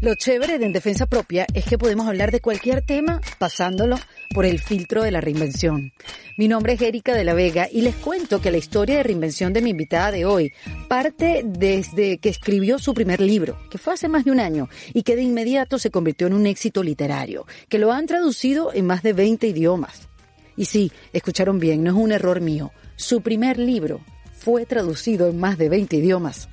Lo 0.00 0.14
chévere 0.14 0.60
de 0.60 0.66
En 0.66 0.72
Defensa 0.72 1.06
Propia 1.06 1.44
es 1.54 1.64
que 1.64 1.76
podemos 1.76 2.06
hablar 2.06 2.30
de 2.30 2.40
cualquier 2.40 2.82
tema 2.82 3.20
pasándolo 3.40 3.96
por 4.32 4.44
el 4.44 4.60
filtro 4.60 5.02
de 5.02 5.10
la 5.10 5.20
reinvención. 5.20 5.92
Mi 6.36 6.46
nombre 6.46 6.74
es 6.74 6.82
Erika 6.82 7.16
de 7.16 7.24
la 7.24 7.34
Vega 7.34 7.66
y 7.70 7.80
les 7.80 7.96
cuento 7.96 8.40
que 8.40 8.52
la 8.52 8.58
historia 8.58 8.98
de 8.98 9.02
reinvención 9.02 9.52
de 9.52 9.60
mi 9.60 9.70
invitada 9.70 10.12
de 10.12 10.24
hoy 10.24 10.52
parte 10.88 11.42
desde 11.44 12.18
que 12.18 12.28
escribió 12.28 12.78
su 12.78 12.94
primer 12.94 13.20
libro, 13.20 13.58
que 13.70 13.78
fue 13.78 13.94
hace 13.94 14.08
más 14.08 14.24
de 14.24 14.30
un 14.30 14.38
año 14.38 14.68
y 14.94 15.02
que 15.02 15.16
de 15.16 15.22
inmediato 15.22 15.80
se 15.80 15.90
convirtió 15.90 16.28
en 16.28 16.34
un 16.34 16.46
éxito 16.46 16.84
literario, 16.84 17.44
que 17.68 17.80
lo 17.80 17.90
han 17.90 18.06
traducido 18.06 18.72
en 18.72 18.86
más 18.86 19.02
de 19.02 19.14
20 19.14 19.48
idiomas. 19.48 20.08
Y 20.56 20.66
sí, 20.66 20.92
escucharon 21.12 21.58
bien, 21.58 21.82
no 21.82 21.90
es 21.90 21.96
un 21.96 22.12
error 22.12 22.40
mío. 22.40 22.70
Su 22.94 23.20
primer 23.20 23.58
libro 23.58 24.00
fue 24.32 24.64
traducido 24.64 25.28
en 25.28 25.40
más 25.40 25.58
de 25.58 25.68
20 25.68 25.96
idiomas 25.96 26.48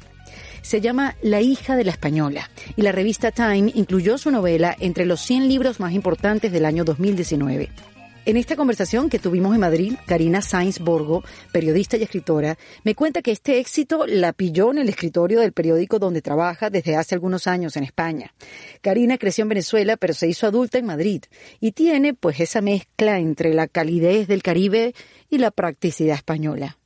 se 0.66 0.82
llama 0.82 1.16
La 1.22 1.42
hija 1.42 1.76
de 1.76 1.84
la 1.84 1.92
española 1.92 2.50
y 2.76 2.82
la 2.82 2.92
revista 2.92 3.30
Time 3.30 3.72
incluyó 3.76 4.18
su 4.18 4.32
novela 4.32 4.76
entre 4.80 5.06
los 5.06 5.22
100 5.22 5.48
libros 5.48 5.80
más 5.80 5.94
importantes 5.94 6.52
del 6.52 6.66
año 6.66 6.84
2019. 6.84 7.70
En 8.26 8.36
esta 8.36 8.56
conversación 8.56 9.08
que 9.08 9.20
tuvimos 9.20 9.54
en 9.54 9.62
Madrid, 9.62 9.94
Karina 10.08 10.42
Sainz 10.42 10.80
Borgo, 10.80 11.24
periodista 11.52 11.98
y 11.98 12.02
escritora, 12.02 12.58
me 12.84 12.96
cuenta 12.96 13.22
que 13.22 13.32
este 13.32 13.60
éxito 13.60 14.08
la 14.08 14.34
pilló 14.34 14.72
en 14.72 14.80
el 14.80 14.90
escritorio 14.90 15.42
del 15.42 15.54
periódico 15.54 16.00
donde 16.00 16.24
trabaja 16.24 16.72
desde 16.72 16.96
hace 16.96 17.14
algunos 17.14 17.46
años 17.46 17.78
en 17.78 17.84
España. 17.84 18.34
Karina 18.82 19.20
creció 19.20 19.44
en 19.44 19.50
Venezuela, 19.50 19.98
pero 19.98 20.16
se 20.16 20.28
hizo 20.28 20.48
adulta 20.48 20.80
en 20.80 20.88
Madrid 20.88 21.22
y 21.60 21.74
tiene 21.74 22.16
pues 22.16 22.40
esa 22.40 22.62
mezcla 22.62 23.20
entre 23.20 23.54
la 23.54 23.68
calidez 23.68 24.28
del 24.28 24.42
Caribe 24.42 24.96
y 25.30 25.38
la 25.38 25.52
practicidad 25.52 26.16
española. 26.16 26.80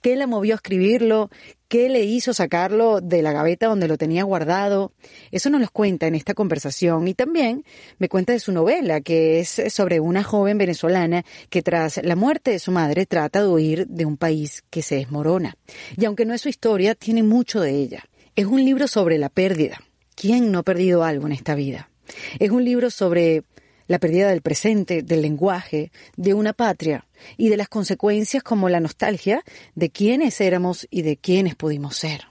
¿Qué 0.00 0.16
la 0.16 0.26
movió 0.26 0.54
a 0.54 0.56
escribirlo? 0.56 1.30
¿Qué 1.68 1.88
le 1.88 2.04
hizo 2.04 2.34
sacarlo 2.34 3.00
de 3.00 3.22
la 3.22 3.32
gaveta 3.32 3.66
donde 3.66 3.88
lo 3.88 3.96
tenía 3.96 4.22
guardado? 4.22 4.92
Eso 5.32 5.50
nos 5.50 5.60
lo 5.60 5.68
cuenta 5.70 6.06
en 6.06 6.14
esta 6.14 6.34
conversación 6.34 7.08
y 7.08 7.14
también 7.14 7.64
me 7.98 8.08
cuenta 8.08 8.32
de 8.32 8.38
su 8.38 8.52
novela, 8.52 9.00
que 9.00 9.40
es 9.40 9.62
sobre 9.68 9.98
una 9.98 10.22
joven 10.22 10.58
venezolana 10.58 11.24
que 11.50 11.62
tras 11.62 12.00
la 12.04 12.16
muerte 12.16 12.52
de 12.52 12.58
su 12.58 12.70
madre 12.70 13.06
trata 13.06 13.42
de 13.42 13.48
huir 13.48 13.86
de 13.88 14.04
un 14.04 14.16
país 14.16 14.62
que 14.70 14.82
se 14.82 14.96
desmorona. 14.96 15.56
Y 15.96 16.04
aunque 16.04 16.26
no 16.26 16.34
es 16.34 16.42
su 16.42 16.48
historia, 16.48 16.94
tiene 16.94 17.22
mucho 17.22 17.60
de 17.60 17.72
ella. 17.72 18.04
Es 18.36 18.46
un 18.46 18.64
libro 18.64 18.86
sobre 18.86 19.18
la 19.18 19.28
pérdida. 19.28 19.80
¿Quién 20.14 20.52
no 20.52 20.60
ha 20.60 20.62
perdido 20.62 21.02
algo 21.02 21.26
en 21.26 21.32
esta 21.32 21.54
vida? 21.54 21.90
Es 22.38 22.50
un 22.50 22.64
libro 22.64 22.90
sobre 22.90 23.42
la 23.86 23.98
pérdida 23.98 24.28
del 24.28 24.42
presente, 24.42 25.02
del 25.02 25.22
lenguaje, 25.22 25.92
de 26.16 26.34
una 26.34 26.52
patria 26.52 27.06
y 27.36 27.48
de 27.48 27.56
las 27.56 27.68
consecuencias 27.68 28.42
como 28.42 28.68
la 28.68 28.80
nostalgia 28.80 29.42
de 29.74 29.90
quiénes 29.90 30.40
éramos 30.40 30.86
y 30.90 31.02
de 31.02 31.16
quiénes 31.16 31.54
pudimos 31.54 31.96
ser. 31.96 32.26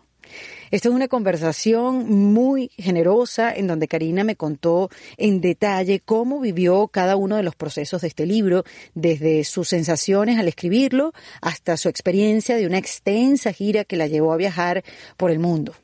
Esta 0.72 0.90
es 0.90 0.95
una 0.95 1.08
conversación 1.08 2.34
muy 2.34 2.72
generosa 2.80 3.54
en 3.54 3.68
donde 3.68 3.88
Karina 3.88 4.23
me 4.23 4.36
contó 4.36 4.90
en 5.18 5.40
detalle 5.40 6.00
cómo 6.00 6.40
vivió 6.40 6.88
cada 6.88 7.16
uno 7.16 7.36
de 7.36 7.44
los 7.44 7.56
procesos 7.56 8.02
de 8.02 8.08
este 8.08 8.26
libro, 8.26 8.64
desde 8.95 9.44
sus 9.44 9.70
sensaciones 9.70 10.40
al 10.40 10.48
escribirlo 10.48 11.14
hasta 11.42 11.78
su 11.78 11.90
experiencia 11.90 12.56
de 12.56 12.66
una 12.66 12.80
extensa 12.80 13.54
gira 13.54 13.84
que 13.84 13.98
la 13.98 14.08
llevó 14.08 14.34
a 14.34 14.38
viajar 14.38 14.84
por 15.16 15.30
el 15.30 15.38
mundo. 15.38 15.76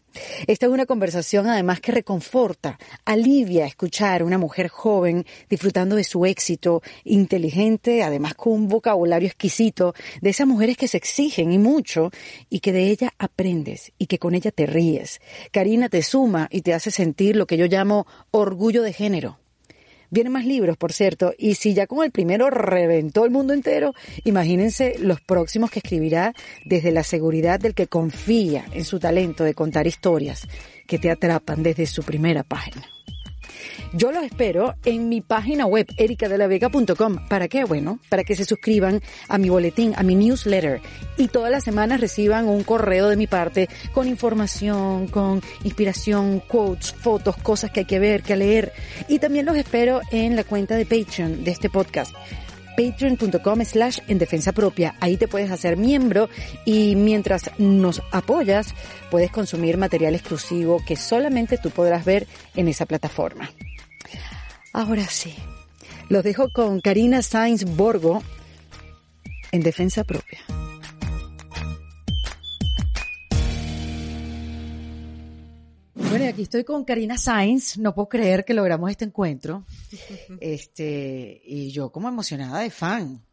Esta 0.47 0.65
es 0.65 0.71
una 0.71 0.85
conversación 0.85 1.47
además 1.47 1.79
que 1.79 1.91
reconforta, 1.91 2.79
alivia 3.05 3.65
escuchar 3.65 4.21
a 4.21 4.25
una 4.25 4.37
mujer 4.37 4.67
joven 4.67 5.25
disfrutando 5.49 5.95
de 5.95 6.03
su 6.03 6.25
éxito, 6.25 6.81
inteligente, 7.03 8.03
además 8.03 8.33
con 8.35 8.53
un 8.53 8.67
vocabulario 8.67 9.27
exquisito, 9.27 9.93
de 10.21 10.29
esas 10.29 10.47
mujeres 10.47 10.77
que 10.77 10.87
se 10.87 10.97
exigen 10.97 11.51
y 11.51 11.57
mucho 11.57 12.11
y 12.49 12.59
que 12.59 12.71
de 12.71 12.89
ella 12.89 13.13
aprendes 13.17 13.91
y 13.97 14.07
que 14.07 14.19
con 14.19 14.35
ella 14.35 14.51
te 14.51 14.65
ríes. 14.65 15.21
Karina 15.51 15.89
te 15.89 16.01
suma 16.01 16.47
y 16.51 16.61
te 16.61 16.73
hace 16.73 16.91
sentir 16.91 17.35
lo 17.35 17.47
que 17.47 17.57
yo 17.57 17.65
llamo 17.65 18.07
orgullo 18.31 18.83
de 18.83 18.93
género. 18.93 19.39
Vienen 20.11 20.33
más 20.33 20.45
libros, 20.45 20.77
por 20.77 20.91
cierto, 20.91 21.33
y 21.37 21.55
si 21.55 21.73
ya 21.73 21.85
con 21.85 22.03
el 22.03 22.11
primero 22.11 22.49
reventó 22.49 23.25
el 23.25 23.31
mundo 23.31 23.53
entero, 23.53 23.93
imagínense 24.23 24.95
los 24.99 25.21
próximos 25.21 25.69
que 25.69 25.79
escribirá 25.79 26.33
desde 26.65 26.91
la 26.91 27.03
seguridad 27.03 27.59
del 27.59 27.75
que 27.75 27.87
confía 27.87 28.65
en 28.71 28.85
su 28.85 28.99
talento 28.99 29.43
de 29.43 29.53
contar 29.53 29.85
historias 29.85 30.47
que 30.87 30.97
te 30.97 31.11
atrapan 31.11 31.61
desde 31.61 31.85
su 31.85 32.03
primera 32.03 32.43
página. 32.43 32.87
Yo 33.93 34.11
los 34.11 34.23
espero 34.23 34.75
en 34.85 35.09
mi 35.09 35.21
página 35.21 35.65
web, 35.65 35.87
ericadelavega.com. 35.97 37.27
¿Para 37.27 37.47
qué? 37.47 37.63
Bueno, 37.63 37.99
para 38.09 38.23
que 38.23 38.35
se 38.35 38.45
suscriban 38.45 39.01
a 39.27 39.37
mi 39.37 39.49
boletín, 39.49 39.93
a 39.95 40.03
mi 40.03 40.15
newsletter 40.15 40.81
y 41.17 41.27
todas 41.27 41.51
las 41.51 41.63
semanas 41.63 42.01
reciban 42.01 42.47
un 42.47 42.63
correo 42.63 43.09
de 43.09 43.17
mi 43.17 43.27
parte 43.27 43.69
con 43.93 44.07
información, 44.07 45.07
con 45.07 45.41
inspiración, 45.63 46.39
quotes, 46.39 46.93
fotos, 46.93 47.35
cosas 47.37 47.71
que 47.71 47.81
hay 47.81 47.85
que 47.85 47.99
ver, 47.99 48.23
que 48.23 48.35
leer. 48.35 48.73
Y 49.07 49.19
también 49.19 49.45
los 49.45 49.57
espero 49.57 50.01
en 50.11 50.35
la 50.35 50.43
cuenta 50.43 50.75
de 50.75 50.85
Patreon 50.85 51.43
de 51.43 51.51
este 51.51 51.69
podcast 51.69 52.13
patreon.com 52.79 53.65
slash 53.65 53.99
en 54.07 54.19
defensa 54.19 54.53
propia. 54.53 54.95
Ahí 55.01 55.17
te 55.17 55.27
puedes 55.27 55.51
hacer 55.51 55.75
miembro 55.75 56.29
y 56.63 56.95
mientras 56.95 57.51
nos 57.57 58.01
apoyas 58.11 58.73
puedes 59.11 59.31
consumir 59.31 59.77
material 59.77 60.15
exclusivo 60.15 60.81
que 60.87 60.95
solamente 60.95 61.57
tú 61.57 61.71
podrás 61.71 62.05
ver 62.05 62.25
en 62.55 62.69
esa 62.69 62.85
plataforma. 62.85 63.51
Ahora 64.71 65.05
sí, 65.07 65.35
los 66.07 66.23
dejo 66.23 66.53
con 66.53 66.79
Karina 66.79 67.21
Sainz 67.21 67.65
Borgo 67.65 68.23
en 69.51 69.61
defensa 69.61 70.05
propia. 70.05 70.39
Bueno, 76.09 76.25
y 76.25 76.27
aquí 76.27 76.41
estoy 76.41 76.63
con 76.63 76.83
Karina 76.85 77.19
Sainz. 77.19 77.77
No 77.77 77.93
puedo 77.93 78.09
creer 78.09 78.43
que 78.43 78.55
logramos 78.55 78.89
este 78.89 79.05
encuentro. 79.05 79.63
Este, 80.41 81.39
y 81.45 81.71
yo 81.71 81.91
como 81.91 82.09
emocionada 82.09 82.61
de 82.61 82.71
fan. 82.71 83.23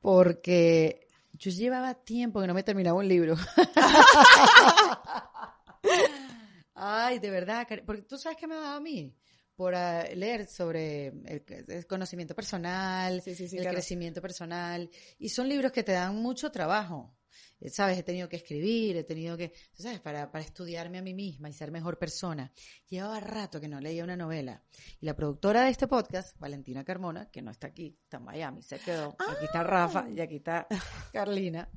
Porque 0.00 1.08
yo 1.34 1.50
llevaba 1.50 1.92
tiempo 1.92 2.40
que 2.40 2.46
no 2.46 2.54
me 2.54 2.62
terminaba 2.62 2.98
un 2.98 3.06
libro. 3.06 3.36
Ay, 6.74 7.18
de 7.18 7.30
verdad, 7.30 7.68
porque 7.84 8.02
tú 8.02 8.16
sabes 8.16 8.38
qué 8.38 8.46
me 8.46 8.54
ha 8.54 8.60
dado 8.60 8.76
a 8.76 8.80
mí 8.80 9.14
por 9.54 9.74
ah, 9.74 10.04
leer 10.14 10.46
sobre 10.46 11.08
el, 11.26 11.86
conocimiento 11.86 12.34
personal, 12.34 13.22
el 13.26 13.68
crecimiento 13.68 14.22
personal, 14.22 14.88
y 15.18 15.28
son 15.28 15.50
libros 15.50 15.70
que 15.70 15.82
te 15.82 15.92
dan 15.92 16.16
mucho 16.16 16.50
trabajo. 16.50 17.14
Eh, 17.60 17.68
¿Sabes? 17.68 17.98
He 17.98 18.02
tenido 18.02 18.28
que 18.28 18.36
escribir, 18.36 18.96
he 18.96 19.04
tenido 19.04 19.36
que, 19.36 19.52
¿sabes? 19.74 20.00
Para, 20.00 20.30
para 20.30 20.44
estudiarme 20.44 20.98
a 20.98 21.02
mí 21.02 21.14
misma 21.14 21.48
y 21.48 21.52
ser 21.52 21.70
mejor 21.70 21.98
persona. 21.98 22.52
Llevaba 22.88 23.20
rato 23.20 23.60
que 23.60 23.68
no 23.68 23.80
leía 23.80 24.04
una 24.04 24.16
novela. 24.16 24.62
Y 25.00 25.06
la 25.06 25.14
productora 25.14 25.64
de 25.64 25.70
este 25.70 25.86
podcast, 25.86 26.38
Valentina 26.38 26.84
Carmona, 26.84 27.30
que 27.30 27.42
no 27.42 27.50
está 27.50 27.68
aquí, 27.68 27.98
está 28.02 28.16
en 28.16 28.24
Miami, 28.24 28.62
se 28.62 28.78
quedó. 28.78 29.16
Aquí 29.18 29.44
está 29.44 29.62
Rafa 29.62 30.08
y 30.08 30.20
aquí 30.20 30.36
está 30.36 30.66
Carlina. 31.12 31.68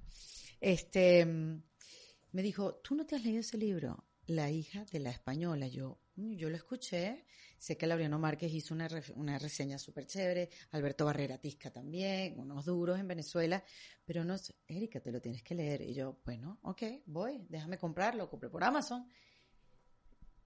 Este, 0.59 1.25
me 1.25 2.41
dijo, 2.41 2.75
¿tú 2.75 2.95
no 2.95 3.05
te 3.05 3.15
has 3.15 3.23
leído 3.23 3.41
ese 3.41 3.57
libro? 3.57 4.05
La 4.27 4.50
hija 4.50 4.85
de 4.85 5.00
la 5.00 5.09
española. 5.09 5.67
Yo, 5.67 6.00
mm, 6.15 6.35
yo 6.35 6.50
lo 6.50 6.55
escuché 6.55 7.25
Sé 7.63 7.78
que 7.78 7.88
Laureano 7.88 8.19
Márquez 8.19 8.51
hizo 8.51 8.74
una, 8.74 8.90
una 9.16 9.40
reseña 9.40 9.78
súper 9.78 10.06
chévere, 10.06 10.50
Alberto 10.72 11.06
Barrera 11.06 11.38
Tisca 11.38 11.72
también, 11.72 12.38
unos 12.38 12.66
duros 12.66 13.00
en 13.00 13.07
Venezuela, 13.07 13.63
pero 14.03 14.25
no 14.25 14.35
Erika, 14.68 15.00
te 15.00 15.13
lo 15.13 15.22
tienes 15.22 15.44
que 15.44 15.56
leer. 15.56 15.79
Y 15.79 15.94
yo, 15.94 16.19
bueno, 16.25 16.59
ok, 16.63 16.84
voy, 17.06 17.46
déjame 17.47 17.78
comprarlo, 17.78 18.29
compré 18.29 18.50
por 18.50 18.66
Amazon. 18.66 19.07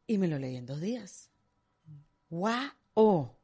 Y 0.06 0.20
me 0.20 0.28
lo 0.28 0.38
leí 0.38 0.58
en 0.58 0.68
dos 0.68 0.80
días. 0.80 1.32
¡Wow! 2.30 3.36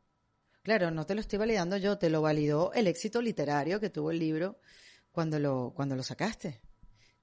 Claro, 0.61 0.91
no 0.91 1.07
te 1.07 1.16
lo 1.16 1.22
estoy 1.22 1.40
validando 1.40 1.75
yo, 1.78 1.97
te 1.97 2.11
lo 2.11 2.22
validó 2.22 2.72
el 2.73 2.85
éxito 2.85 3.23
literario 3.23 3.79
que 3.79 3.90
tuvo 3.90 4.11
el 4.11 4.19
libro 4.19 4.59
cuando 5.11 5.40
lo, 5.40 5.73
cuando 5.75 5.95
lo 5.95 6.03
sacaste. 6.03 6.61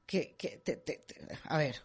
Que, 0.04 0.34
que 0.34 0.64
a 1.44 1.58
ver, 1.58 1.76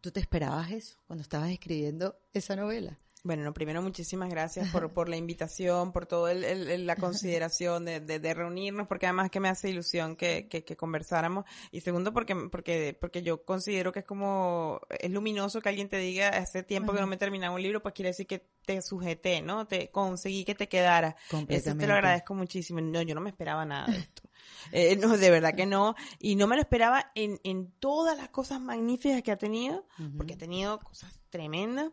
¿tú 0.00 0.10
te 0.10 0.20
esperabas 0.20 0.70
eso 0.70 0.96
cuando 1.06 1.20
estabas 1.20 1.50
escribiendo 1.50 2.18
esa 2.32 2.56
novela? 2.56 2.98
Bueno, 3.24 3.44
no, 3.44 3.54
primero 3.54 3.80
muchísimas 3.82 4.28
gracias 4.28 4.68
por, 4.70 4.92
por 4.92 5.08
la 5.08 5.16
invitación, 5.16 5.92
por 5.92 6.06
toda 6.06 6.32
el, 6.32 6.86
la 6.86 6.96
consideración 6.96 7.84
de, 7.84 8.00
de, 8.00 8.34
reunirnos, 8.34 8.88
porque 8.88 9.06
además 9.06 9.30
que 9.30 9.38
me 9.38 9.48
hace 9.48 9.70
ilusión 9.70 10.16
que, 10.16 10.48
que, 10.48 10.64
que, 10.64 10.76
conversáramos. 10.76 11.44
Y 11.70 11.82
segundo, 11.82 12.12
porque, 12.12 12.34
porque, 12.50 12.96
porque 13.00 13.22
yo 13.22 13.44
considero 13.44 13.92
que 13.92 14.00
es 14.00 14.04
como, 14.04 14.80
es 14.90 15.08
luminoso 15.08 15.60
que 15.60 15.68
alguien 15.68 15.88
te 15.88 15.98
diga, 15.98 16.30
hace 16.30 16.64
tiempo 16.64 16.92
que 16.92 17.00
no 17.00 17.06
me 17.06 17.14
he 17.14 17.18
terminado 17.18 17.54
un 17.54 17.62
libro, 17.62 17.80
pues 17.80 17.94
quiere 17.94 18.08
decir 18.08 18.26
que 18.26 18.44
te 18.64 18.82
sujeté, 18.82 19.40
¿no? 19.40 19.68
Te 19.68 19.90
conseguí 19.92 20.44
que 20.44 20.56
te 20.56 20.68
quedara. 20.68 21.14
Eso 21.46 21.76
te 21.76 21.86
lo 21.86 21.94
agradezco 21.94 22.34
muchísimo. 22.34 22.80
No, 22.80 23.02
yo 23.02 23.14
no 23.14 23.20
me 23.20 23.30
esperaba 23.30 23.64
nada 23.64 23.86
de 23.86 23.98
esto. 23.98 24.22
Eh, 24.70 24.96
no, 24.96 25.16
de 25.16 25.30
verdad 25.30 25.54
que 25.54 25.66
no. 25.66 25.94
Y 26.18 26.36
no 26.36 26.46
me 26.46 26.56
lo 26.56 26.62
esperaba 26.62 27.10
en, 27.14 27.40
en 27.44 27.72
todas 27.78 28.16
las 28.16 28.28
cosas 28.28 28.60
magníficas 28.60 29.22
que 29.22 29.32
ha 29.32 29.36
tenido, 29.36 29.86
porque 30.16 30.34
ha 30.34 30.38
tenido 30.38 30.78
cosas 30.78 31.20
tremendas, 31.30 31.90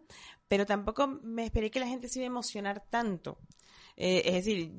pero 0.50 0.66
tampoco 0.66 1.08
me 1.08 1.46
esperé 1.46 1.72
que 1.72 1.80
la 1.80 1.88
gente 1.88 2.10
se 2.10 2.20
iba 2.20 2.26
a 2.26 2.28
emocionar 2.28 2.84
tanto. 2.90 3.38
Eh, 3.96 4.24
es 4.26 4.34
decir, 4.34 4.72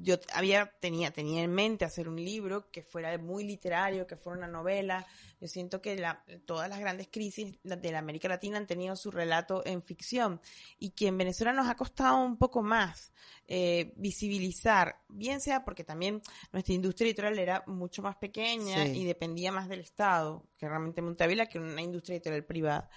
yo 0.00 0.16
había, 0.34 0.70
tenía, 0.78 1.10
tenía 1.10 1.42
en 1.42 1.52
mente 1.52 1.84
hacer 1.84 2.08
un 2.08 2.16
libro 2.16 2.70
que 2.70 2.82
fuera 2.82 3.16
muy 3.18 3.42
literario, 3.44 4.06
que 4.06 4.16
fuera 4.16 4.38
una 4.38 4.46
novela. 4.46 5.06
Yo 5.40 5.48
siento 5.48 5.80
que 5.80 5.96
la, 5.96 6.22
todas 6.46 6.68
las 6.68 6.78
grandes 6.78 7.08
crisis 7.10 7.58
de 7.62 7.92
la 7.92 7.98
América 7.98 8.28
Latina 8.28 8.58
han 8.58 8.66
tenido 8.66 8.94
su 8.94 9.10
relato 9.10 9.62
en 9.66 9.82
ficción 9.82 10.40
y 10.78 10.90
que 10.90 11.08
en 11.08 11.18
Venezuela 11.18 11.52
nos 11.52 11.68
ha 11.68 11.76
costado 11.76 12.18
un 12.18 12.36
poco 12.36 12.62
más 12.62 13.12
eh, 13.50 13.94
visibilizar, 13.96 15.00
bien 15.08 15.40
sea 15.40 15.64
porque 15.64 15.82
también 15.82 16.20
nuestra 16.52 16.74
industria 16.74 17.06
editorial 17.06 17.38
era 17.38 17.64
mucho 17.66 18.02
más 18.02 18.14
pequeña 18.16 18.86
y 18.86 19.04
dependía 19.04 19.50
más 19.50 19.70
del 19.70 19.80
Estado, 19.80 20.44
que 20.58 20.68
realmente 20.68 21.00
Montavila, 21.00 21.46
que 21.46 21.58
una 21.58 21.80
industria 21.80 22.16
editorial 22.16 22.44
privada. 22.44 22.90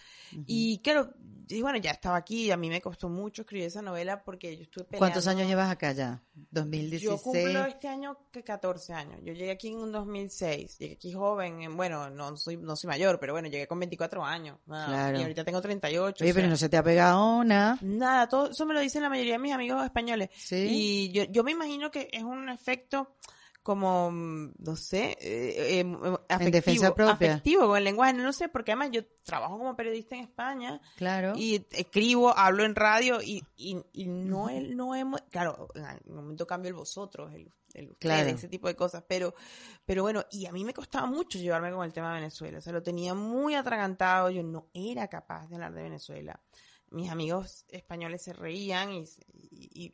Y 0.48 0.80
claro, 0.80 1.14
y 1.48 1.62
bueno, 1.62 1.78
ya 1.78 1.92
estaba 1.92 2.18
aquí 2.18 2.46
y 2.46 2.52
a 2.52 2.58
mí 2.58 2.70
me 2.70 2.82
costó 2.82 3.10
mucho 3.10 3.44
escribir 3.44 3.68
esa 3.68 3.82
novela 3.82 4.24
porque 4.24 4.56
yo 4.56 4.64
estuve 4.64 4.86
peleando. 4.86 5.00
¿Cuántos 5.00 5.28
años 5.28 5.48
llevas 5.48 5.70
acá 5.70 5.92
ya? 5.92 6.22
2016. 6.52 7.02
Yo 7.02 7.18
cumplo 7.18 7.66
este 7.66 7.88
año 7.88 8.18
que 8.32 8.44
14 8.44 8.94
años. 8.94 9.20
Yo 9.24 9.34
llegué 9.34 9.52
aquí 9.52 9.70
en 9.70 9.78
un 9.78 9.92
2006. 9.92 10.78
Llegué 10.80 10.94
aquí 10.96 11.14
joven, 11.14 11.76
bueno, 11.76 12.10
no 12.10 12.36
soy 12.38 12.58
no 12.58 12.76
soy 12.76 12.88
mayor, 12.88 13.20
pero 13.20 13.34
bueno, 13.34 13.48
llegué 13.50 13.68
con 13.68 13.80
24 13.80 14.24
años. 14.24 14.58
claro. 14.66 15.18
Y 15.18 15.22
ahorita 15.22 15.44
tengo 15.44 15.62
38. 15.62 16.24
Oye, 16.24 16.34
pero 16.34 16.48
no 16.48 16.58
se 16.58 16.70
te 16.70 16.78
ha 16.78 16.84
pegado 16.84 17.44
nada. 17.44 17.78
Nada, 17.82 18.28
todo 18.28 18.52
eso 18.52 18.66
me 18.66 18.74
lo 18.74 18.80
dicen 18.80 19.02
la 19.02 19.10
mayoría 19.10 19.34
de 19.34 19.40
mis 19.40 19.54
amigos 19.54 19.84
españoles. 19.84 20.30
Sí. 20.44 20.68
Y 20.70 21.12
yo, 21.12 21.24
yo 21.26 21.44
me 21.44 21.52
imagino 21.52 21.92
que 21.92 22.10
es 22.12 22.24
un 22.24 22.50
efecto 22.50 23.16
como, 23.64 24.10
mm, 24.12 24.54
no 24.58 24.76
sé, 24.76 25.18
eh, 25.22 25.80
eh, 25.80 25.86
afectivo, 26.30 26.40
en 26.40 26.52
defensa 26.52 26.96
propia. 26.96 27.14
afectivo 27.14 27.68
con 27.68 27.78
el 27.78 27.84
lenguaje, 27.84 28.14
no 28.14 28.34
sé, 28.34 28.50
porque 28.50 28.72
además 28.72 28.90
yo 28.92 29.06
trabajo 29.24 29.58
como 29.58 29.76
periodista 29.76 30.16
en 30.16 30.24
España. 30.24 30.82
Claro. 30.96 31.34
Y 31.36 31.66
escribo, 31.72 32.36
hablo 32.36 32.64
en 32.64 32.76
radio 32.76 33.22
y, 33.22 33.44
y, 33.56 33.78
y 33.94 34.08
no, 34.08 34.50
es, 34.50 34.68
no 34.70 34.96
es, 34.96 35.06
claro, 35.30 35.68
en 35.76 36.12
un 36.12 36.16
momento 36.16 36.48
cambio 36.48 36.70
el 36.70 36.76
vosotros, 36.76 37.32
el, 37.34 37.52
el 37.76 37.96
claro. 37.98 38.30
ese 38.30 38.48
tipo 38.48 38.68
de 38.68 38.76
cosas, 38.76 39.04
pero, 39.08 39.36
pero 39.86 40.02
bueno, 40.02 40.26
y 40.32 40.48
a 40.48 40.52
mí 40.52 40.66
me 40.66 40.74
costaba 40.74 41.06
mucho 41.06 41.38
llevarme 41.38 41.72
con 41.72 41.86
el 41.86 41.94
tema 41.94 42.10
de 42.10 42.16
Venezuela, 42.16 42.58
o 42.58 42.62
sea, 42.62 42.74
lo 42.74 42.82
tenía 42.82 43.14
muy 43.14 43.54
atragantado, 43.54 44.32
yo 44.32 44.42
no 44.42 44.70
era 44.74 45.08
capaz 45.08 45.48
de 45.48 45.56
hablar 45.56 45.74
de 45.74 45.84
Venezuela 45.84 46.40
mis 46.92 47.10
amigos 47.10 47.66
españoles 47.70 48.22
se 48.22 48.34
reían 48.34 48.92
y, 48.92 49.06
y, 49.32 49.90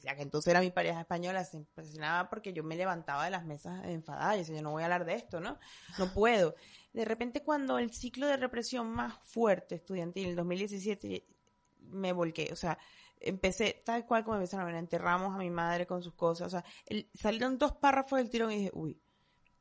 que 0.00 0.22
entonces 0.22 0.50
era 0.50 0.60
mi 0.60 0.70
pareja 0.70 1.00
española 1.00 1.44
se 1.44 1.56
impresionaba 1.56 2.28
porque 2.28 2.52
yo 2.52 2.62
me 2.62 2.76
levantaba 2.76 3.24
de 3.24 3.30
las 3.30 3.44
mesas 3.44 3.84
enfadada 3.86 4.36
y 4.36 4.40
decía, 4.40 4.56
yo 4.56 4.62
no 4.62 4.70
voy 4.70 4.82
a 4.82 4.86
hablar 4.86 5.06
de 5.06 5.14
esto, 5.14 5.40
¿no? 5.40 5.58
No 5.98 6.12
puedo. 6.12 6.54
De 6.92 7.04
repente 7.04 7.42
cuando 7.42 7.78
el 7.78 7.92
ciclo 7.92 8.26
de 8.26 8.36
represión 8.36 8.90
más 8.90 9.18
fuerte 9.22 9.76
estudiantil, 9.76 10.28
en 10.28 10.36
2017, 10.36 11.26
me 11.80 12.12
volqué, 12.12 12.50
o 12.52 12.56
sea, 12.56 12.78
empecé 13.20 13.82
tal 13.84 14.04
cual 14.04 14.22
como 14.22 14.36
empezaron 14.36 14.64
a 14.64 14.66
ver, 14.66 14.76
enterramos 14.76 15.34
a 15.34 15.38
mi 15.38 15.50
madre 15.50 15.86
con 15.86 16.02
sus 16.02 16.14
cosas, 16.14 16.48
o 16.48 16.50
sea, 16.50 16.64
salieron 17.14 17.56
dos 17.56 17.72
párrafos 17.72 18.18
del 18.18 18.28
tirón 18.28 18.52
y 18.52 18.56
dije, 18.56 18.70
uy, 18.74 19.00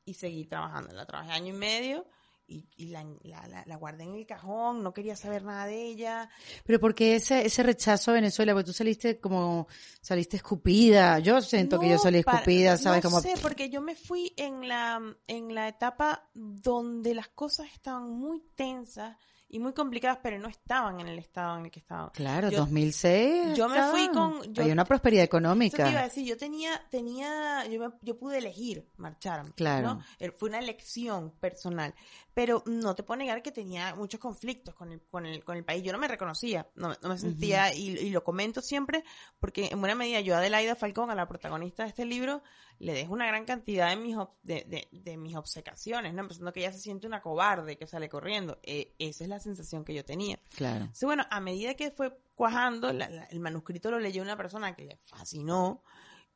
y 0.04 0.14
seguí 0.14 0.46
trabajando, 0.46 0.94
la 0.94 1.06
trabajé 1.06 1.32
año 1.32 1.54
y 1.54 1.58
medio, 1.58 2.08
y, 2.48 2.66
y 2.78 2.86
la, 2.88 3.06
la, 3.24 3.64
la, 3.66 3.76
guardé 3.76 4.06
en 4.06 4.16
el 4.16 4.26
cajón, 4.26 4.82
no 4.82 4.94
quería 4.94 5.16
saber 5.16 5.44
nada 5.44 5.66
de 5.66 5.84
ella. 5.84 6.30
Pero 6.66 6.80
porque 6.80 7.16
ese, 7.16 7.46
ese 7.46 7.62
rechazo 7.62 8.12
a 8.12 8.14
Venezuela, 8.16 8.54
porque 8.54 8.68
tú 8.68 8.74
saliste 8.74 9.20
como, 9.20 9.68
saliste 10.02 10.38
escupida, 10.38 11.20
yo 11.20 11.42
siento 11.42 11.80
que 11.80 11.90
yo 11.90 11.98
salí 11.98 12.20
escupida, 12.20 12.78
¿sabes? 12.78 13.04
No 13.04 13.20
sé, 13.20 13.34
porque 13.42 13.70
yo 13.70 13.82
me 13.82 13.96
fui 13.96 14.34
en 14.38 14.68
la, 14.68 15.02
en 15.28 15.54
la 15.54 15.68
etapa 15.68 16.30
donde 16.34 17.14
las 17.14 17.28
cosas 17.30 17.68
estaban 17.74 18.10
muy 18.10 18.42
tensas, 18.56 19.18
y 19.50 19.60
muy 19.60 19.74
complicadas, 19.74 20.20
pero 20.22 20.38
no 20.40 20.50
estaban 20.50 21.00
en 21.00 21.08
el 21.08 21.20
estado 21.20 21.58
en 21.58 21.66
el 21.66 21.72
que 21.72 21.80
estaban. 21.80 22.10
Claro, 22.10 22.52
2006. 22.52 23.56
Yo 23.56 23.70
me 23.70 23.82
fui 23.84 24.10
con... 24.10 24.42
Hay 24.58 24.72
una 24.72 24.84
prosperidad 24.84 25.24
económica. 25.24 25.84
Eso 25.84 25.92
iba 25.92 26.02
a 26.02 26.04
decir, 26.04 26.26
yo 26.26 26.36
tenía, 26.36 26.82
tenía, 26.90 27.66
yo, 27.68 27.94
yo 28.02 28.18
pude 28.18 28.40
elegir 28.40 28.90
marchar. 28.98 29.54
Claro. 29.56 30.00
Eh, 30.20 30.32
fue 30.32 30.50
una 30.50 30.60
elección 30.60 31.32
personal. 31.40 31.94
Pero 32.34 32.62
no 32.66 32.94
te 32.94 33.04
puedo 33.04 33.20
negar 33.20 33.42
que 33.42 33.52
tenía 33.52 33.96
muchos 33.96 34.20
conflictos 34.20 34.76
con 34.76 34.92
el, 34.92 35.02
con 35.02 35.26
el, 35.26 35.44
con 35.44 35.58
el 35.58 35.64
país. 35.64 35.82
Yo 35.82 35.92
no 35.92 35.98
me 35.98 36.08
reconocía, 36.08 36.68
no, 36.76 36.94
no 37.02 37.10
me 37.10 37.18
sentía, 37.18 37.74
y, 37.74 37.98
y, 37.98 38.10
lo 38.12 38.24
comento 38.24 38.62
siempre, 38.62 39.04
porque 39.40 39.70
en 39.72 39.80
buena 39.80 39.96
medida 39.96 40.20
yo, 40.20 40.36
Adelaida 40.36 40.76
Falcón, 40.76 41.10
a 41.10 41.16
la 41.16 41.28
protagonista 41.28 41.84
de 41.84 41.90
este 41.90 42.06
libro, 42.06 42.44
le 42.80 42.94
dejo 42.94 43.14
una 43.14 43.28
gran 43.28 43.46
cantidad 43.46 43.90
de 43.90 43.96
mis, 43.96 44.16
de, 44.44 44.66
de, 44.68 44.88
de 44.92 45.18
mis 45.18 45.36
obsecaciones, 45.36 46.14
¿no? 46.14 46.22
Empezando 46.22 46.54
que 46.54 46.60
ella 46.62 46.72
se 46.72 46.80
siente 46.80 47.08
una 47.08 47.22
cobarde 47.22 47.78
que 47.78 47.88
sale 47.88 48.10
corriendo. 48.10 48.60
Eh, 48.64 48.94
esa 49.00 49.24
es 49.24 49.30
la 49.30 49.40
sensación 49.40 49.84
que 49.84 49.94
yo 49.94 50.06
tenía. 50.06 50.40
Claro. 50.56 50.82
Entonces, 50.82 51.06
bueno, 51.06 51.26
a 51.30 51.40
medida 51.40 51.74
que 51.74 51.92
fue 51.92 52.18
cuajando, 52.36 52.90
el 52.90 53.40
manuscrito 53.40 53.90
lo 53.90 54.00
leyó 54.00 54.22
una 54.22 54.38
persona 54.38 54.76
que 54.76 54.86
le 54.86 54.98
fascinó 54.98 55.84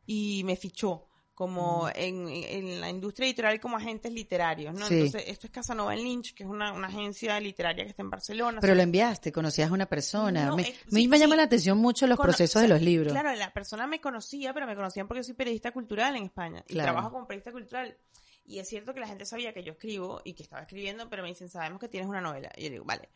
y 0.05 0.43
me 0.45 0.55
fichó 0.55 1.10
como 1.41 1.89
en, 1.95 2.27
en, 2.29 2.79
la 2.79 2.87
industria 2.87 3.25
editorial 3.25 3.59
como 3.59 3.75
agentes 3.75 4.13
literarios, 4.13 4.75
¿no? 4.75 4.87
Entonces, 4.87 5.23
esto 5.25 5.47
es 5.47 5.51
Casanova 5.51 5.95
Lynch, 5.95 6.35
que 6.35 6.43
es 6.43 6.49
una, 6.49 6.71
una, 6.71 6.85
agencia 6.85 7.39
literaria 7.39 7.83
que 7.83 7.89
está 7.89 8.03
en 8.03 8.11
Barcelona. 8.11 8.59
Pero 8.61 8.75
lo 8.75 8.83
enviaste, 8.83 9.31
conocías 9.31 9.71
a 9.71 9.73
una 9.73 9.87
persona. 9.87 10.55
me, 10.55 11.07
me 11.07 11.17
llama 11.17 11.35
la 11.35 11.41
atención 11.41 11.79
mucho 11.79 12.05
los 12.05 12.19
procesos 12.19 12.61
de 12.61 12.67
los 12.67 12.79
libros. 12.79 13.11
Claro, 13.11 13.33
la 13.33 13.51
persona 13.51 13.87
me 13.87 13.99
conocía, 13.99 14.53
pero 14.53 14.67
me 14.67 14.75
conocían 14.75 15.07
porque 15.07 15.23
soy 15.23 15.33
periodista 15.33 15.71
cultural 15.71 16.15
en 16.15 16.25
España. 16.25 16.63
Y 16.67 16.75
trabajo 16.75 17.11
como 17.11 17.25
periodista 17.25 17.51
cultural. 17.51 17.97
Y 18.45 18.59
es 18.59 18.69
cierto 18.69 18.93
que 18.93 18.99
la 18.99 19.07
gente 19.07 19.25
sabía 19.25 19.51
que 19.51 19.63
yo 19.63 19.71
escribo 19.71 20.21
y 20.23 20.33
que 20.33 20.43
estaba 20.43 20.61
escribiendo, 20.61 21.09
pero 21.09 21.23
me 21.23 21.29
dicen, 21.29 21.49
sabemos 21.49 21.79
que 21.79 21.87
tienes 21.87 22.07
una 22.07 22.21
novela. 22.21 22.51
Y 22.55 22.65
yo 22.65 22.69
digo, 22.69 22.85
vale. 22.85 23.09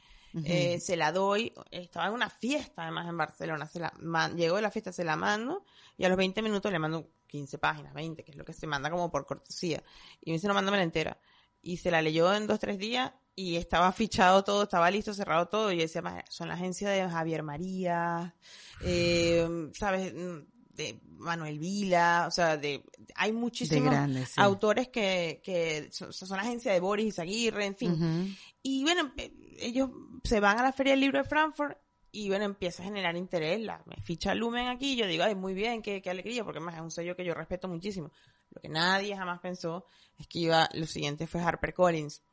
eh, 0.45 0.79
se 0.79 0.97
la 0.97 1.11
doy, 1.11 1.53
estaba 1.69 2.07
en 2.07 2.13
una 2.13 2.31
fiesta 2.31 2.81
además 2.81 3.07
en 3.07 3.17
Barcelona, 3.17 3.67
se 3.67 3.79
la 3.79 3.93
llegó 4.35 4.55
de 4.55 4.63
la 4.63 4.71
fiesta, 4.71 4.91
se 4.91 5.03
la 5.03 5.15
mando 5.15 5.63
y 5.95 6.05
a 6.05 6.09
los 6.09 6.17
20 6.17 6.41
minutos 6.41 6.71
le 6.71 6.79
mando 6.79 7.07
15 7.35 7.57
páginas, 7.57 7.93
20, 7.93 8.23
que 8.23 8.31
es 8.31 8.37
lo 8.37 8.45
que 8.45 8.53
se 8.53 8.67
manda 8.67 8.89
como 8.89 9.11
por 9.11 9.25
cortesía. 9.25 9.83
Y 10.21 10.31
me 10.31 10.37
dice, 10.37 10.47
no, 10.47 10.53
mándame 10.53 10.77
la 10.77 10.83
entera. 10.83 11.19
Y 11.61 11.77
se 11.77 11.91
la 11.91 12.01
leyó 12.01 12.33
en 12.33 12.47
dos, 12.47 12.59
tres 12.59 12.77
días 12.77 13.11
y 13.35 13.57
estaba 13.57 13.91
fichado 13.91 14.43
todo, 14.43 14.63
estaba 14.63 14.89
listo, 14.89 15.13
cerrado 15.13 15.47
todo. 15.47 15.71
Y 15.71 15.77
yo 15.77 15.81
decía, 15.81 16.01
son 16.29 16.47
la 16.47 16.53
agencia 16.53 16.89
de 16.89 17.07
Javier 17.09 17.43
María, 17.43 18.35
eh, 18.81 19.69
¿sabes? 19.73 20.13
de 20.13 20.99
Manuel 21.17 21.57
Vila, 21.57 22.25
o 22.27 22.31
sea, 22.31 22.57
de 22.57 22.83
hay 23.15 23.31
muchísimos 23.31 23.95
autores 24.35 24.89
que, 24.89 25.41
que 25.43 25.87
son, 25.91 26.11
son, 26.11 26.35
la 26.35 26.43
agencia 26.43 26.73
de 26.73 26.81
Boris 26.81 27.07
Izaguirre, 27.07 27.65
en 27.65 27.75
fin. 27.75 28.37
Y 28.61 28.83
bueno, 28.83 29.13
ellos 29.59 29.89
se 30.23 30.39
van 30.39 30.59
a 30.59 30.63
la 30.63 30.73
Feria 30.73 30.93
del 30.93 30.99
Libro 31.01 31.19
de 31.19 31.29
Frankfurt 31.29 31.77
y 32.15 32.29
bueno, 32.29 32.45
empieza 32.45 32.81
a 32.81 32.85
generar 32.85 33.17
interés, 33.17 33.59
la, 33.59 33.83
me 33.85 34.01
ficha 34.01 34.33
Lumen 34.33 34.67
aquí 34.67 34.95
yo 34.95 35.05
digo, 35.05 35.25
ay, 35.25 35.35
muy 35.35 35.53
bien, 35.53 35.81
qué, 35.81 36.01
qué 36.01 36.09
alegría, 36.09 36.45
porque 36.45 36.61
más 36.61 36.75
es 36.75 36.81
un 36.81 36.89
sello 36.89 37.13
que 37.13 37.25
yo 37.25 37.33
respeto 37.33 37.67
muchísimo. 37.67 38.09
Lo 38.51 38.61
que 38.61 38.69
nadie 38.69 39.17
jamás 39.17 39.41
pensó 39.41 39.85
es 40.17 40.25
que 40.27 40.39
iba, 40.39 40.69
lo 40.73 40.85
siguiente 40.85 41.27
fue 41.27 41.41
Harper 41.41 41.73
Collins. 41.73 42.23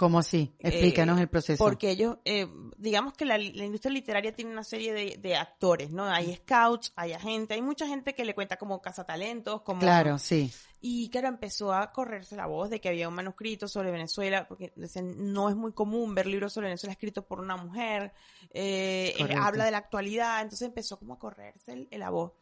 ¿Cómo 0.00 0.18
así? 0.18 0.50
Explícanos 0.58 1.18
eh, 1.18 1.22
el 1.24 1.28
proceso. 1.28 1.62
Porque 1.62 1.90
ellos, 1.90 2.16
eh, 2.24 2.48
digamos 2.78 3.12
que 3.12 3.26
la, 3.26 3.36
la, 3.36 3.66
industria 3.66 3.92
literaria 3.92 4.34
tiene 4.34 4.50
una 4.50 4.64
serie 4.64 4.94
de, 4.94 5.18
de, 5.18 5.36
actores, 5.36 5.90
¿no? 5.90 6.06
Hay 6.06 6.36
scouts, 6.36 6.94
hay 6.96 7.12
agentes, 7.12 7.54
hay 7.54 7.60
mucha 7.60 7.86
gente 7.86 8.14
que 8.14 8.24
le 8.24 8.34
cuenta 8.34 8.56
como 8.56 8.80
cazatalentos, 8.80 9.60
como... 9.60 9.80
Claro, 9.80 10.16
sí. 10.16 10.50
Y 10.80 11.10
claro, 11.10 11.28
empezó 11.28 11.74
a 11.74 11.92
correrse 11.92 12.34
la 12.34 12.46
voz 12.46 12.70
de 12.70 12.80
que 12.80 12.88
había 12.88 13.10
un 13.10 13.14
manuscrito 13.14 13.68
sobre 13.68 13.90
Venezuela, 13.90 14.48
porque 14.48 14.72
no 14.94 15.50
es 15.50 15.54
muy 15.54 15.74
común 15.74 16.14
ver 16.14 16.26
libros 16.26 16.54
sobre 16.54 16.68
Venezuela 16.68 16.92
escritos 16.92 17.26
por 17.26 17.38
una 17.38 17.58
mujer, 17.58 18.14
eh, 18.54 19.14
habla 19.38 19.66
de 19.66 19.70
la 19.70 19.76
actualidad, 19.76 20.40
entonces 20.40 20.66
empezó 20.66 20.98
como 20.98 21.12
a 21.12 21.18
correrse 21.18 21.86
el, 21.90 22.00
la 22.00 22.08
voz. 22.08 22.32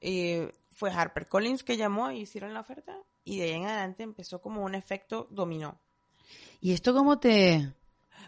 Eh, 0.00 0.50
fue 0.70 0.90
Harper 0.90 1.28
Collins 1.28 1.64
que 1.64 1.76
llamó 1.76 2.10
y 2.10 2.20
hicieron 2.20 2.54
la 2.54 2.60
oferta, 2.60 2.98
y 3.24 3.40
de 3.40 3.44
ahí 3.44 3.52
en 3.52 3.66
adelante 3.66 4.04
empezó 4.04 4.40
como 4.40 4.64
un 4.64 4.74
efecto 4.74 5.28
dominó 5.30 5.83
¿Y 6.64 6.72
esto 6.72 6.94
cómo 6.94 7.18
te, 7.18 7.74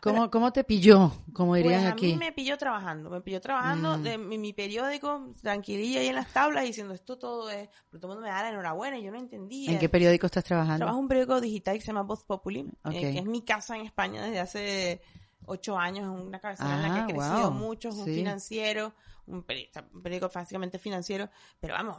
cómo, 0.03 0.31
cómo 0.31 0.53
te 0.53 0.63
pilló, 0.63 1.11
como 1.33 1.53
pues 1.53 1.63
dirían 1.63 1.87
aquí? 1.87 2.13
A 2.13 2.17
mí 2.17 2.19
me 2.19 2.33
pilló 2.33 2.59
trabajando, 2.59 3.09
me 3.09 3.23
pilló 3.23 3.41
trabajando 3.41 3.97
mm. 3.97 4.03
de 4.03 4.19
mi, 4.19 4.53
periódico, 4.53 5.33
tranquililla 5.41 6.01
ahí 6.01 6.09
en 6.09 6.17
las 6.17 6.31
tablas, 6.35 6.65
diciendo 6.65 6.93
esto 6.93 7.17
todo 7.17 7.49
es, 7.49 7.71
pero 7.89 7.99
todo 7.99 8.13
el 8.13 8.17
mundo 8.19 8.29
me 8.29 8.29
da 8.29 8.43
la 8.43 8.51
enhorabuena 8.51 8.99
y 8.99 9.05
yo 9.05 9.11
no 9.11 9.17
entendía. 9.17 9.73
¿En 9.73 9.79
qué 9.79 9.89
periódico 9.89 10.27
estás 10.27 10.45
trabajando? 10.45 10.77
Trabajo 10.77 10.99
en 10.99 11.05
un 11.05 11.09
periódico 11.09 11.41
digital 11.41 11.77
que 11.77 11.81
se 11.81 11.87
llama 11.87 12.03
Voz 12.03 12.25
Populi, 12.25 12.71
eh, 12.93 13.01
que 13.01 13.19
es 13.21 13.25
mi 13.25 13.41
casa 13.41 13.75
en 13.75 13.87
España 13.87 14.23
desde 14.23 14.41
hace 14.41 15.01
ocho 15.47 15.79
años, 15.79 16.07
una 16.07 16.39
cabecera 16.39 16.77
en 16.77 16.83
la 16.83 16.89
que 16.93 16.99
he 16.99 17.03
ah, 17.05 17.07
crecido 17.07 17.51
mucho, 17.53 17.89
un 17.89 18.05
financiero, 18.05 18.93
un 19.29 19.45
periódico, 19.45 19.81
un 19.95 20.03
periódico 20.03 20.31
básicamente 20.35 20.79
financiero, 20.79 21.31
pero 21.59 21.73
vamos, 21.73 21.97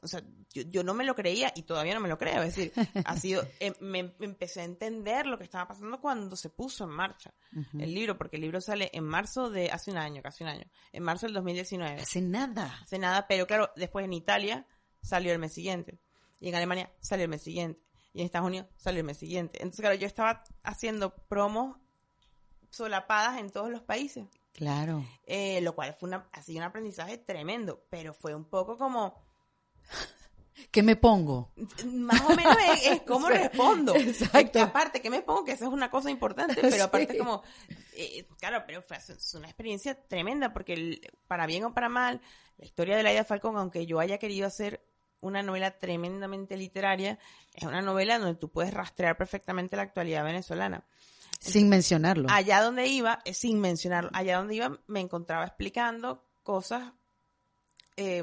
o 0.00 0.06
sea, 0.06 0.22
yo, 0.52 0.62
yo, 0.62 0.82
no 0.84 0.94
me 0.94 1.04
lo 1.04 1.14
creía 1.14 1.52
y 1.54 1.62
todavía 1.62 1.94
no 1.94 2.00
me 2.00 2.08
lo 2.08 2.18
creo. 2.18 2.42
Es 2.42 2.54
decir, 2.54 2.72
ha 3.04 3.16
sido, 3.16 3.42
eh, 3.60 3.72
me, 3.80 4.14
empecé 4.20 4.60
a 4.60 4.64
entender 4.64 5.26
lo 5.26 5.38
que 5.38 5.44
estaba 5.44 5.68
pasando 5.68 6.00
cuando 6.00 6.36
se 6.36 6.50
puso 6.50 6.84
en 6.84 6.90
marcha 6.90 7.34
el 7.78 7.94
libro, 7.94 8.16
porque 8.16 8.36
el 8.36 8.42
libro 8.42 8.60
sale 8.60 8.90
en 8.92 9.04
marzo 9.04 9.50
de, 9.50 9.70
hace 9.70 9.90
un 9.90 9.98
año, 9.98 10.22
casi 10.22 10.44
un 10.44 10.50
año, 10.50 10.64
en 10.92 11.02
marzo 11.02 11.26
del 11.26 11.34
2019. 11.34 12.00
Hace 12.00 12.20
nada. 12.20 12.78
Hace 12.82 12.98
nada, 12.98 13.26
pero 13.26 13.46
claro, 13.46 13.70
después 13.76 14.04
en 14.04 14.12
Italia 14.12 14.66
salió 15.02 15.32
el 15.32 15.38
mes 15.38 15.52
siguiente. 15.52 15.98
Y 16.40 16.48
en 16.48 16.54
Alemania 16.54 16.92
salió 17.00 17.24
el 17.24 17.30
mes 17.30 17.42
siguiente. 17.42 17.80
Y 18.12 18.20
en 18.20 18.26
Estados 18.26 18.46
Unidos 18.46 18.68
salió 18.76 19.00
el 19.00 19.06
mes 19.06 19.18
siguiente. 19.18 19.58
Entonces, 19.58 19.80
claro, 19.80 19.96
yo 19.96 20.06
estaba 20.06 20.44
haciendo 20.62 21.14
promos 21.28 21.76
solapadas 22.70 23.38
en 23.38 23.50
todos 23.50 23.70
los 23.70 23.82
países. 23.82 24.26
Claro. 24.52 25.04
Eh, 25.24 25.60
lo 25.60 25.74
cual 25.74 25.94
fue 25.94 26.08
una, 26.08 26.28
ha 26.32 26.42
sido 26.42 26.58
un 26.58 26.64
aprendizaje 26.64 27.18
tremendo, 27.18 27.86
pero 27.90 28.12
fue 28.12 28.34
un 28.34 28.44
poco 28.44 28.76
como, 28.76 29.14
¿Qué 30.70 30.82
me 30.82 30.96
pongo? 30.96 31.52
más 31.86 32.20
o 32.22 32.36
menos 32.36 32.56
es, 32.74 32.86
es 32.86 33.02
cómo 33.06 33.28
respondo. 33.28 33.94
exacto. 33.96 34.52
Que 34.52 34.60
aparte, 34.60 35.00
que 35.00 35.08
me 35.08 35.22
pongo? 35.22 35.44
Que 35.44 35.52
eso 35.52 35.64
es 35.64 35.70
una 35.72 35.90
cosa 35.90 36.10
importante, 36.10 36.56
pero 36.60 36.84
aparte 36.84 37.16
como, 37.16 37.42
eh, 37.94 38.26
claro, 38.38 38.64
pero 38.66 38.82
fue 38.82 38.98
es 38.98 39.34
una 39.34 39.46
experiencia 39.48 39.94
tremenda 40.06 40.52
porque 40.52 40.74
el- 40.74 41.00
para 41.26 41.46
bien 41.46 41.64
o 41.64 41.72
para 41.72 41.88
mal, 41.88 42.20
la 42.58 42.64
historia 42.66 42.96
de 42.96 43.02
Laida 43.02 43.24
Falcón, 43.24 43.56
aunque 43.56 43.86
yo 43.86 43.98
haya 43.98 44.18
querido 44.18 44.46
hacer 44.46 44.84
una 45.20 45.42
novela 45.42 45.78
tremendamente 45.78 46.56
literaria, 46.56 47.18
es 47.54 47.64
una 47.64 47.80
novela 47.82 48.18
donde 48.18 48.34
tú 48.38 48.50
puedes 48.50 48.72
rastrear 48.74 49.16
perfectamente 49.16 49.74
la 49.74 49.82
actualidad 49.82 50.22
venezolana. 50.24 50.84
Sin 51.40 51.68
mencionarlo. 51.68 52.28
Allá 52.30 52.60
donde 52.62 52.86
iba, 52.88 53.20
eh, 53.24 53.32
sin 53.32 53.58
mencionarlo, 53.60 54.10
allá 54.12 54.36
donde 54.38 54.56
iba 54.56 54.78
me 54.86 55.00
encontraba 55.00 55.44
explicando 55.44 56.24
cosas 56.42 56.92
eh, 57.96 58.22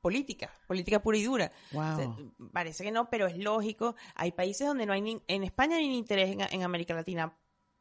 políticas, 0.00 0.50
política 0.66 1.02
pura 1.02 1.18
y 1.18 1.24
dura. 1.24 1.52
Wow. 1.72 1.82
O 1.82 1.96
sea, 1.96 2.16
parece 2.52 2.84
que 2.84 2.90
no, 2.90 3.10
pero 3.10 3.26
es 3.26 3.36
lógico. 3.36 3.96
Hay 4.14 4.32
países 4.32 4.66
donde 4.66 4.86
no 4.86 4.92
hay 4.92 5.00
ni, 5.00 5.22
en 5.26 5.44
España 5.44 5.76
hay 5.76 5.84
interés 5.84 6.30
en, 6.30 6.40
en 6.40 6.62
América 6.62 6.94
Latina 6.94 7.36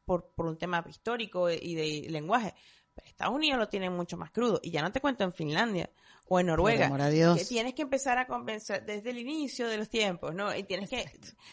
por, 0.06 0.34
por 0.34 0.46
un 0.46 0.58
tema 0.58 0.84
histórico 0.88 1.50
y 1.50 1.76
de 1.76 2.10
lenguaje. 2.10 2.54
Pero 2.94 3.08
Estados 3.08 3.36
Unidos 3.36 3.60
lo 3.60 3.70
tienen 3.70 3.94
mucho 3.94 4.18
más 4.18 4.32
crudo. 4.32 4.60
Y 4.64 4.72
ya 4.72 4.82
no 4.82 4.92
te 4.92 5.02
cuento 5.02 5.24
en 5.24 5.34
Finlandia 5.34 5.90
o 6.28 6.40
en 6.40 6.48
Noruega. 6.48 6.88
amor 6.88 7.02
a 7.02 7.10
Dios. 7.10 7.38
Que 7.38 7.46
tienes 7.46 7.74
que 7.74 7.84
empezar 7.84 8.18
a 8.18 8.26
convencer 8.26 8.86
desde 8.86 9.12
el 9.12 9.20
inicio 9.20 9.68
de 9.68 9.78
los 9.78 9.90
tiempos, 9.90 10.34
¿no? 10.34 10.56
Y 10.56 10.64
tienes 10.64 10.90
que... 10.90 11.06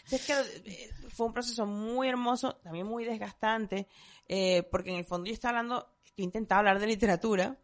Es 0.09 0.25
que 0.25 0.33
eh, 0.65 0.89
fue 1.09 1.27
un 1.27 1.33
proceso 1.33 1.65
muy 1.65 2.07
hermoso, 2.07 2.55
también 2.55 2.87
muy 2.87 3.05
desgastante, 3.05 3.87
eh, 4.27 4.63
porque 4.63 4.89
en 4.89 4.97
el 4.97 5.05
fondo 5.05 5.27
yo 5.27 5.33
estaba 5.33 5.59
hablando, 5.59 5.87
yo 6.17 6.23
intentaba 6.23 6.59
hablar 6.59 6.79
de 6.79 6.87
literatura, 6.87 7.57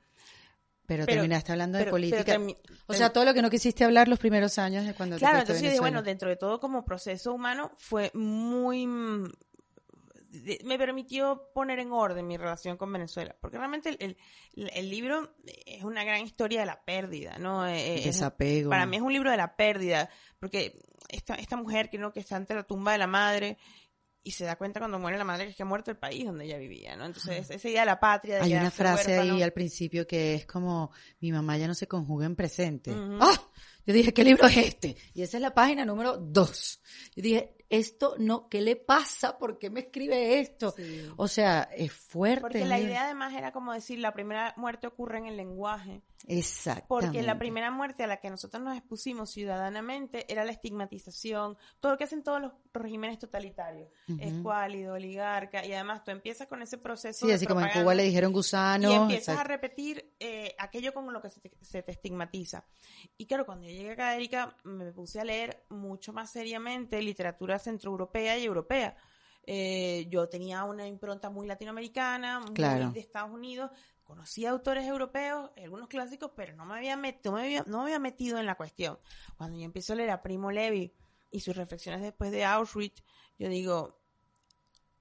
Pero, 0.93 1.05
pero- 1.05 1.21
terminaste 1.21 1.51
hablando 1.53 1.77
de 1.77 1.85
política. 1.85 2.37
o 2.87 2.93
sea, 2.93 3.11
todo 3.13 3.23
lo 3.25 3.33
que 3.33 3.41
no 3.41 3.49
quisiste 3.49 3.83
hablar 3.85 4.07
los 4.07 4.19
primeros 4.19 4.57
años 4.59 4.85
de 4.85 4.93
cuando 4.93 5.15
te 5.15 5.19
Claro, 5.21 5.39
entonces 5.39 5.63
yo 5.63 5.69
dije, 5.69 5.79
bueno, 5.79 6.03
dentro 6.03 6.27
de 6.29 6.35
todo 6.35 6.59
como 6.59 6.83
proceso 6.83 7.33
humano 7.33 7.71
fue 7.77 8.11
muy... 8.13 8.85
me 10.63 10.77
permitió 10.77 11.49
poner 11.53 11.79
en 11.79 11.91
orden 11.91 12.25
mi 12.27 12.37
relación 12.37 12.77
con 12.77 12.91
Venezuela, 12.91 13.35
porque 13.41 13.57
realmente 13.57 13.89
el, 13.99 14.17
el- 14.55 14.69
el 14.73 14.89
libro 14.89 15.33
es 15.65 15.83
una 15.83 16.03
gran 16.03 16.21
historia 16.21 16.61
de 16.61 16.65
la 16.65 16.81
pérdida, 16.83 17.37
¿no? 17.37 17.67
Eh, 17.67 17.95
es- 17.99 18.05
Desapego. 18.05 18.69
para 18.69 18.85
mí 18.85 18.95
es 18.97 19.01
un 19.01 19.11
libro 19.13 19.29
de 19.31 19.37
la 19.37 19.55
pérdida, 19.55 20.09
porque 20.39 20.79
esta, 21.09 21.35
esta 21.35 21.57
mujer 21.57 21.89
que 21.89 21.97
no 21.97 22.13
que 22.13 22.21
está 22.21 22.35
ante 22.37 22.53
la 22.55 22.63
tumba 22.63 22.93
de 22.93 22.97
la 22.97 23.07
madre 23.07 23.57
y 24.23 24.31
se 24.31 24.45
da 24.45 24.55
cuenta 24.55 24.79
cuando 24.79 24.99
muere 24.99 25.17
la 25.17 25.23
madre 25.23 25.45
que 25.45 25.51
es 25.51 25.55
que 25.55 25.63
ha 25.63 25.65
muerto 25.65 25.89
el 25.91 25.97
país 25.97 26.25
donde 26.25 26.45
ella 26.45 26.57
vivía, 26.57 26.95
¿no? 26.95 27.05
Entonces 27.05 27.49
esa 27.49 27.69
idea 27.69 27.81
de 27.81 27.85
la 27.87 27.99
patria, 27.99 28.35
de 28.35 28.41
Hay 28.41 28.53
una 28.53 28.69
frase 28.71 29.11
huérfano. 29.11 29.35
ahí 29.35 29.41
al 29.43 29.53
principio 29.53 30.05
que 30.05 30.35
es 30.35 30.45
como, 30.45 30.91
mi 31.19 31.31
mamá 31.31 31.57
ya 31.57 31.67
no 31.67 31.73
se 31.73 31.87
conjuga 31.87 32.25
en 32.25 32.35
presente. 32.35 32.91
¡Ah! 33.19 33.41
Yo 33.85 33.93
dije, 33.93 34.13
¿qué 34.13 34.23
libro 34.23 34.47
es 34.47 34.57
este? 34.57 34.95
Y 35.13 35.23
esa 35.23 35.37
es 35.37 35.41
la 35.41 35.53
página 35.53 35.85
número 35.85 36.17
dos. 36.17 36.81
Yo 37.15 37.23
dije, 37.23 37.55
esto 37.71 38.15
no, 38.19 38.47
¿qué 38.49 38.61
le 38.61 38.75
pasa? 38.75 39.37
¿Por 39.37 39.57
qué 39.57 39.69
me 39.69 39.79
escribe 39.81 40.39
esto? 40.39 40.71
Sí. 40.71 41.09
O 41.17 41.27
sea, 41.27 41.63
es 41.75 41.91
fuerte. 41.91 42.41
Porque 42.41 42.65
la 42.65 42.79
idea 42.79 43.05
además 43.05 43.33
era 43.33 43.51
como 43.51 43.73
decir, 43.73 43.99
la 43.99 44.13
primera 44.13 44.53
muerte 44.57 44.87
ocurre 44.87 45.17
en 45.19 45.25
el 45.27 45.37
lenguaje. 45.37 46.01
Exactamente. 46.27 46.85
Porque 46.87 47.23
la 47.23 47.39
primera 47.39 47.71
muerte 47.71 48.03
a 48.03 48.07
la 48.07 48.17
que 48.17 48.29
nosotros 48.29 48.61
nos 48.61 48.77
expusimos 48.77 49.31
ciudadanamente 49.31 50.31
era 50.31 50.45
la 50.45 50.51
estigmatización, 50.51 51.57
todo 51.79 51.93
lo 51.93 51.97
que 51.97 52.03
hacen 52.03 52.21
todos 52.23 52.39
los 52.41 52.51
regímenes 52.73 53.17
totalitarios, 53.17 53.89
Ujú. 54.07 54.19
escuálido, 54.21 54.93
oligarca, 54.93 55.65
y 55.65 55.73
además 55.73 56.03
tú 56.03 56.11
empiezas 56.11 56.47
con 56.47 56.61
ese 56.61 56.77
proceso 56.77 57.21
Sí, 57.25 57.27
de 57.27 57.33
así 57.33 57.47
como 57.47 57.61
en 57.61 57.69
Cuba 57.69 57.95
le 57.95 58.03
dijeron 58.03 58.31
gusano. 58.33 58.91
y 58.91 58.93
empiezas 58.93 59.29
a 59.29 59.31
exacto. 59.33 59.49
repetir 59.51 60.13
eh, 60.19 60.53
aquello 60.59 60.93
con 60.93 61.11
lo 61.11 61.21
que 61.21 61.29
se 61.31 61.39
te, 61.41 61.51
se 61.61 61.81
te 61.81 61.91
estigmatiza. 61.91 62.65
Y 63.17 63.25
claro, 63.25 63.45
cuando 63.45 63.65
yo 63.65 63.71
llegué 63.71 63.91
acá, 63.91 64.15
Erika, 64.15 64.55
me 64.63 64.91
puse 64.91 65.19
a 65.19 65.23
leer 65.23 65.63
mucho 65.69 66.13
más 66.13 66.31
seriamente 66.31 67.01
literatura 67.01 67.57
centroeuropea 67.61 68.37
y 68.37 68.43
europea. 68.45 68.95
Eh, 69.43 70.05
yo 70.09 70.29
tenía 70.29 70.63
una 70.65 70.87
impronta 70.87 71.29
muy 71.29 71.47
latinoamericana, 71.47 72.39
muy 72.39 72.53
Claro. 72.53 72.91
de 72.91 72.99
Estados 72.99 73.31
Unidos. 73.31 73.71
Conocía 74.03 74.49
autores 74.51 74.85
europeos, 74.85 75.51
algunos 75.57 75.87
clásicos, 75.87 76.31
pero 76.35 76.55
no 76.55 76.65
me, 76.65 76.75
había 76.75 76.97
met- 76.97 77.21
no, 77.23 77.31
me 77.31 77.43
había, 77.43 77.63
no 77.65 77.77
me 77.77 77.83
había 77.85 77.99
metido 77.99 78.37
en 78.39 78.45
la 78.45 78.55
cuestión. 78.55 78.99
Cuando 79.37 79.57
yo 79.57 79.63
empiezo 79.63 79.93
a 79.93 79.95
leer 79.95 80.09
a 80.09 80.21
Primo 80.21 80.51
Levi 80.51 80.93
y 81.31 81.39
sus 81.39 81.55
reflexiones 81.55 82.01
después 82.01 82.29
de 82.31 82.43
Auschwitz, 82.43 83.03
yo 83.39 83.47
digo, 83.47 83.97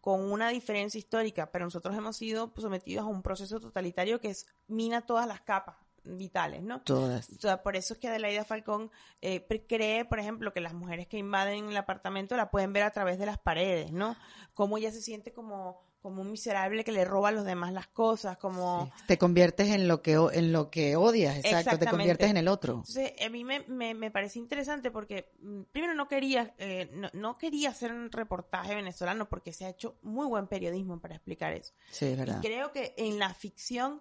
con 0.00 0.30
una 0.32 0.48
diferencia 0.48 0.98
histórica, 0.98 1.50
pero 1.50 1.64
nosotros 1.66 1.94
hemos 1.96 2.16
sido 2.16 2.52
sometidos 2.56 3.04
a 3.04 3.08
un 3.08 3.22
proceso 3.22 3.60
totalitario 3.60 4.20
que 4.20 4.28
es, 4.30 4.46
mina 4.68 5.02
todas 5.04 5.26
las 5.26 5.40
capas 5.42 5.76
vitales, 6.04 6.62
¿no? 6.62 6.80
Todas. 6.82 7.28
O 7.30 7.40
sea, 7.40 7.62
por 7.62 7.76
eso 7.76 7.94
es 7.94 8.00
que 8.00 8.08
Adelaida 8.08 8.44
Falcón 8.44 8.90
eh, 9.20 9.46
cree, 9.68 10.04
por 10.04 10.18
ejemplo, 10.18 10.52
que 10.52 10.60
las 10.60 10.74
mujeres 10.74 11.06
que 11.06 11.18
invaden 11.18 11.68
el 11.68 11.76
apartamento 11.76 12.36
la 12.36 12.50
pueden 12.50 12.72
ver 12.72 12.82
a 12.84 12.90
través 12.90 13.18
de 13.18 13.26
las 13.26 13.38
paredes, 13.38 13.92
¿no? 13.92 14.16
Cómo 14.54 14.78
ella 14.78 14.90
se 14.90 15.00
siente 15.02 15.32
como, 15.32 15.82
como 16.00 16.22
un 16.22 16.30
miserable 16.30 16.82
que 16.84 16.92
le 16.92 17.04
roba 17.04 17.28
a 17.28 17.32
los 17.32 17.44
demás 17.44 17.72
las 17.72 17.86
cosas, 17.86 18.38
como... 18.38 18.86
Sí. 18.96 19.04
Te 19.08 19.18
conviertes 19.18 19.68
en 19.68 19.86
lo 19.88 20.02
que 20.02 20.12
en 20.32 20.52
lo 20.52 20.70
que 20.70 20.96
odias, 20.96 21.36
exacto, 21.36 21.78
te 21.78 21.86
conviertes 21.86 22.30
en 22.30 22.36
el 22.38 22.48
otro. 22.48 22.74
Entonces, 22.74 23.12
a 23.24 23.28
mí 23.28 23.44
me, 23.44 23.60
me, 23.68 23.94
me 23.94 24.10
parece 24.10 24.38
interesante 24.38 24.90
porque, 24.90 25.30
mm, 25.40 25.62
primero, 25.72 25.94
no 25.94 26.08
quería, 26.08 26.54
eh, 26.58 26.90
no, 26.94 27.10
no 27.12 27.36
quería 27.36 27.70
hacer 27.70 27.92
un 27.92 28.10
reportaje 28.10 28.74
venezolano 28.74 29.28
porque 29.28 29.52
se 29.52 29.66
ha 29.66 29.68
hecho 29.68 29.96
muy 30.02 30.26
buen 30.26 30.46
periodismo 30.46 30.98
para 31.00 31.14
explicar 31.16 31.52
eso. 31.52 31.74
Sí, 31.90 32.06
es 32.06 32.12
Y 32.14 32.16
verdad. 32.16 32.40
creo 32.40 32.72
que 32.72 32.94
en 32.96 33.18
la 33.18 33.34
ficción 33.34 34.00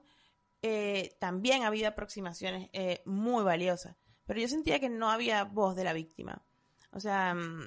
eh, 0.61 1.15
también 1.19 1.63
ha 1.63 1.67
habido 1.67 1.87
aproximaciones 1.87 2.69
eh, 2.73 3.01
muy 3.05 3.43
valiosas, 3.43 3.95
pero 4.25 4.39
yo 4.39 4.47
sentía 4.47 4.79
que 4.79 4.89
no 4.89 5.09
había 5.09 5.43
voz 5.43 5.75
de 5.75 5.83
la 5.83 5.93
víctima. 5.93 6.43
O 6.91 6.99
sea, 6.99 7.33
mm, 7.33 7.65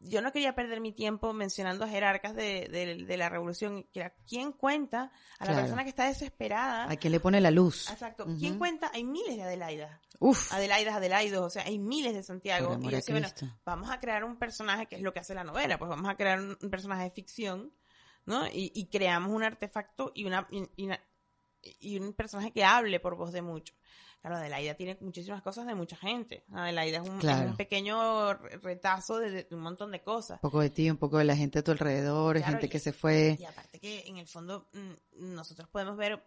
yo 0.00 0.22
no 0.22 0.32
quería 0.32 0.54
perder 0.54 0.80
mi 0.80 0.92
tiempo 0.92 1.32
mencionando 1.34 1.84
a 1.84 1.88
jerarcas 1.88 2.34
de, 2.34 2.68
de- 2.70 3.04
de 3.04 3.16
la 3.16 3.28
revolución. 3.28 3.86
¿Quién 4.26 4.52
cuenta 4.52 5.12
a 5.38 5.44
la 5.44 5.50
Claro. 5.50 5.60
persona 5.62 5.82
que 5.84 5.90
está 5.90 6.06
desesperada? 6.06 6.90
¿A 6.90 6.96
quién 6.96 7.12
le 7.12 7.20
pone 7.20 7.40
la 7.40 7.50
luz? 7.50 7.90
Exacto. 7.90 8.24
¿Quién 8.38 8.56
cuenta? 8.58 8.90
Hay 8.94 9.04
miles 9.04 9.36
de 9.36 9.42
Adelaidas. 9.42 10.00
Uf. 10.18 10.50
Adelaidas, 10.52 10.94
Adelaidos, 10.94 11.42
o 11.44 11.50
sea, 11.50 11.64
hay 11.64 11.78
miles 11.78 12.14
de 12.14 12.22
Santiago. 12.22 12.78
Y 12.80 12.84
yo 12.84 12.90
decía, 12.90 13.14
bueno, 13.14 13.28
vamos 13.66 13.90
a 13.90 14.00
crear 14.00 14.24
un 14.24 14.38
personaje 14.38 14.86
que 14.86 14.96
es 14.96 15.02
lo 15.02 15.12
que 15.12 15.20
hace 15.20 15.34
la 15.34 15.44
novela, 15.44 15.76
pues 15.78 15.90
vamos 15.90 16.08
a 16.10 16.16
crear 16.16 16.40
un, 16.40 16.56
un 16.60 16.70
personaje 16.70 17.02
de 17.04 17.10
ficción, 17.10 17.72
¿no? 18.24 18.46
Y, 18.46 18.72
y 18.74 18.86
creamos 18.86 19.30
un 19.30 19.42
artefacto 19.42 20.12
y 20.14 20.24
una, 20.24 20.48
y, 20.50 20.64
y 20.76 20.86
una- 20.86 21.00
y 21.80 21.98
un 21.98 22.12
personaje 22.12 22.52
que 22.52 22.64
hable 22.64 23.00
por 23.00 23.16
voz 23.16 23.32
de 23.32 23.42
muchos. 23.42 23.76
Claro, 24.20 24.36
Adelaida 24.36 24.74
tiene 24.74 24.96
muchísimas 25.00 25.40
cosas 25.42 25.66
de 25.66 25.74
mucha 25.74 25.96
gente. 25.96 26.44
Adelaida 26.52 26.98
es 27.02 27.08
un, 27.08 27.20
es 27.20 27.46
un 27.50 27.56
pequeño 27.56 28.34
re- 28.34 28.56
retazo 28.58 29.18
de, 29.18 29.44
de 29.44 29.54
un 29.54 29.60
montón 29.60 29.92
de 29.92 30.02
cosas. 30.02 30.38
Un 30.42 30.50
poco 30.50 30.60
de 30.60 30.70
ti, 30.70 30.90
un 30.90 30.96
poco 30.96 31.18
de 31.18 31.24
la 31.24 31.36
gente 31.36 31.60
a 31.60 31.62
tu 31.62 31.70
alrededor, 31.70 32.36
Claro, 32.36 32.52
gente 32.52 32.66
y- 32.66 32.68
que 32.68 32.80
se 32.80 32.92
fue. 32.92 33.36
Y 33.38 33.44
aparte 33.44 33.78
que 33.78 34.00
en 34.06 34.16
el 34.16 34.26
fondo 34.26 34.68
mm, 34.72 35.34
nosotros 35.34 35.68
podemos 35.68 35.96
ver 35.96 36.24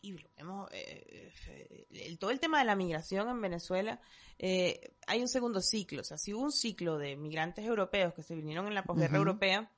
y 0.00 0.12
lo 0.12 0.28
vemos 0.36 0.70
eh, 0.72 1.32
eh, 1.48 1.86
el- 1.90 2.18
todo 2.18 2.30
el 2.30 2.38
tema 2.38 2.58
de 2.58 2.66
la 2.66 2.76
migración 2.76 3.26
en 3.30 3.40
Venezuela 3.40 4.00
eh, 4.38 4.94
hay 5.06 5.22
un 5.22 5.28
segundo 5.28 5.62
ciclo 5.62 6.02
o 6.02 6.04
sea 6.04 6.18
si 6.18 6.34
hubo 6.34 6.42
un 6.42 6.52
ciclo 6.52 6.98
de 6.98 7.16
migrantes 7.16 7.64
europeos 7.64 8.12
que 8.12 8.22
se 8.22 8.34
vinieron 8.34 8.66
en 8.66 8.74
la 8.74 8.84
posguerra 8.84 9.16
europea 9.16 9.72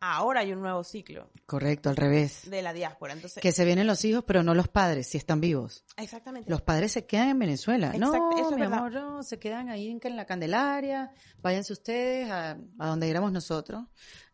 ahora 0.00 0.40
hay 0.40 0.52
un 0.52 0.60
nuevo 0.60 0.84
ciclo 0.84 1.30
Correcto, 1.46 1.90
al 1.90 1.96
revés. 1.96 2.50
de 2.50 2.62
la 2.62 2.72
diáspora 2.72 3.12
entonces 3.12 3.42
Que 3.42 3.52
se 3.52 3.64
vienen 3.64 3.86
los 3.86 4.04
hijos, 4.04 4.24
pero 4.26 4.42
no 4.42 4.54
los 4.54 4.68
padres, 4.68 5.06
si 5.06 5.18
están 5.18 5.40
vivos. 5.40 5.84
exactamente 5.96 6.50
Los 6.50 6.62
padres 6.62 6.92
se 6.92 7.06
quedan 7.06 7.28
en 7.30 7.38
Venezuela. 7.38 7.88
Exacto, 7.94 8.30
no, 8.30 8.38
eso 8.38 8.50
es 8.50 8.56
mi 8.56 8.64
amor, 8.64 8.92
no, 8.92 9.22
se 9.22 9.38
quedan 9.38 9.68
ahí 9.68 9.88
en 10.02 10.16
la 10.16 10.26
Candelaria, 10.26 11.12
váyanse 11.42 11.72
ustedes 11.72 12.30
a, 12.30 12.58
a 12.78 12.86
donde 12.86 13.08
éramos 13.08 13.32
nosotros 13.32 13.84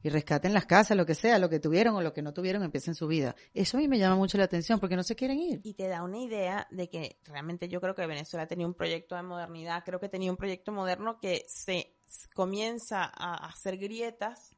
y 0.02 0.08
rescaten 0.08 0.52
las 0.52 0.66
casas, 0.66 0.96
lo 0.96 1.06
que 1.06 1.14
sea, 1.14 1.38
lo 1.38 1.48
que 1.48 1.60
tuvieron 1.60 1.94
o 1.94 2.02
lo 2.02 2.12
que 2.12 2.22
no 2.22 2.32
tuvieron, 2.32 2.62
empiecen 2.62 2.94
su 2.94 3.06
vida. 3.06 3.34
Eso 3.54 3.76
a 3.76 3.80
mí 3.80 3.88
me 3.88 3.98
llama 3.98 4.16
mucho 4.16 4.36
la 4.38 4.44
atención 4.44 4.80
porque 4.80 4.96
no 4.96 5.02
se 5.02 5.14
quieren 5.14 5.38
ir. 5.38 5.60
y 5.62 5.74
te 5.74 5.86
da 5.88 6.02
una 6.02 6.18
idea 6.18 6.66
de 6.70 6.88
que 6.88 7.18
realmente 7.24 7.68
yo 7.68 7.80
creo 7.80 7.94
que 7.94 8.06
Venezuela 8.06 8.46
tenía 8.46 8.66
un 8.66 8.74
proyecto 8.74 9.14
de 9.14 9.22
modernidad, 9.22 9.84
creo 9.84 10.00
que 10.00 10.08
tenía 10.08 10.30
un 10.30 10.36
proyecto 10.36 10.72
moderno 10.72 11.18
que 11.20 11.44
se 11.48 11.94
comienza 12.34 13.04
a 13.04 13.46
hacer 13.46 13.78
grietas 13.78 14.51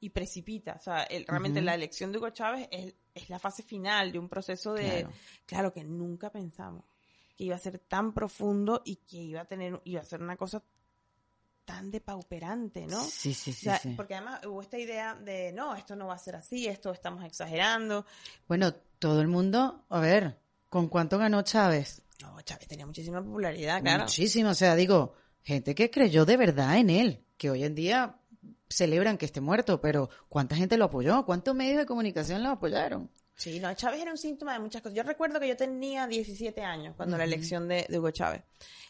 y 0.00 0.10
precipita. 0.10 0.74
O 0.74 0.80
sea, 0.80 1.02
el- 1.04 1.26
realmente 1.26 1.60
la 1.60 1.74
elección 1.74 2.12
de 2.12 2.18
Hugo 2.18 2.30
Chávez 2.30 2.68
es, 2.70 2.94
es 3.14 3.28
la 3.30 3.38
fase 3.38 3.62
final 3.62 4.12
de 4.12 4.18
un 4.18 4.28
proceso 4.28 4.72
de, 4.74 4.88
Claro. 5.00 5.12
claro. 5.46 5.72
que 5.72 5.84
nunca 5.84 6.30
pensamos 6.30 6.84
que 7.36 7.44
iba 7.44 7.56
a 7.56 7.58
ser 7.58 7.78
tan 7.78 8.12
profundo 8.12 8.82
y 8.84 8.96
que 8.96 9.16
iba 9.18 9.40
a 9.40 9.44
tener, 9.44 9.80
iba 9.84 10.00
a 10.00 10.04
ser 10.04 10.20
una 10.22 10.36
cosa 10.36 10.62
tan 11.64 11.90
depauperante, 11.90 12.86
¿no? 12.86 13.04
Sí, 13.04 13.34
sí, 13.34 13.50
O 13.50 13.54
sí, 13.54 13.60
sea, 13.64 13.78
sí. 13.78 13.90
porque 13.94 14.14
además 14.14 14.44
hubo 14.46 14.62
esta 14.62 14.78
idea 14.78 15.14
de, 15.14 15.52
no, 15.52 15.74
esto 15.76 15.94
no 15.94 16.06
va 16.06 16.14
a 16.14 16.18
ser 16.18 16.34
así, 16.36 16.66
esto 16.66 16.90
estamos 16.92 17.24
exagerando. 17.24 18.06
Bueno, 18.48 18.72
todo 18.98 19.20
el 19.20 19.28
mundo, 19.28 19.84
a 19.90 20.00
ver, 20.00 20.40
¿con 20.70 20.88
cuánto 20.88 21.18
ganó 21.18 21.42
Chávez? 21.42 22.02
No, 22.22 22.40
Chávez 22.40 22.66
tenía 22.68 22.86
muchísima 22.86 23.22
popularidad, 23.22 23.82
claro. 23.82 24.04
Muchísimo, 24.04 24.50
o 24.50 24.54
sea, 24.54 24.74
digo, 24.74 25.12
gente 25.42 25.74
que 25.74 25.90
creyó 25.90 26.24
de 26.24 26.36
verdad 26.38 26.78
en 26.78 26.88
él, 26.90 27.24
que 27.36 27.50
hoy 27.50 27.62
en 27.64 27.74
día 27.74 28.18
celebran 28.68 29.18
que 29.18 29.26
esté 29.26 29.40
muerto, 29.40 29.80
pero 29.80 30.10
¿cuánta 30.28 30.56
gente 30.56 30.76
lo 30.76 30.86
apoyó? 30.86 31.24
¿Cuántos 31.24 31.54
medios 31.54 31.78
de 31.78 31.86
comunicación 31.86 32.42
lo 32.42 32.50
apoyaron? 32.50 33.10
Sí, 33.34 33.60
no, 33.60 33.72
Chávez 33.74 34.02
era 34.02 34.10
un 34.10 34.18
síntoma 34.18 34.52
de 34.52 34.58
muchas 34.58 34.82
cosas. 34.82 34.96
Yo 34.96 35.04
recuerdo 35.04 35.38
que 35.38 35.46
yo 35.46 35.56
tenía 35.56 36.08
17 36.08 36.60
años 36.60 36.96
cuando 36.96 37.16
la 37.16 37.22
elección 37.22 37.68
de, 37.68 37.86
Hugo 37.88 38.10
Chávez. 38.10 38.42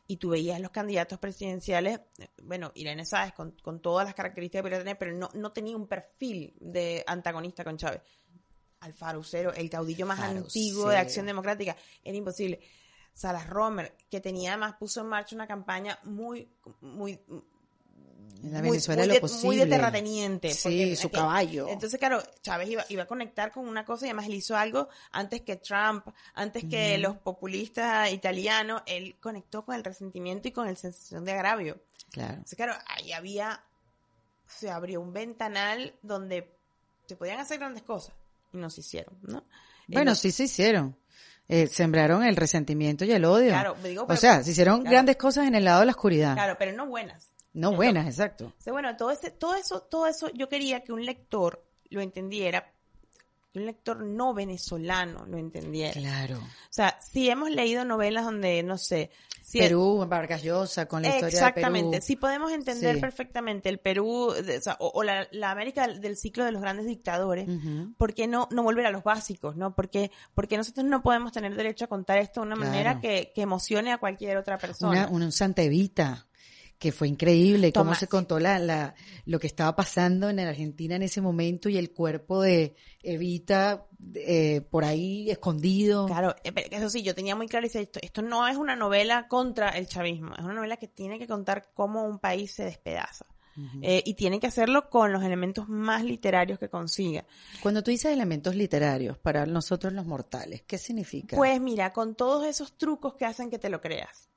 Y 0.06 0.16
tú 0.16 0.30
veías 0.30 0.58
los 0.58 0.70
candidatos 0.70 1.18
presidenciales, 1.18 2.00
bueno, 2.42 2.72
Irene 2.74 3.04
Sáez 3.04 3.34
con, 3.34 3.52
con 3.62 3.82
todas 3.82 4.06
las 4.06 4.14
características 4.14 4.60
que 4.60 4.62
podía 4.62 4.78
tener, 4.78 4.96
pero 4.96 5.12
no, 5.12 5.28
no 5.34 5.52
tenía 5.52 5.76
un 5.76 5.86
perfil 5.86 6.54
de 6.60 7.04
antagonista 7.06 7.62
con 7.62 7.76
Chávez. 7.76 8.00
Alfaro 8.80 9.22
Cero, 9.22 9.52
el 9.54 9.68
caudillo 9.68 10.06
más 10.06 10.20
antiguo 10.20 10.88
de 10.88 10.96
Acción 10.96 11.26
Democrática, 11.26 11.76
era 12.02 12.16
imposible. 12.16 12.60
Salas 13.12 13.48
Romer, 13.48 13.96
que 14.08 14.20
tenía 14.20 14.52
además 14.52 14.76
puso 14.78 15.00
en 15.00 15.08
marcha 15.08 15.34
una 15.34 15.46
campaña 15.46 15.98
muy, 16.04 16.48
muy 16.80 17.20
muy, 18.40 19.56
de, 19.56 19.66
terrateniente. 19.66 20.52
Sí, 20.52 20.96
su 20.96 21.10
caballo. 21.10 21.68
Entonces, 21.68 21.98
claro, 21.98 22.22
Chávez 22.42 22.70
iba, 22.88 23.02
a 23.02 23.06
conectar 23.06 23.50
con 23.50 23.66
una 23.66 23.84
cosa 23.84 24.06
y 24.06 24.08
además 24.08 24.26
él 24.26 24.34
hizo 24.34 24.56
algo 24.56 24.88
antes 25.10 25.42
que 25.42 25.56
Trump, 25.56 26.06
antes 26.34 26.64
que 26.64 26.98
los 26.98 27.16
populistas 27.16 28.12
italianos, 28.12 28.82
él 28.86 29.16
conectó 29.20 29.64
con 29.64 29.74
el 29.74 29.84
resentimiento 29.84 30.48
y 30.48 30.52
con 30.52 30.66
la 30.66 30.74
sensación 30.76 31.24
de 31.24 31.32
agravio. 31.32 31.80
Claro. 32.10 32.34
Entonces, 32.34 32.56
claro, 32.56 32.74
ahí 32.86 33.12
había, 33.12 33.62
se 34.46 34.70
abrió 34.70 35.00
un 35.00 35.12
ventanal 35.12 35.94
donde 36.02 36.54
se 37.06 37.16
podían 37.16 37.40
hacer 37.40 37.58
grandes 37.58 37.82
cosas 37.82 38.14
y 38.52 38.58
no 38.58 38.70
se 38.70 38.80
hicieron, 38.80 39.18
¿no? 39.22 39.44
Bueno, 39.88 40.14
sí 40.14 40.30
se 40.30 40.44
hicieron. 40.44 40.96
Eh, 41.50 41.66
sembraron 41.66 42.24
el 42.24 42.36
resentimiento 42.36 43.06
y 43.06 43.12
el 43.12 43.24
odio. 43.24 43.48
Claro, 43.48 43.74
digo, 43.82 44.04
o 44.06 44.16
sea, 44.16 44.44
se 44.44 44.50
hicieron 44.50 44.84
grandes 44.84 45.16
cosas 45.16 45.46
en 45.48 45.54
el 45.54 45.64
lado 45.64 45.80
de 45.80 45.86
la 45.86 45.92
oscuridad. 45.92 46.34
Claro, 46.34 46.56
pero 46.58 46.72
no 46.72 46.86
buenas. 46.86 47.27
No 47.52 47.72
buenas, 47.72 48.06
exacto. 48.06 48.52
bueno, 48.66 48.96
todo, 48.96 49.10
ese, 49.10 49.30
todo, 49.30 49.54
eso, 49.54 49.80
todo 49.82 50.06
eso 50.06 50.30
yo 50.32 50.48
quería 50.48 50.84
que 50.84 50.92
un 50.92 51.04
lector 51.04 51.64
lo 51.90 52.00
entendiera, 52.00 52.72
que 53.52 53.58
un 53.58 53.66
lector 53.66 54.02
no 54.04 54.34
venezolano 54.34 55.24
lo 55.26 55.38
entendiera. 55.38 55.94
Claro. 55.94 56.38
O 56.38 56.70
sea, 56.70 57.00
si 57.00 57.28
hemos 57.30 57.50
leído 57.50 57.84
novelas 57.84 58.24
donde, 58.24 58.62
no 58.62 58.76
sé... 58.76 59.10
Si 59.42 59.58
Perú, 59.58 60.04
Vargas 60.06 60.42
Llosa, 60.42 60.86
con 60.86 61.00
la 61.00 61.08
historia 61.08 61.28
de 61.28 61.32
Perú. 61.32 61.46
Exactamente, 61.46 62.00
si 62.02 62.16
podemos 62.16 62.52
entender 62.52 63.00
perfectamente 63.00 63.70
el 63.70 63.78
Perú, 63.78 64.34
o, 64.78 65.02
la, 65.02 65.50
América 65.50 65.88
del 65.88 66.18
ciclo 66.18 66.44
de 66.44 66.52
los 66.52 66.60
grandes 66.60 66.84
dictadores, 66.84 67.48
¿por 67.96 68.12
qué 68.12 68.26
no, 68.26 68.46
no 68.50 68.62
volver 68.62 68.84
a 68.84 68.90
los 68.90 69.02
básicos, 69.02 69.56
no? 69.56 69.74
Porque, 69.74 70.10
porque 70.34 70.58
nosotros 70.58 70.84
no 70.84 71.02
podemos 71.02 71.32
tener 71.32 71.56
derecho 71.56 71.86
a 71.86 71.88
contar 71.88 72.18
esto 72.18 72.42
de 72.42 72.46
una 72.46 72.56
manera 72.56 73.00
que, 73.00 73.32
que 73.34 73.40
emocione 73.40 73.90
a 73.90 73.96
cualquier 73.96 74.36
otra 74.36 74.58
persona. 74.58 75.08
Una, 75.08 75.24
un 75.24 75.32
Santa 75.32 75.62
Evita 75.62 76.27
que 76.78 76.92
fue 76.92 77.08
increíble 77.08 77.72
cómo 77.72 77.94
se 77.94 78.06
contó 78.06 78.38
la, 78.38 78.58
la, 78.58 78.94
lo 79.24 79.40
que 79.40 79.48
estaba 79.48 79.74
pasando 79.74 80.30
en 80.30 80.38
Argentina 80.38 80.94
en 80.94 81.02
ese 81.02 81.20
momento 81.20 81.68
y 81.68 81.76
el 81.76 81.90
cuerpo 81.90 82.40
de 82.40 82.76
Evita 83.02 83.86
eh, 84.14 84.60
por 84.70 84.84
ahí 84.84 85.30
escondido. 85.30 86.06
Claro, 86.06 86.36
eh, 86.44 86.52
eso 86.70 86.88
sí, 86.88 87.02
yo 87.02 87.14
tenía 87.14 87.34
muy 87.34 87.48
claro 87.48 87.66
esto, 87.66 87.98
esto 88.00 88.22
no 88.22 88.46
es 88.46 88.56
una 88.56 88.76
novela 88.76 89.26
contra 89.26 89.70
el 89.70 89.88
chavismo, 89.88 90.34
es 90.36 90.44
una 90.44 90.54
novela 90.54 90.76
que 90.76 90.86
tiene 90.86 91.18
que 91.18 91.26
contar 91.26 91.70
cómo 91.74 92.04
un 92.04 92.18
país 92.18 92.52
se 92.52 92.64
despedaza. 92.64 93.26
Eh, 93.82 94.04
y 94.06 94.14
tiene 94.14 94.38
que 94.38 94.46
hacerlo 94.46 94.88
con 94.88 95.12
los 95.12 95.24
elementos 95.24 95.68
más 95.68 96.04
literarios 96.04 96.60
que 96.60 96.68
consiga. 96.68 97.24
Cuando 97.60 97.82
tú 97.82 97.90
dices 97.90 98.12
elementos 98.12 98.54
literarios 98.54 99.18
para 99.18 99.46
nosotros 99.46 99.92
los 99.92 100.06
mortales, 100.06 100.62
¿qué 100.62 100.78
significa? 100.78 101.36
Pues 101.36 101.60
mira, 101.60 101.92
con 101.92 102.14
todos 102.14 102.46
esos 102.46 102.78
trucos 102.78 103.14
que 103.14 103.24
hacen 103.24 103.50
que 103.50 103.58
te 103.58 103.68
lo 103.68 103.80
creas. 103.80 104.27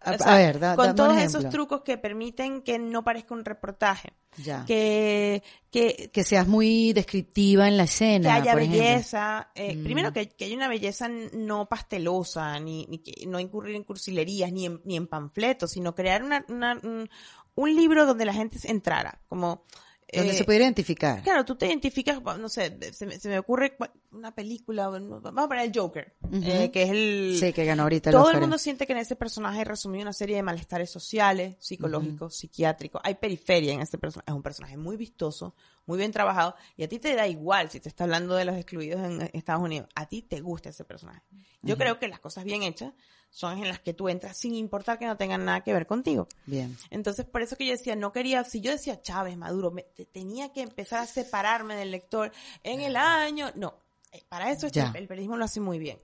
A, 0.00 0.36
ver, 0.36 0.60
con 0.76 0.94
todos 0.94 1.16
esos 1.18 1.48
trucos 1.48 1.82
que 1.82 1.98
permiten 1.98 2.62
que 2.62 2.78
no 2.78 3.02
parezca 3.02 3.34
un 3.34 3.44
reportaje. 3.44 4.12
Ya. 4.36 4.64
Que, 4.64 5.42
que, 5.70 6.10
que 6.12 6.22
seas 6.22 6.46
muy 6.46 6.92
descriptiva 6.92 7.66
en 7.66 7.76
la 7.76 7.84
escena. 7.84 8.28
Que 8.28 8.40
haya 8.40 8.54
belleza. 8.54 9.50
Eh, 9.54 9.74
mm. 9.74 9.82
Primero, 9.82 10.12
que, 10.12 10.28
que 10.28 10.44
haya 10.44 10.56
una 10.56 10.68
belleza 10.68 11.08
no 11.08 11.68
pastelosa, 11.68 12.60
ni, 12.60 12.86
ni 12.86 12.98
que 12.98 13.26
no 13.26 13.40
incurrir 13.40 13.74
en 13.74 13.82
cursilerías, 13.82 14.52
ni 14.52 14.66
en, 14.66 14.80
ni 14.84 14.96
en 14.96 15.08
panfletos, 15.08 15.72
sino 15.72 15.94
crear 15.94 16.22
una, 16.22 16.44
una, 16.48 16.78
un, 16.82 17.10
un 17.56 17.74
libro 17.74 18.06
donde 18.06 18.24
la 18.24 18.32
gente 18.32 18.58
entrara. 18.64 19.20
Como, 19.26 19.64
donde 20.12 20.32
se 20.32 20.42
eh, 20.42 20.44
puede 20.44 20.58
identificar. 20.58 21.22
Claro, 21.22 21.44
tú 21.44 21.56
te 21.56 21.66
identificas, 21.66 22.22
no 22.22 22.48
sé, 22.48 22.78
se 22.92 23.06
me, 23.06 23.18
se 23.18 23.28
me 23.28 23.38
ocurre 23.38 23.76
una 24.10 24.34
película, 24.34 24.88
vamos 24.88 25.24
a 25.24 25.48
poner 25.48 25.66
el 25.66 25.72
Joker, 25.74 26.14
eh, 26.32 26.70
que 26.70 26.82
es 26.82 26.90
el... 26.90 27.36
Sí, 27.38 27.52
que 27.52 27.64
ganó 27.64 27.82
ahorita 27.82 28.10
Todo 28.10 28.30
el 28.30 28.40
mundo 28.40 28.56
siente 28.56 28.86
que 28.86 28.92
en 28.92 29.00
ese 29.00 29.16
personaje 29.16 29.64
resumido 29.64 30.02
una 30.02 30.12
serie 30.14 30.36
de 30.36 30.42
malestares 30.42 30.90
sociales, 30.90 31.56
psicológicos, 31.58 32.36
psiquiátricos. 32.36 33.02
Hay 33.04 33.16
periferia 33.16 33.74
en 33.74 33.80
este 33.80 33.98
personaje. 33.98 34.30
Es 34.30 34.34
un 34.34 34.42
personaje 34.42 34.76
muy 34.76 34.96
vistoso, 34.96 35.54
muy 35.84 35.98
bien 35.98 36.10
trabajado, 36.10 36.54
y 36.76 36.84
a 36.84 36.88
ti 36.88 36.98
te 36.98 37.14
da 37.14 37.26
igual 37.26 37.70
si 37.70 37.80
te 37.80 37.88
está 37.88 38.04
hablando 38.04 38.34
de 38.34 38.46
los 38.46 38.56
excluidos 38.56 39.00
en 39.00 39.30
Estados 39.34 39.62
Unidos. 39.62 39.88
A 39.94 40.06
ti 40.06 40.22
te 40.22 40.40
gusta 40.40 40.70
ese 40.70 40.84
personaje. 40.84 41.22
Yo 41.60 41.76
creo 41.76 41.98
que 41.98 42.08
las 42.08 42.20
cosas 42.20 42.44
bien 42.44 42.62
hechas 42.62 42.92
son 43.30 43.58
en 43.58 43.68
las 43.68 43.80
que 43.80 43.94
tú 43.94 44.08
entras 44.08 44.36
sin 44.36 44.54
importar 44.54 44.98
que 44.98 45.06
no 45.06 45.16
tengan 45.16 45.44
nada 45.44 45.62
que 45.62 45.72
ver 45.72 45.86
contigo. 45.86 46.28
Bien. 46.46 46.76
Entonces, 46.90 47.26
por 47.26 47.42
eso 47.42 47.56
que 47.56 47.66
yo 47.66 47.72
decía, 47.72 47.94
no 47.94 48.12
quería, 48.12 48.44
si 48.44 48.60
yo 48.60 48.70
decía 48.70 49.02
Chávez, 49.02 49.36
Maduro, 49.36 49.70
me, 49.70 49.82
tenía 50.12 50.52
que 50.52 50.62
empezar 50.62 51.00
a 51.00 51.06
separarme 51.06 51.76
del 51.76 51.90
lector 51.90 52.32
en 52.62 52.80
el 52.80 52.96
año. 52.96 53.50
No, 53.54 53.74
eh, 54.12 54.24
para 54.28 54.50
eso 54.50 54.66
el, 54.66 54.96
el 54.96 55.06
periodismo 55.06 55.36
lo 55.36 55.44
hace 55.44 55.60
muy 55.60 55.78
bien. 55.78 55.98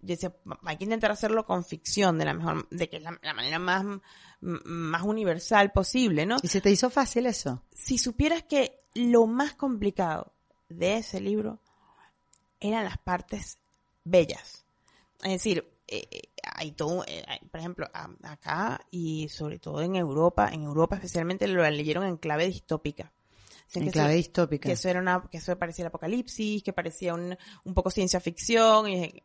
Yo 0.00 0.14
decía, 0.14 0.32
hay 0.64 0.76
que 0.76 0.84
intentar 0.84 1.10
hacerlo 1.10 1.44
con 1.44 1.64
ficción, 1.64 2.18
de 2.18 2.24
la 2.24 2.34
mejor, 2.34 2.68
de 2.68 2.88
que 2.88 2.98
es 2.98 3.02
la, 3.02 3.18
manera 3.34 3.58
más, 3.58 3.84
más 4.40 5.02
universal 5.02 5.72
posible, 5.72 6.24
¿no? 6.24 6.36
¿Y 6.40 6.48
se 6.48 6.60
te 6.60 6.70
hizo 6.70 6.88
fácil 6.88 7.26
eso? 7.26 7.64
Si 7.72 7.98
supieras 7.98 8.44
que 8.44 8.78
lo 8.94 9.26
más 9.26 9.54
complicado 9.54 10.32
de 10.68 10.98
ese 10.98 11.20
libro 11.20 11.60
eran 12.60 12.84
las 12.84 12.98
partes 12.98 13.58
bellas. 14.04 14.64
Es 15.22 15.32
decir, 15.32 15.68
eh, 15.88 16.06
eh, 16.10 16.22
hay 16.42 16.72
todo, 16.72 17.02
eh, 17.06 17.24
por 17.50 17.60
ejemplo, 17.60 17.88
acá 18.22 18.80
y 18.90 19.28
sobre 19.30 19.58
todo 19.58 19.80
en 19.80 19.96
Europa, 19.96 20.50
en 20.52 20.64
Europa 20.64 20.96
especialmente 20.96 21.48
lo 21.48 21.68
leyeron 21.70 22.04
en 22.04 22.18
clave 22.18 22.46
distópica. 22.46 23.12
en 23.74 23.90
clave 23.90 24.14
distópica. 24.14 24.68
Que 24.68 24.74
eso 24.74 24.88
era 24.88 25.00
una, 25.00 25.28
que 25.30 25.38
eso 25.38 25.58
parecía 25.58 25.84
el 25.84 25.88
apocalipsis, 25.88 26.62
que 26.62 26.72
parecía 26.74 27.14
un, 27.14 27.36
un 27.64 27.74
poco 27.74 27.90
ciencia 27.90 28.20
ficción, 28.20 28.88
y 28.88 29.22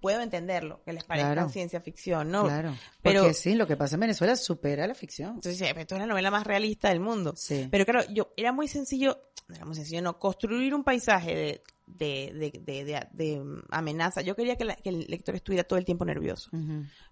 puedo 0.00 0.20
entenderlo, 0.20 0.82
que 0.84 0.92
les 0.92 1.04
parezca 1.04 1.48
ciencia 1.48 1.80
ficción, 1.80 2.30
¿no? 2.30 2.44
Claro. 2.44 2.74
Pero 3.00 3.22
Porque 3.22 3.34
sí, 3.34 3.54
lo 3.54 3.66
que 3.66 3.76
pasa 3.76 3.96
en 3.96 4.00
Venezuela 4.00 4.36
supera 4.36 4.86
la 4.86 4.94
ficción. 4.94 5.36
Entonces, 5.36 5.60
esto 5.62 5.94
es 5.94 6.00
la 6.00 6.06
novela 6.06 6.30
más 6.30 6.46
realista 6.46 6.88
del 6.90 7.00
mundo. 7.00 7.34
Sí. 7.36 7.68
Pero 7.70 7.86
claro, 7.86 8.06
yo, 8.12 8.32
era 8.36 8.52
muy 8.52 8.68
sencillo, 8.68 9.30
era 9.48 9.64
muy 9.64 9.76
sencillo, 9.76 10.02
no, 10.02 10.18
construir 10.18 10.74
un 10.74 10.84
paisaje 10.84 11.34
de 11.34 11.62
de, 11.96 12.52
de, 12.64 12.84
de, 12.84 13.06
de, 13.12 13.62
amenaza. 13.70 14.22
Yo 14.22 14.36
quería 14.36 14.56
que, 14.56 14.76
el 14.84 15.06
lector 15.08 15.34
estuviera 15.34 15.64
todo 15.64 15.78
el 15.78 15.84
tiempo 15.84 16.04
nervioso, 16.04 16.50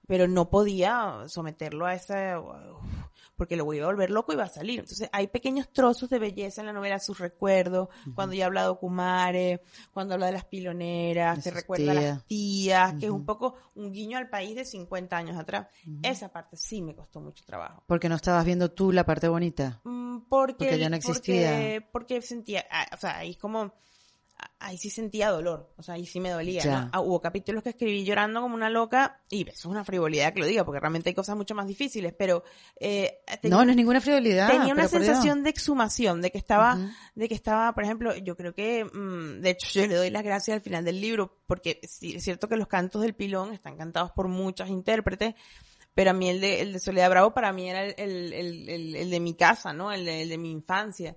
pero 0.06 0.28
no 0.28 0.50
podía 0.50 1.24
someterlo 1.28 1.86
a 1.86 1.94
esa, 1.94 2.40
porque 3.36 3.56
lo 3.56 3.64
voy 3.64 3.78
a 3.80 3.86
volver 3.86 4.10
loco 4.10 4.32
y 4.32 4.36
va 4.36 4.44
a 4.44 4.48
salir. 4.48 4.80
Entonces 4.80 5.08
hay 5.12 5.28
pequeños 5.28 5.72
trozos 5.72 6.10
de 6.10 6.18
belleza 6.18 6.60
en 6.60 6.66
la 6.66 6.72
novela, 6.72 6.98
sus 6.98 7.18
recuerdos, 7.18 7.88
cuando 8.14 8.34
ya 8.34 8.46
habla 8.46 8.68
de 8.68 8.74
Kumare, 8.76 9.62
cuando 9.92 10.14
habla 10.14 10.26
de 10.26 10.32
las 10.32 10.44
piloneras, 10.44 11.42
que 11.42 11.50
recuerda 11.50 11.92
a 11.92 11.94
las 11.94 12.26
tías, 12.26 12.94
que 12.94 13.06
es 13.06 13.12
un 13.12 13.24
poco 13.24 13.54
un 13.74 13.92
guiño 13.92 14.18
al 14.18 14.28
país 14.28 14.54
de 14.54 14.64
50 14.64 15.16
años 15.16 15.36
atrás. 15.36 15.68
Esa 16.02 16.30
parte 16.32 16.56
sí 16.56 16.82
me 16.82 16.94
costó 16.94 17.20
mucho 17.20 17.44
trabajo. 17.44 17.82
Porque 17.86 18.08
no 18.08 18.16
estabas 18.16 18.44
viendo 18.44 18.70
tú 18.70 18.92
la 18.92 19.04
parte 19.04 19.28
bonita. 19.28 19.80
Mm, 19.84 20.20
porque, 20.28 20.54
porque 20.54 20.78
ya 20.78 20.88
no 20.88 20.96
existía. 20.96 21.50
Porque, 21.50 21.88
porque 21.92 22.22
sentía, 22.22 22.66
ah, 22.70 22.86
o 22.92 22.96
sea, 22.96 23.18
ahí 23.18 23.34
como 23.34 23.72
ahí 24.58 24.78
sí 24.78 24.90
sentía 24.90 25.30
dolor, 25.30 25.72
o 25.76 25.82
sea, 25.82 25.94
ahí 25.94 26.06
sí 26.06 26.20
me 26.20 26.30
dolía. 26.30 26.90
Ah, 26.92 27.00
hubo 27.00 27.20
capítulos 27.20 27.62
que 27.62 27.70
escribí 27.70 28.04
llorando 28.04 28.40
como 28.40 28.54
una 28.54 28.70
loca, 28.70 29.20
y 29.30 29.42
eso 29.42 29.52
es 29.52 29.64
una 29.66 29.84
frivolidad 29.84 30.32
que 30.32 30.40
lo 30.40 30.46
diga, 30.46 30.64
porque 30.64 30.80
realmente 30.80 31.10
hay 31.10 31.14
cosas 31.14 31.36
mucho 31.36 31.54
más 31.54 31.66
difíciles, 31.66 32.14
pero... 32.16 32.42
Eh, 32.78 33.18
no, 33.44 33.64
no 33.64 33.70
es 33.70 33.76
ninguna 33.76 34.00
frivolidad. 34.00 34.50
Tenía 34.50 34.74
una 34.74 34.88
sensación 34.88 35.42
de 35.42 35.50
exhumación, 35.50 36.20
de 36.20 36.30
que 36.30 36.38
estaba, 36.38 36.78
de 37.14 37.28
que 37.28 37.34
estaba, 37.34 37.72
por 37.74 37.84
ejemplo, 37.84 38.14
yo 38.16 38.36
creo 38.36 38.54
que, 38.54 38.84
mm, 38.84 39.40
de 39.40 39.50
hecho, 39.50 39.68
yo 39.80 39.86
le 39.86 39.94
doy 39.94 40.10
las 40.10 40.22
gracias 40.22 40.56
al 40.56 40.60
final 40.60 40.84
del 40.84 41.00
libro, 41.00 41.38
porque 41.46 41.80
sí, 41.88 42.16
es 42.16 42.24
cierto 42.24 42.48
que 42.48 42.56
los 42.56 42.68
cantos 42.68 43.02
del 43.02 43.14
pilón 43.14 43.52
están 43.52 43.76
cantados 43.76 44.12
por 44.12 44.28
muchas 44.28 44.68
intérpretes, 44.68 45.34
pero 45.94 46.10
a 46.10 46.12
mí 46.12 46.28
el 46.28 46.40
de, 46.40 46.60
el 46.60 46.72
de 46.74 46.78
Soledad 46.78 47.08
Bravo 47.08 47.32
para 47.32 47.52
mí 47.52 47.70
era 47.70 47.84
el, 47.84 47.94
el, 48.32 48.68
el, 48.68 48.96
el 48.96 49.10
de 49.10 49.20
mi 49.20 49.34
casa, 49.34 49.72
¿no? 49.72 49.92
El 49.92 50.04
de, 50.04 50.22
el 50.22 50.28
de 50.28 50.38
mi 50.38 50.50
infancia 50.50 51.16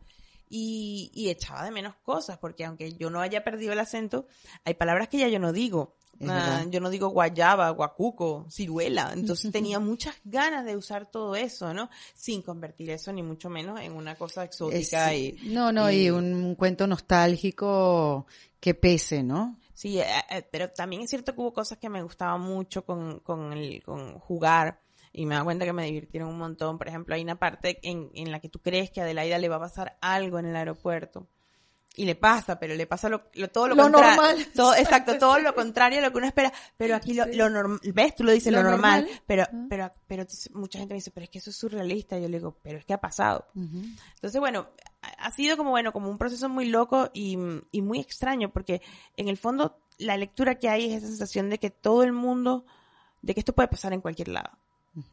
y, 0.50 1.12
y 1.14 1.30
echaba 1.30 1.64
de 1.64 1.72
menos 1.72 1.96
cosas, 2.04 2.38
porque 2.40 2.66
aunque 2.66 2.94
yo 2.94 3.10
no 3.10 3.22
haya 3.22 3.44
perdido 3.44 3.74
el 3.74 3.80
acento, 3.80 4.28
hay 4.66 4.74
palabras 4.74 5.08
que 5.08 5.20
ya 5.20 5.28
yo 5.28 5.40
no 5.40 5.54
digo. 5.54 5.96
Ah, 6.28 6.66
yo 6.70 6.82
no 6.82 6.90
digo 6.90 7.08
guayaba, 7.10 7.70
guacuco, 7.70 8.46
ciruela. 8.50 9.12
Entonces 9.14 9.52
tenía 9.54 9.80
muchas 9.80 10.16
ganas 10.24 10.66
de 10.66 10.76
usar 10.76 11.10
todo 11.10 11.36
eso, 11.36 11.74
¿no? 11.74 11.90
Sin 12.14 12.42
convertir 12.42 12.90
eso 12.90 13.14
ni 13.14 13.24
mucho 13.24 13.50
menos 13.50 13.80
en 13.80 13.94
una 13.94 14.16
cosa 14.16 14.44
exótica 14.44 15.16
y... 15.16 15.38
No, 15.44 15.72
no, 15.72 15.90
y, 15.90 16.10
un, 16.10 16.56
cuento 16.56 16.88
nostálgico 16.88 18.26
que 18.60 18.74
pese, 18.74 19.24
¿no? 19.24 19.58
Sí, 19.74 20.00
eh, 20.00 20.06
eh, 20.30 20.46
pero 20.52 20.70
también 20.70 21.04
es 21.04 21.10
cierto 21.10 21.34
que 21.34 21.40
hubo 21.40 21.54
cosas 21.54 21.78
que 21.78 21.88
me 21.88 22.04
gustaban 22.04 22.42
mucho 22.42 22.84
con, 22.84 23.20
con, 23.20 23.54
el, 23.54 23.82
con 23.82 24.20
jugar 24.20 24.82
y 25.12 25.26
me 25.26 25.36
da 25.36 25.44
cuenta 25.44 25.66
que 25.66 25.74
me 25.74 25.86
divirtieron 25.86 26.30
un 26.30 26.38
montón. 26.38 26.78
Por 26.78 26.88
ejemplo, 26.88 27.16
hay 27.16 27.22
una 27.24 27.36
parte 27.40 27.80
en, 27.84 28.10
en 28.14 28.32
la 28.32 28.40
que 28.40 28.50
tú 28.50 28.60
crees 28.60 28.92
que 28.92 29.02
a 29.02 29.04
Adelaida 29.04 29.38
le 29.40 29.50
va 29.50 29.56
a 29.58 29.60
pasar 29.62 29.98
algo 30.02 30.40
en 30.40 30.46
el 30.46 30.56
aeropuerto 30.56 31.28
y 31.96 32.06
le 32.06 32.16
pasa, 32.16 32.60
pero 32.60 32.76
le 32.76 32.86
pasa 32.88 33.10
lo, 33.10 33.24
lo- 33.34 33.50
todo 33.50 33.68
lo, 33.68 33.76
Lo 33.76 33.84
contrario. 33.84 34.16
normal. 34.16 34.48
Todo, 34.56 34.76
exacto, 34.76 35.18
todo 35.18 35.40
lo 35.40 35.54
contrario 35.56 36.00
a 36.00 36.02
lo 36.04 36.12
que 36.12 36.18
uno 36.20 36.28
espera. 36.28 36.54
Pero 36.78 36.96
aquí 36.96 37.14
lo, 37.14 37.26
lo 37.26 37.50
normal, 37.50 37.80
ves, 37.94 38.16
tú 38.16 38.24
lo 38.24 38.32
dices, 38.32 38.54
lo, 38.54 38.64
normal, 38.64 39.02
normal. 39.02 39.22
pero, 39.26 39.44
Ah. 39.44 39.66
pero, 39.70 39.92
pero 40.08 40.22
entonces 40.22 40.54
mucha 40.54 40.80
gente 40.80 40.94
me 40.94 41.00
dice, 41.00 41.12
pero 41.12 41.24
es 41.26 41.30
que 41.30 41.40
eso 41.40 41.50
es 41.50 41.58
surrealista. 41.58 42.18
Y 42.18 42.22
yo 42.22 42.30
le 42.30 42.38
digo, 42.38 42.58
pero 42.62 42.78
es 42.78 42.86
que 42.86 42.94
ha 42.94 43.02
pasado. 43.02 43.48
Ujú. 43.56 43.82
Entonces, 44.16 44.40
bueno, 44.40 44.70
ha 45.02 45.32
sido 45.32 45.58
como, 45.58 45.72
bueno, 45.72 45.92
como 45.92 46.10
un 46.10 46.18
proceso 46.20 46.48
muy 46.48 46.66
loco 46.68 47.10
y, 47.14 47.38
y 47.72 47.82
muy 47.82 48.00
extraño, 48.00 48.50
porque 48.54 48.82
en 49.18 49.28
el 49.28 49.36
fondo 49.38 49.82
la 49.98 50.16
lectura 50.16 50.56
que 50.56 50.70
hay 50.70 50.86
es 50.86 50.98
esa 51.00 51.08
sensación 51.08 51.50
de 51.50 51.58
que 51.58 51.70
todo 51.72 52.04
el 52.04 52.14
mundo, 52.14 52.66
de 53.22 53.34
que 53.34 53.42
esto 53.42 53.54
puede 53.54 53.68
pasar 53.68 53.92
en 53.92 54.00
cualquier 54.00 54.30
lado, 54.30 54.52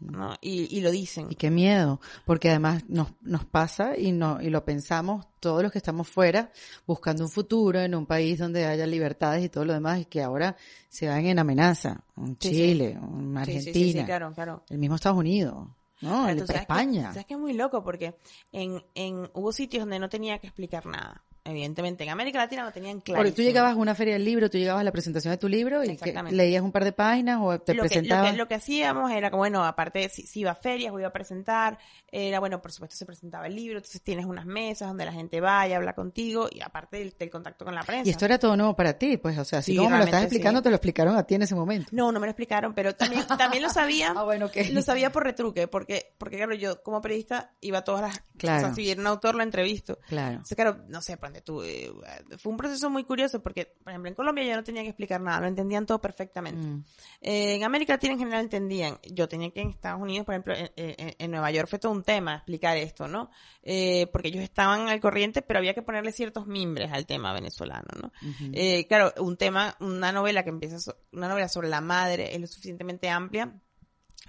¿no? 0.00 0.34
Y, 0.40 0.74
y 0.76 0.80
lo 0.80 0.90
dicen. 0.90 1.26
Y 1.30 1.34
qué 1.36 1.50
miedo, 1.50 2.00
porque 2.24 2.50
además 2.50 2.84
nos, 2.88 3.08
nos 3.20 3.44
pasa 3.44 3.96
y, 3.96 4.12
no, 4.12 4.40
y 4.40 4.50
lo 4.50 4.64
pensamos 4.64 5.26
todos 5.40 5.62
los 5.62 5.70
que 5.70 5.78
estamos 5.78 6.08
fuera, 6.08 6.50
buscando 6.86 7.22
un 7.24 7.30
futuro 7.30 7.80
en 7.80 7.94
un 7.94 8.06
país 8.06 8.38
donde 8.38 8.64
haya 8.66 8.86
libertades 8.86 9.44
y 9.44 9.48
todo 9.48 9.64
lo 9.64 9.72
demás, 9.74 10.00
y 10.00 10.04
que 10.06 10.22
ahora 10.22 10.56
se 10.88 11.08
van 11.08 11.24
en 11.26 11.38
amenaza. 11.38 12.00
Sí, 12.16 12.22
sí. 12.40 12.50
Chile, 12.50 12.98
Sí, 13.00 13.36
Argentina, 13.38 14.04
claro, 14.06 14.32
claro. 14.34 14.62
el 14.70 14.78
mismo 14.78 14.96
Estados 14.96 15.18
Unidos, 15.18 15.68
¿no? 16.00 16.22
Tú 16.36 16.38
sabes 16.38 16.46
que- 16.46 16.56
España. 16.58 17.08
sabes 17.12 17.26
que 17.26 17.34
es 17.34 17.40
muy 17.40 17.52
loco 17.52 17.84
porque 17.84 18.16
en, 18.52 18.82
en, 18.94 19.30
hubo 19.34 19.52
sitios 19.52 19.82
donde 19.82 19.98
no 19.98 20.08
tenía 20.08 20.38
que 20.38 20.46
explicar 20.48 20.86
nada. 20.86 21.22
Evidentemente, 21.46 22.04
en 22.04 22.10
América 22.10 22.38
Latina 22.38 22.64
no 22.64 22.72
tenían 22.72 23.00
claro. 23.00 23.18
Porque 23.18 23.32
tú 23.32 23.42
llegabas 23.42 23.72
a 23.72 23.76
una 23.76 23.94
feria 23.94 24.14
del 24.14 24.24
libro, 24.24 24.50
tú 24.50 24.58
llegabas 24.58 24.80
a 24.80 24.84
la 24.84 24.92
presentación 24.92 25.32
de 25.32 25.38
tu 25.38 25.48
libro 25.48 25.84
y 25.84 25.96
que 25.96 26.12
leías 26.30 26.62
un 26.62 26.72
par 26.72 26.84
de 26.84 26.92
páginas 26.92 27.38
o 27.40 27.58
te 27.58 27.74
lo 27.74 27.82
que, 27.82 27.88
lo, 27.88 27.88
presentabas. 27.88 28.30
que, 28.32 28.36
lo 28.36 28.48
que 28.48 28.54
hacíamos 28.54 29.10
era 29.10 29.30
bueno, 29.30 29.64
aparte 29.64 30.08
si, 30.08 30.26
si 30.26 30.40
iba 30.40 30.50
a 30.50 30.54
ferias 30.54 30.92
o 30.92 30.98
iba 30.98 31.08
a 31.08 31.12
presentar, 31.12 31.78
era, 32.10 32.40
bueno, 32.40 32.60
por 32.60 32.72
supuesto 32.72 32.96
se 32.96 33.06
presentaba 33.06 33.46
el 33.46 33.54
libro, 33.54 33.78
entonces 33.78 34.02
tienes 34.02 34.26
unas 34.26 34.46
mesas 34.46 34.88
donde 34.88 35.04
la 35.04 35.12
gente 35.12 35.40
va 35.40 35.66
y 35.68 35.72
habla 35.72 35.94
contigo, 35.94 36.48
y 36.50 36.60
aparte 36.60 36.98
del, 36.98 37.14
del 37.18 37.30
contacto 37.30 37.64
con 37.64 37.74
la 37.74 37.82
prensa. 37.82 38.08
Y 38.08 38.10
esto 38.10 38.24
era 38.24 38.38
todo 38.38 38.56
nuevo 38.56 38.74
para 38.74 38.98
ti, 38.98 39.16
pues, 39.16 39.38
o 39.38 39.44
sea, 39.44 39.60
así 39.60 39.72
Sí, 39.72 39.78
como 39.78 39.90
me 39.90 39.98
lo 39.98 40.04
estás 40.04 40.22
explicando, 40.22 40.60
sí. 40.60 40.64
te 40.64 40.70
lo 40.70 40.76
explicaron 40.76 41.16
a 41.16 41.24
ti 41.24 41.34
en 41.34 41.42
ese 41.42 41.54
momento. 41.54 41.88
No, 41.92 42.12
no 42.12 42.20
me 42.20 42.26
lo 42.26 42.30
explicaron, 42.30 42.74
pero 42.74 42.94
también, 42.94 43.26
también 43.26 43.62
lo 43.62 43.70
sabía. 43.70 44.14
Ah, 44.16 44.22
bueno, 44.22 44.46
ok. 44.46 44.56
Lo 44.72 44.80
sabía 44.80 45.12
por 45.12 45.24
retruque, 45.24 45.68
porque, 45.68 46.14
porque 46.16 46.36
claro, 46.36 46.54
yo 46.54 46.82
como 46.82 47.02
periodista 47.02 47.52
iba 47.60 47.78
a 47.78 47.84
todas 47.84 48.00
las... 48.00 48.22
Claro. 48.38 48.58
O 48.58 48.60
sea, 48.66 48.74
si 48.74 48.82
viene 48.82 49.00
un 49.02 49.06
autor, 49.08 49.34
lo 49.34 49.42
entrevisto. 49.42 49.98
Claro. 50.08 50.32
Entonces, 50.32 50.56
claro, 50.56 50.78
no 50.88 51.02
sé, 51.02 51.18
ponte 51.36 51.42
tú, 51.42 51.62
eh, 51.62 51.92
fue 52.38 52.50
un 52.52 52.56
proceso 52.58 52.88
muy 52.90 53.04
curioso 53.04 53.42
porque, 53.42 53.74
por 53.82 53.90
ejemplo, 53.92 54.08
en 54.08 54.14
Colombia 54.14 54.44
yo 54.44 54.56
no 54.56 54.64
tenía 54.64 54.82
que 54.82 54.88
explicar 54.88 55.20
nada, 55.20 55.40
lo 55.40 55.46
entendían 55.46 55.86
todo 55.86 56.00
perfectamente. 56.00 56.66
Mm. 56.66 56.84
Eh, 57.20 57.54
en 57.56 57.64
América 57.64 57.94
Latina 57.94 58.12
en 58.14 58.18
general 58.18 58.40
entendían. 58.42 58.98
Yo 59.12 59.28
tenía 59.28 59.50
que 59.50 59.60
en 59.60 59.70
Estados 59.70 60.00
Unidos, 60.00 60.24
por 60.24 60.34
ejemplo, 60.34 60.54
en, 60.54 60.70
en- 60.76 61.14
en 61.18 61.30
Nueva 61.30 61.50
York 61.50 61.68
fue 61.68 61.78
todo 61.78 61.92
un 61.92 62.02
tema 62.02 62.36
explicar 62.36 62.76
esto, 62.76 63.08
¿no? 63.08 63.30
Eh, 63.62 64.06
porque 64.12 64.28
ellos 64.28 64.42
estaban 64.42 64.88
al 64.88 65.00
corriente, 65.00 65.42
pero 65.42 65.58
había 65.58 65.74
que 65.74 65.82
ponerle 65.82 66.12
ciertos 66.12 66.46
mimbres 66.46 66.90
al 66.92 67.06
tema 67.06 67.32
venezolano, 67.32 67.88
¿no? 68.00 68.12
Eh, 68.52 68.86
claro, 68.86 69.12
un 69.18 69.36
tema, 69.36 69.76
una 69.80 70.12
novela 70.12 70.42
que 70.42 70.50
empieza, 70.50 70.78
so- 70.78 70.96
una 71.12 71.28
novela 71.28 71.48
sobre 71.48 71.68
la 71.68 71.80
madre 71.80 72.34
es 72.34 72.40
lo 72.40 72.46
suficientemente 72.46 73.08
amplia 73.08 73.52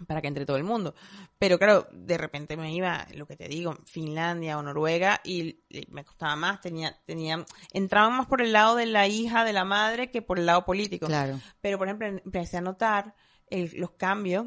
para 0.06 0.21
que 0.21 0.28
entre 0.28 0.45
todo 0.45 0.58
el 0.58 0.63
mundo. 0.63 0.93
Pero 1.39 1.58
claro, 1.58 1.88
de 1.91 2.17
repente 2.17 2.58
me 2.58 2.73
iba, 2.73 3.08
lo 3.13 3.26
que 3.26 3.36
te 3.36 3.47
digo, 3.47 3.76
Finlandia 3.86 4.58
o 4.58 4.62
Noruega 4.62 5.21
y, 5.23 5.62
me 5.89 6.04
costaba 6.06 6.36
más, 6.36 6.62
tenía, 6.62 7.00
tenía, 7.06 7.45
entraban 7.73 8.13
más 8.17 8.28
por 8.28 8.41
el 8.41 8.54
lado 8.54 8.76
de 8.76 8.86
la 8.86 9.08
hija 9.08 9.43
de 9.43 9.54
la 9.54 9.65
madre 9.65 10.12
que 10.12 10.21
por 10.21 10.39
el 10.39 10.45
lado 10.45 10.65
político. 10.65 11.08
Claro. 11.08 11.39
Pero, 11.62 11.78
por 11.78 11.88
ejemplo, 11.88 12.08
empecé 12.08 12.58
a 12.58 12.62
notar 12.62 13.15
el- 13.50 13.71
los 13.76 13.91
cambios 13.91 14.45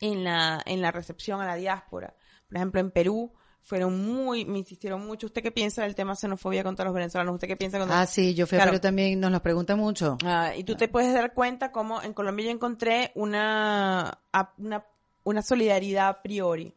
en 0.00 0.24
la, 0.24 0.62
en 0.64 0.80
la 0.82 0.90
recepción 0.90 1.40
a 1.40 1.46
la 1.46 1.54
diáspora. 1.54 2.14
Por 2.48 2.56
ejemplo, 2.56 2.80
en 2.80 2.90
Perú 2.90 3.32
fueron 3.62 4.04
muy, 4.04 4.44
me 4.44 4.58
insistieron 4.58 5.06
mucho. 5.06 5.26
¿Usted 5.26 5.42
qué 5.42 5.50
piensa 5.50 5.82
del 5.82 5.94
tema 5.94 6.16
xenofobia 6.16 6.64
contra 6.64 6.84
los 6.84 6.94
venezolanos? 6.94 7.34
¿Usted 7.34 7.48
qué 7.48 7.56
piensa 7.56 7.78
cuando... 7.78 7.94
Ah, 7.94 8.06
sí, 8.06 8.34
yo 8.34 8.46
fui 8.46 8.56
Claro. 8.56 8.72
Perú 8.72 8.80
también, 8.80 9.20
nos 9.20 9.30
lo 9.30 9.40
preguntan 9.42 9.78
mucho. 9.78 10.18
Ah, 10.24 10.52
y 10.56 10.64
tú 10.64 10.74
te 10.76 10.88
puedes 10.88 11.12
dar 11.14 11.34
cuenta 11.34 11.72
cómo 11.72 12.02
en 12.02 12.12
Colombia 12.12 12.46
yo 12.46 12.52
encontré 12.52 13.12
una, 13.14 14.18
una, 14.58 14.84
una 15.24 15.42
solidaridad 15.42 16.08
a 16.08 16.22
priori. 16.22 16.74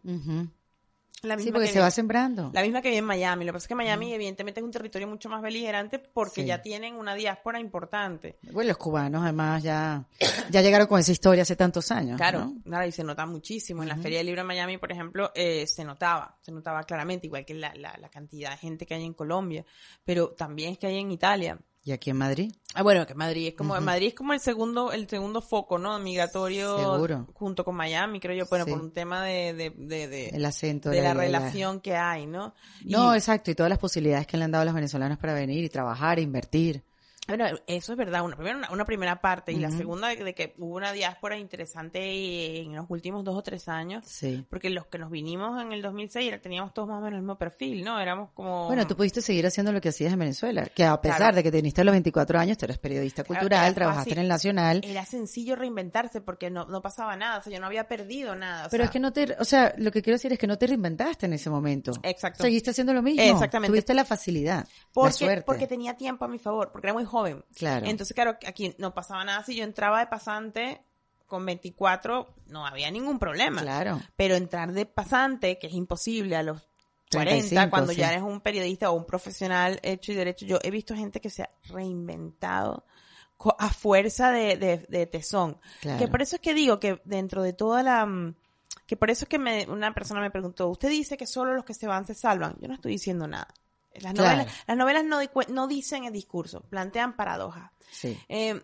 La 1.21 1.35
Sí, 1.37 1.43
misma 1.45 1.53
porque 1.53 1.67
que 1.67 1.73
se 1.73 1.79
vi- 1.79 1.83
va 1.83 1.91
sembrando. 1.91 2.51
la 2.53 2.61
misma 2.63 2.81
que 2.81 2.89
vi 2.89 2.97
en 2.97 3.05
Miami. 3.05 3.45
Lo 3.45 3.51
que 3.51 3.53
pasa 3.53 3.63
es 3.63 3.67
que 3.69 3.75
Miami, 3.75 4.13
evidentemente, 4.13 4.59
es 4.59 4.63
un 4.65 4.71
territorio 4.71 5.07
mucho 5.07 5.29
más 5.29 5.41
beligerante 5.41 5.97
porque 5.99 6.41
Sí. 6.41 6.47
ya 6.47 6.61
tienen 6.61 6.95
una 6.95 7.15
diáspora 7.15 7.61
importante. 7.61 8.37
Bueno, 8.51 8.67
los 8.69 8.77
cubanos 8.77 9.23
además 9.23 9.63
ya, 9.63 10.03
ya 10.49 10.61
llegaron 10.61 10.87
con 10.87 10.99
esa 10.99 11.13
historia 11.13 11.43
hace 11.43 11.55
tantos 11.55 11.91
años. 11.91 12.17
Claro, 12.17 12.51
¿no? 12.65 12.85
y 12.85 12.91
se 12.91 13.05
nota 13.05 13.25
muchísimo. 13.25 13.83
En 13.83 13.89
la 13.89 13.95
Feria 13.95 14.17
del 14.17 14.25
Libro 14.27 14.41
de 14.41 14.47
Miami, 14.47 14.77
por 14.77 14.91
ejemplo, 14.91 15.31
eh, 15.33 15.65
se 15.65 15.85
notaba, 15.85 16.35
se 16.41 16.51
notaba 16.51 16.83
claramente, 16.83 17.27
igual 17.27 17.45
que 17.45 17.53
la, 17.53 17.73
la, 17.75 17.95
la 18.01 18.09
cantidad 18.09 18.51
de 18.51 18.57
gente 18.57 18.85
que 18.85 18.95
hay 18.95 19.05
en 19.05 19.13
Colombia, 19.13 19.65
pero 20.03 20.29
también 20.31 20.73
es 20.73 20.77
que 20.77 20.87
hay 20.87 20.97
en 20.99 21.09
Italia. 21.11 21.57
Y 21.85 21.91
aquí 21.91 22.11
en 22.11 22.17
Madrid. 22.17 22.51
Ah, 22.75 22.81
bueno, 22.81 23.05
que 23.05 23.13
Madrid 23.13 23.47
es 23.49 23.55
como, 23.55 23.79
Madrid 23.81 24.07
es 24.07 24.13
como 24.13 24.31
el 24.31 24.39
segundo, 24.39 24.93
el 24.93 25.07
segundo 25.09 25.41
foco, 25.41 25.77
¿no? 25.77 25.99
Migratorio 25.99 26.77
Seguro. 26.77 27.27
junto 27.33 27.65
con 27.65 27.75
Miami, 27.75 28.21
creo 28.21 28.35
yo, 28.37 28.45
bueno, 28.49 28.63
Sí. 28.63 28.71
por 28.71 28.81
un 28.81 28.91
tema 28.93 29.23
de, 29.25 29.53
de, 29.53 29.69
de, 29.71 30.07
de- 30.07 30.29
El 30.29 30.45
acento. 30.45 30.89
de 30.89 31.01
la 31.01 31.13
relación 31.13 31.81
que 31.81 31.95
hay, 31.97 32.25
¿no? 32.25 32.53
Y- 32.85 32.91
No, 32.93 33.13
exacto. 33.13 33.51
Y 33.51 33.55
todas 33.55 33.69
las 33.69 33.79
posibilidades 33.79 34.25
que 34.27 34.37
le 34.37 34.45
han 34.45 34.51
dado 34.51 34.61
a 34.61 34.65
los 34.65 34.73
venezolanos 34.73 35.17
para 35.17 35.33
venir 35.33 35.61
y 35.63 35.69
trabajar, 35.69 36.19
e 36.19 36.21
invertir. 36.21 36.83
Bueno, 37.27 37.45
eso 37.67 37.93
es 37.93 37.97
verdad, 37.97 38.21
una 38.23 38.35
primera, 38.35 38.57
una, 38.57 38.71
una 38.71 38.85
primera 38.85 39.21
parte, 39.21 39.51
y 39.53 39.55
la 39.55 39.71
segunda 39.71 40.09
de, 40.09 40.17
de 40.23 40.33
que 40.35 40.53
hubo 40.57 40.75
una 40.75 40.91
diáspora 40.91 41.37
interesante 41.37 42.59
en 42.61 42.75
los 42.75 42.85
últimos 42.89 43.23
dos 43.23 43.35
o 43.37 43.41
tres 43.43 43.67
años, 43.67 44.03
Sí. 44.05 44.45
porque 44.49 44.69
los 44.69 44.87
que 44.87 44.97
nos 44.97 45.09
vinimos 45.09 45.61
en 45.61 45.71
el 45.71 45.81
2006 45.81 46.27
era- 46.27 46.41
teníamos 46.41 46.73
todos 46.73 46.89
más 46.89 46.97
o 46.97 47.01
menos 47.01 47.17
el 47.17 47.21
mismo 47.21 47.37
perfil, 47.37 47.83
¿no? 47.83 47.99
Éramos 47.99 48.29
como... 48.33 48.67
Bueno, 48.67 48.85
tú 48.87 48.95
pudiste 48.95 49.21
seguir 49.21 49.45
haciendo 49.47 49.71
lo 49.71 49.79
que 49.81 49.89
hacías 49.89 50.11
en 50.13 50.19
Venezuela, 50.19 50.65
que 50.65 50.83
a 50.83 50.99
pesar 50.99 51.17
Claro. 51.17 51.35
de 51.37 51.43
que 51.43 51.51
teniste 51.51 51.83
los 51.83 51.93
24 51.93 52.39
años, 52.39 52.57
tú 52.57 52.65
eres 52.65 52.77
periodista 52.77 53.23
Claro, 53.23 53.39
cultural, 53.41 53.65
era 53.65 53.73
trabajaste 53.73 54.09
fácil. 54.09 54.17
en 54.17 54.23
el 54.23 54.27
Nacional, 54.29 54.81
Era 54.83 55.05
sencillo 55.05 55.55
reinventarse 55.55 56.21
porque 56.21 56.49
no, 56.49 56.65
no 56.65 56.81
pasaba 56.81 57.15
nada, 57.15 57.37
o 57.39 57.41
sea, 57.41 57.53
yo 57.53 57.59
no 57.59 57.67
había 57.67 57.87
perdido 57.87 58.35
nada. 58.35 58.67
o 58.67 58.69
pero 58.69 58.81
sea, 58.83 58.85
es 58.85 58.91
que 58.91 58.99
no 58.99 59.13
te, 59.13 59.35
o 59.39 59.45
sea, 59.45 59.73
lo 59.77 59.91
que 59.91 60.01
quiero 60.01 60.15
decir 60.15 60.33
es 60.33 60.39
que 60.39 60.47
no 60.47 60.57
te 60.57 60.67
reinventaste 60.67 61.25
en 61.25 61.33
ese 61.33 61.49
momento. 61.49 61.93
Exacto. 62.03 62.43
Seguiste 62.43 62.71
haciendo 62.71 62.93
lo 62.93 63.01
mismo. 63.01 63.21
Exactamente. 63.23 63.71
Tuviste 63.71 63.93
la 63.93 64.05
facilidad, 64.05 64.65
la 64.65 64.69
Porque, 64.91 65.13
suerte. 65.13 65.43
porque 65.43 65.67
tenía 65.67 65.95
tiempo 65.95 66.25
a 66.25 66.27
mi 66.27 66.39
favor, 66.39 66.71
porque 66.71 66.87
era 66.87 66.93
muy 66.93 67.05
joven. 67.13 67.45
Claro. 67.55 67.85
Entonces, 67.85 68.13
claro, 68.13 68.37
aquí 68.45 68.75
no 68.77 68.93
pasaba 68.93 69.23
nada. 69.23 69.43
Si 69.43 69.55
yo 69.55 69.63
entraba 69.63 69.99
de 69.99 70.07
pasante 70.07 70.81
con 71.27 71.45
24, 71.45 72.27
no 72.47 72.65
había 72.67 72.91
ningún 72.91 73.17
problema. 73.19 73.61
Claro. 73.61 74.01
Pero 74.15 74.35
entrar 74.35 74.73
de 74.73 74.85
pasante, 74.85 75.57
que 75.57 75.67
es 75.67 75.73
imposible 75.73 76.35
a 76.35 76.43
los 76.43 76.61
40, 77.11 77.31
35, 77.31 77.69
cuando 77.69 77.91
sí. 77.93 77.99
ya 77.99 78.11
eres 78.11 78.23
un 78.23 78.41
periodista 78.41 78.91
o 78.91 78.93
un 78.93 79.05
profesional 79.05 79.79
hecho 79.83 80.11
y 80.11 80.15
derecho, 80.15 80.45
yo 80.45 80.59
he 80.61 80.69
visto 80.71 80.95
gente 80.95 81.21
que 81.21 81.29
se 81.29 81.43
ha 81.43 81.49
reinventado 81.69 82.85
a 83.59 83.69
fuerza 83.69 84.31
de, 84.31 84.57
de, 84.57 84.85
de 84.89 85.05
tesón. 85.05 85.59
Claro. 85.81 85.99
Que 85.99 86.07
por 86.07 86.21
eso 86.21 86.35
es 86.35 86.41
que 86.41 86.53
digo 86.53 86.79
que 86.79 87.01
dentro 87.05 87.41
de 87.43 87.53
toda 87.53 87.83
la... 87.83 88.05
mm, 88.05 88.35
Que 88.85 88.95
por 88.97 89.09
eso 89.09 89.25
es 89.25 89.29
que 89.29 89.39
me, 89.39 89.65
una 89.69 89.93
persona 89.93 90.21
me 90.21 90.31
preguntó, 90.31 90.67
usted 90.69 90.89
dice 90.89 91.17
que 91.17 91.25
solo 91.25 91.53
los 91.53 91.65
que 91.65 91.73
se 91.73 91.87
van 91.87 92.05
se 92.05 92.13
salvan. 92.13 92.55
Yo 92.61 92.67
no 92.67 92.75
estoy 92.75 92.93
diciendo 92.93 93.27
nada. 93.27 93.47
Las 94.01 94.13
Claro. 94.13 94.37
novelas, 94.37 94.53
las 94.67 94.77
novelas 94.77 95.03
no, 95.49 95.67
dicen 95.67 96.05
el 96.05 96.13
discurso, 96.13 96.61
plantean 96.61 97.15
paradojas. 97.15 97.71
Sí. 97.91 98.17
Eh, 98.29 98.59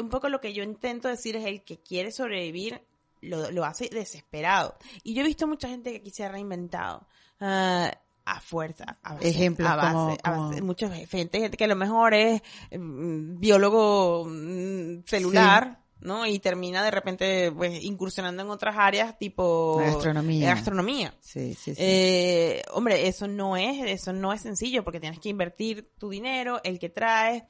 un 0.00 0.08
poco 0.08 0.28
lo 0.28 0.40
que 0.40 0.52
yo 0.52 0.62
intento 0.62 1.08
decir 1.08 1.36
es 1.36 1.44
el 1.46 1.62
que 1.62 1.78
quiere 1.78 2.12
sobrevivir 2.12 2.82
lo, 3.22 3.50
lo 3.50 3.64
hace 3.64 3.88
desesperado. 3.88 4.76
Y 5.02 5.14
yo 5.14 5.22
he 5.22 5.26
visto 5.26 5.46
mucha 5.46 5.68
gente 5.68 5.90
que 5.92 5.98
aquí 5.98 6.10
se 6.10 6.24
ha 6.24 6.28
reinventado 6.28 7.06
ah, 7.40 7.90
a 8.24 8.40
fuerza. 8.40 8.98
A 9.02 9.14
base, 9.14 9.28
Ejemplos 9.28 9.68
a 9.68 9.76
base, 9.76 9.92
como- 9.92 10.10
a 10.22 10.30
base- 10.30 10.54
como- 10.60 10.66
mucha 10.66 10.88
gente, 10.90 11.38
gente 11.40 11.56
que 11.56 11.64
a 11.64 11.68
lo 11.68 11.76
mejor 11.76 12.14
es 12.14 12.42
mm, 12.72 13.38
biólogo 13.38 14.24
mm, 14.28 15.04
celular. 15.06 15.80
¿No? 16.00 16.26
Y 16.26 16.38
termina 16.38 16.84
de 16.84 16.90
repente 16.90 17.50
pues, 17.52 17.82
incursionando 17.82 18.42
en 18.42 18.50
otras 18.50 18.76
áreas 18.78 19.18
tipo 19.18 19.78
La 19.80 19.86
gastronomía. 19.92 20.44
eh, 20.46 20.54
gastronomía. 20.54 21.14
Sí, 21.20 21.54
sí, 21.54 21.74
sí. 21.74 21.80
Eh, 21.82 22.62
hombre, 22.72 23.08
eso 23.08 23.26
no 23.26 23.56
es, 23.56 23.82
eso 23.86 24.12
no 24.12 24.32
es 24.32 24.42
sencillo 24.42 24.84
porque 24.84 25.00
tienes 25.00 25.18
que 25.20 25.28
invertir 25.30 25.90
tu 25.98 26.08
dinero, 26.10 26.60
el 26.64 26.78
que 26.78 26.88
traes. 26.90 27.42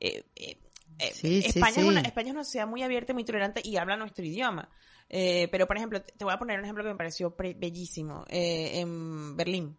Eh, 0.00 0.24
Sí, 1.14 1.38
España, 1.46 1.72
sí. 1.76 1.80
Es 1.80 1.86
una, 1.86 2.00
España 2.02 2.28
es 2.28 2.34
una 2.34 2.44
sociedad 2.44 2.66
muy 2.66 2.82
abierta 2.82 3.14
muy 3.14 3.24
tolerante 3.24 3.62
y 3.64 3.78
habla 3.78 3.96
nuestro 3.96 4.22
idioma. 4.22 4.68
Pero, 5.08 5.66
por 5.66 5.78
ejemplo, 5.78 6.02
te 6.02 6.24
voy 6.24 6.34
a 6.34 6.38
poner 6.38 6.58
un 6.58 6.64
ejemplo 6.66 6.84
que 6.84 6.90
me 6.90 6.96
pareció 6.96 7.34
bellísimo. 7.38 8.26
En 8.28 9.34
Berlín. 9.34 9.78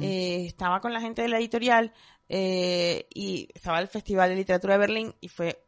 Estaba 0.00 0.80
con 0.80 0.94
la 0.94 1.02
gente 1.02 1.20
de 1.20 1.28
la 1.28 1.38
editorial 1.38 1.92
y 2.26 3.48
estaba 3.54 3.80
el 3.80 3.88
Festival 3.88 4.30
de 4.30 4.36
Literatura 4.36 4.72
de 4.74 4.78
Berlín 4.78 5.14
y 5.20 5.28
fue 5.28 5.62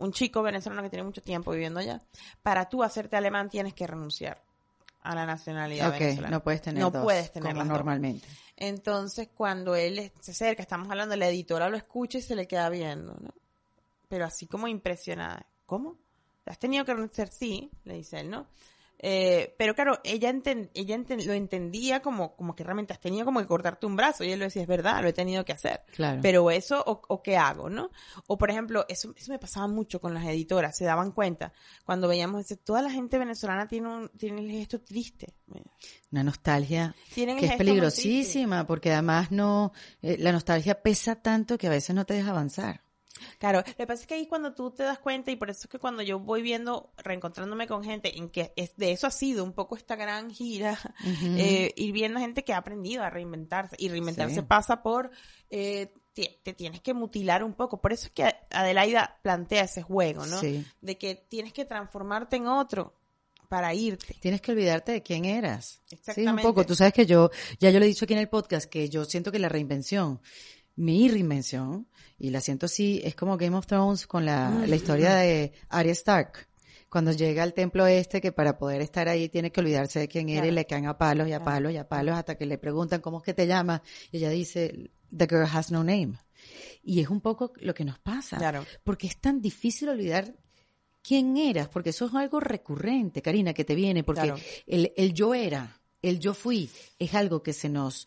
un 0.00 0.12
chico 0.12 0.42
venezolano 0.42 0.82
que 0.82 0.90
tiene 0.90 1.04
mucho 1.04 1.22
tiempo 1.22 1.52
viviendo 1.52 1.80
allá. 1.80 2.02
Para 2.42 2.68
tú 2.68 2.82
hacerte 2.82 3.16
alemán 3.16 3.48
tienes 3.48 3.74
que 3.74 3.86
renunciar 3.86 4.42
a 5.02 5.14
la 5.14 5.24
nacionalidad 5.24 5.92
venezolana. 5.92 6.36
no 6.36 6.42
puedes 6.42 6.60
tener 6.62 6.82
No 6.82 6.90
dos, 6.90 7.02
puedes 7.02 7.32
tener 7.32 7.48
como 7.52 7.58
las 7.60 7.68
dos. 7.68 7.76
normalmente. 7.78 8.28
Entonces, 8.56 9.28
cuando 9.34 9.74
él 9.74 10.12
se 10.20 10.32
acerca, 10.32 10.62
estamos 10.62 10.90
hablando, 10.90 11.16
la 11.16 11.28
editora 11.28 11.70
lo 11.70 11.76
escucha 11.76 12.18
y 12.18 12.22
se 12.22 12.34
le 12.36 12.46
queda 12.46 12.68
viendo, 12.68 13.14
¿no? 13.20 13.30
Pero 14.08 14.26
así 14.26 14.46
como 14.46 14.68
impresionada. 14.68 15.46
¿Cómo? 15.66 15.96
¿Has 16.44 16.58
tenido 16.58 16.84
que 16.84 16.92
renunciar? 16.94 17.28
Sí, 17.28 17.70
le 17.84 17.94
dice 17.94 18.20
él, 18.20 18.28
¿no? 18.30 18.46
Eh, 19.02 19.54
pero 19.56 19.74
claro, 19.74 19.98
ella, 20.04 20.32
ella 20.74 20.98
lo 21.24 21.32
entendía 21.32 22.02
como, 22.02 22.36
como 22.36 22.54
que 22.54 22.62
realmente 22.62 22.92
has 22.92 23.00
tenido 23.00 23.24
como 23.24 23.40
que 23.40 23.46
cortarte 23.46 23.86
un 23.86 23.96
brazo. 23.96 24.24
Y 24.24 24.32
él 24.32 24.38
lo 24.38 24.44
decía, 24.44 24.62
es 24.62 24.68
verdad, 24.68 25.02
lo 25.02 25.08
he 25.08 25.12
tenido 25.12 25.44
que 25.44 25.52
hacer. 25.52 25.82
Claro. 25.94 26.20
Pero 26.22 26.50
eso, 26.50 26.82
o, 26.86 27.22
qué 27.22 27.36
hago, 27.36 27.70
¿no? 27.70 27.90
O 28.26 28.36
por 28.36 28.50
ejemplo, 28.50 28.84
eso, 28.88 29.14
eso 29.16 29.32
me 29.32 29.38
pasaba 29.38 29.66
mucho 29.68 30.00
con 30.00 30.12
las 30.12 30.26
editoras, 30.26 30.76
se 30.76 30.84
daban 30.84 31.12
cuenta. 31.12 31.52
Cuando 31.84 32.08
veíamos, 32.08 32.46
toda 32.62 32.82
la 32.82 32.90
gente 32.90 33.18
venezolana 33.18 33.66
tiene 33.66 33.88
un, 33.88 34.08
tiene 34.10 34.42
el 34.42 34.50
gesto 34.50 34.80
triste. 34.80 35.34
Una 36.12 36.22
nostalgia 36.22 36.94
que 37.14 37.46
es 37.46 37.56
peligrosísima, 37.56 38.66
porque 38.66 38.92
además 38.92 39.30
no, 39.32 39.72
eh, 40.02 40.16
la 40.18 40.32
nostalgia 40.32 40.82
pesa 40.82 41.16
tanto 41.16 41.56
que 41.56 41.66
a 41.66 41.70
veces 41.70 41.94
no 41.94 42.04
te 42.04 42.14
deja 42.14 42.30
avanzar. 42.30 42.82
Claro, 43.38 43.62
lo 43.66 43.74
que 43.74 43.86
pasa 43.86 44.02
es 44.02 44.06
que 44.06 44.14
ahí 44.14 44.26
cuando 44.26 44.54
tú 44.54 44.70
te 44.70 44.82
das 44.82 44.98
cuenta, 44.98 45.30
y 45.30 45.36
por 45.36 45.50
eso 45.50 45.62
es 45.64 45.68
que 45.68 45.78
cuando 45.78 46.02
yo 46.02 46.18
voy 46.18 46.42
viendo, 46.42 46.92
reencontrándome 46.98 47.66
con 47.66 47.82
gente, 47.82 48.16
en 48.16 48.30
que 48.30 48.52
es, 48.56 48.76
de 48.76 48.92
eso 48.92 49.06
ha 49.06 49.10
sido 49.10 49.44
un 49.44 49.52
poco 49.52 49.76
esta 49.76 49.96
gran 49.96 50.30
gira, 50.30 50.78
eh, 51.36 51.72
ir 51.76 51.92
viendo 51.92 52.20
gente 52.20 52.44
que 52.44 52.52
ha 52.52 52.58
aprendido 52.58 53.02
a 53.02 53.10
reinventarse, 53.10 53.76
y 53.78 53.88
reinventarse 53.88 54.42
pasa 54.42 54.82
por, 54.82 55.10
eh, 55.50 55.92
te, 56.12 56.40
tienes 56.54 56.80
que 56.80 56.94
mutilar 56.94 57.42
un 57.42 57.54
poco, 57.54 57.80
por 57.80 57.92
eso 57.92 58.06
es 58.06 58.12
que 58.12 58.32
Adelaida 58.50 59.18
plantea 59.22 59.64
ese 59.64 59.82
juego, 59.82 60.26
¿no? 60.26 60.40
De 60.80 60.98
que 60.98 61.14
tienes 61.14 61.52
que 61.52 61.64
transformarte 61.64 62.36
en 62.36 62.46
otro, 62.46 62.96
para 63.48 63.74
irte. 63.74 64.14
Tienes 64.20 64.40
que 64.40 64.52
olvidarte 64.52 64.92
de 64.92 65.02
quién 65.02 65.24
eras. 65.24 65.82
Exactamente. 65.90 66.40
Sí, 66.42 66.46
un 66.46 66.52
poco. 66.54 66.64
Tú 66.64 66.76
sabes 66.76 66.92
que 66.92 67.04
yo, 67.04 67.30
ya 67.58 67.70
yo 67.70 67.80
lo 67.80 67.84
he 67.84 67.88
dicho 67.88 68.04
aquí 68.04 68.14
en 68.14 68.20
el 68.20 68.28
podcast, 68.28 68.70
que 68.70 68.88
yo 68.88 69.04
siento 69.04 69.32
que 69.32 69.40
la 69.40 69.48
reinvención 69.48 70.20
mi 70.76 71.08
reinvención, 71.08 71.88
y 72.18 72.30
la 72.30 72.40
siento 72.40 72.66
así, 72.66 73.00
es 73.04 73.14
como 73.14 73.36
Game 73.36 73.56
of 73.56 73.66
Thrones 73.66 74.06
con 74.06 74.24
la, 74.24 74.50
la 74.66 74.76
historia 74.76 75.14
de 75.16 75.52
Arya 75.68 75.92
Stark. 75.92 76.48
Cuando 76.88 77.12
llega 77.12 77.44
al 77.44 77.54
templo 77.54 77.86
este, 77.86 78.20
que 78.20 78.32
para 78.32 78.58
poder 78.58 78.80
estar 78.80 79.08
ahí 79.08 79.28
tiene 79.28 79.52
que 79.52 79.60
olvidarse 79.60 80.00
de 80.00 80.08
quién 80.08 80.28
era 80.28 80.46
y 80.46 80.50
le 80.50 80.66
caen 80.66 80.86
a 80.86 80.98
palos 80.98 81.28
y 81.28 81.32
a 81.32 81.42
palos 81.42 81.72
y 81.72 81.76
a 81.76 81.88
palos 81.88 82.16
hasta 82.16 82.34
que 82.34 82.46
le 82.46 82.58
preguntan 82.58 83.00
cómo 83.00 83.18
es 83.18 83.24
que 83.24 83.32
te 83.32 83.46
llamas. 83.46 83.82
Y 84.10 84.16
ella 84.16 84.30
dice, 84.30 84.90
The 85.16 85.26
girl 85.28 85.46
has 85.52 85.70
no 85.70 85.84
name. 85.84 86.14
Y 86.82 87.00
es 87.00 87.08
un 87.08 87.20
poco 87.20 87.52
lo 87.56 87.74
que 87.74 87.84
nos 87.84 87.98
pasa. 88.00 88.38
Claro. 88.38 88.64
Porque 88.82 89.06
es 89.06 89.20
tan 89.20 89.40
difícil 89.40 89.88
olvidar 89.88 90.34
quién 91.02 91.36
eras, 91.36 91.68
porque 91.68 91.90
eso 91.90 92.06
es 92.06 92.14
algo 92.14 92.40
recurrente, 92.40 93.22
Karina, 93.22 93.52
que 93.54 93.64
te 93.64 93.74
viene, 93.74 94.02
porque 94.02 94.34
el, 94.66 94.92
el 94.96 95.14
yo 95.14 95.34
era, 95.34 95.80
el 96.02 96.18
yo 96.18 96.34
fui, 96.34 96.70
es 96.98 97.14
algo 97.14 97.42
que 97.42 97.52
se 97.52 97.68
nos 97.68 98.06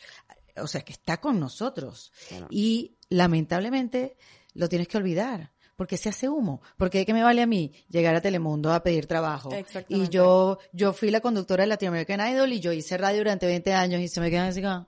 o 0.57 0.67
sea, 0.67 0.81
que 0.81 0.93
está 0.93 1.19
con 1.19 1.39
nosotros. 1.39 2.11
Y 2.49 2.95
lamentablemente 3.09 4.17
lo 4.53 4.69
tienes 4.69 4.87
que 4.87 4.97
olvidar. 4.97 5.51
Porque 5.75 5.97
se 5.97 6.09
hace 6.09 6.29
humo. 6.29 6.61
Porque 6.77 7.05
¿qué 7.05 7.13
me 7.13 7.23
vale 7.23 7.41
a 7.41 7.47
mí 7.47 7.71
llegar 7.89 8.13
a 8.15 8.21
Telemundo 8.21 8.71
a 8.71 8.83
pedir 8.83 9.07
trabajo? 9.07 9.49
Y 9.89 10.07
yo, 10.09 10.59
yo 10.71 10.93
fui 10.93 11.09
la 11.09 11.19
conductora 11.19 11.63
de 11.63 11.67
Latin 11.67 11.89
American 11.89 12.21
Idol 12.31 12.53
y 12.53 12.59
yo 12.59 12.71
hice 12.71 12.97
radio 12.97 13.19
durante 13.19 13.47
20 13.47 13.73
años 13.73 13.99
y 13.99 14.07
se 14.07 14.21
me 14.21 14.29
quedan 14.29 14.49
así 14.49 14.61
como... 14.61 14.87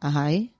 Ajá, 0.00 0.32
¿y? 0.32 0.52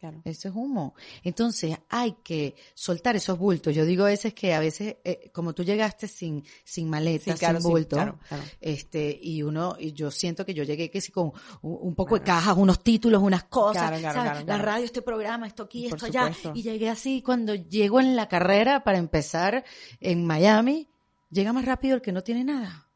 Claro. 0.00 0.22
Eso 0.24 0.48
es 0.48 0.54
humo. 0.54 0.94
Entonces 1.22 1.76
hay 1.90 2.16
que 2.24 2.54
soltar 2.72 3.16
esos 3.16 3.38
bultos. 3.38 3.74
Yo 3.74 3.84
digo 3.84 4.04
a 4.04 4.08
veces 4.08 4.32
que 4.32 4.54
a 4.54 4.58
veces, 4.58 4.96
eh, 5.04 5.30
como 5.30 5.52
tú 5.52 5.62
llegaste 5.62 6.08
sin, 6.08 6.42
sin 6.64 6.88
maleta, 6.88 7.36
sin 7.36 7.58
bulto, 7.58 8.18
este, 8.62 9.18
y 9.20 9.42
uno, 9.42 9.76
y 9.78 9.92
yo 9.92 10.10
siento 10.10 10.46
que 10.46 10.54
yo 10.54 10.64
llegué 10.64 10.90
que 10.90 11.02
sí 11.02 11.12
con 11.12 11.32
un, 11.60 11.94
poco 11.94 12.18
de 12.18 12.24
cajas, 12.24 12.56
unos 12.56 12.82
títulos, 12.82 13.22
unas 13.22 13.44
cosas, 13.44 14.00
La 14.00 14.56
radio, 14.56 14.86
este 14.86 15.02
programa, 15.02 15.46
esto 15.46 15.64
aquí, 15.64 15.84
esto 15.84 16.06
allá. 16.06 16.32
Y 16.54 16.62
llegué 16.62 16.88
así 16.88 17.20
cuando 17.20 17.54
llego 17.54 18.00
en 18.00 18.16
la 18.16 18.26
carrera 18.26 18.82
para 18.82 18.96
empezar 18.96 19.64
en 20.00 20.24
Miami, 20.24 20.88
llega 21.28 21.52
más 21.52 21.66
rápido 21.66 21.96
el 21.96 22.00
que 22.00 22.12
no 22.12 22.22
tiene 22.22 22.42
nada. 22.42 22.89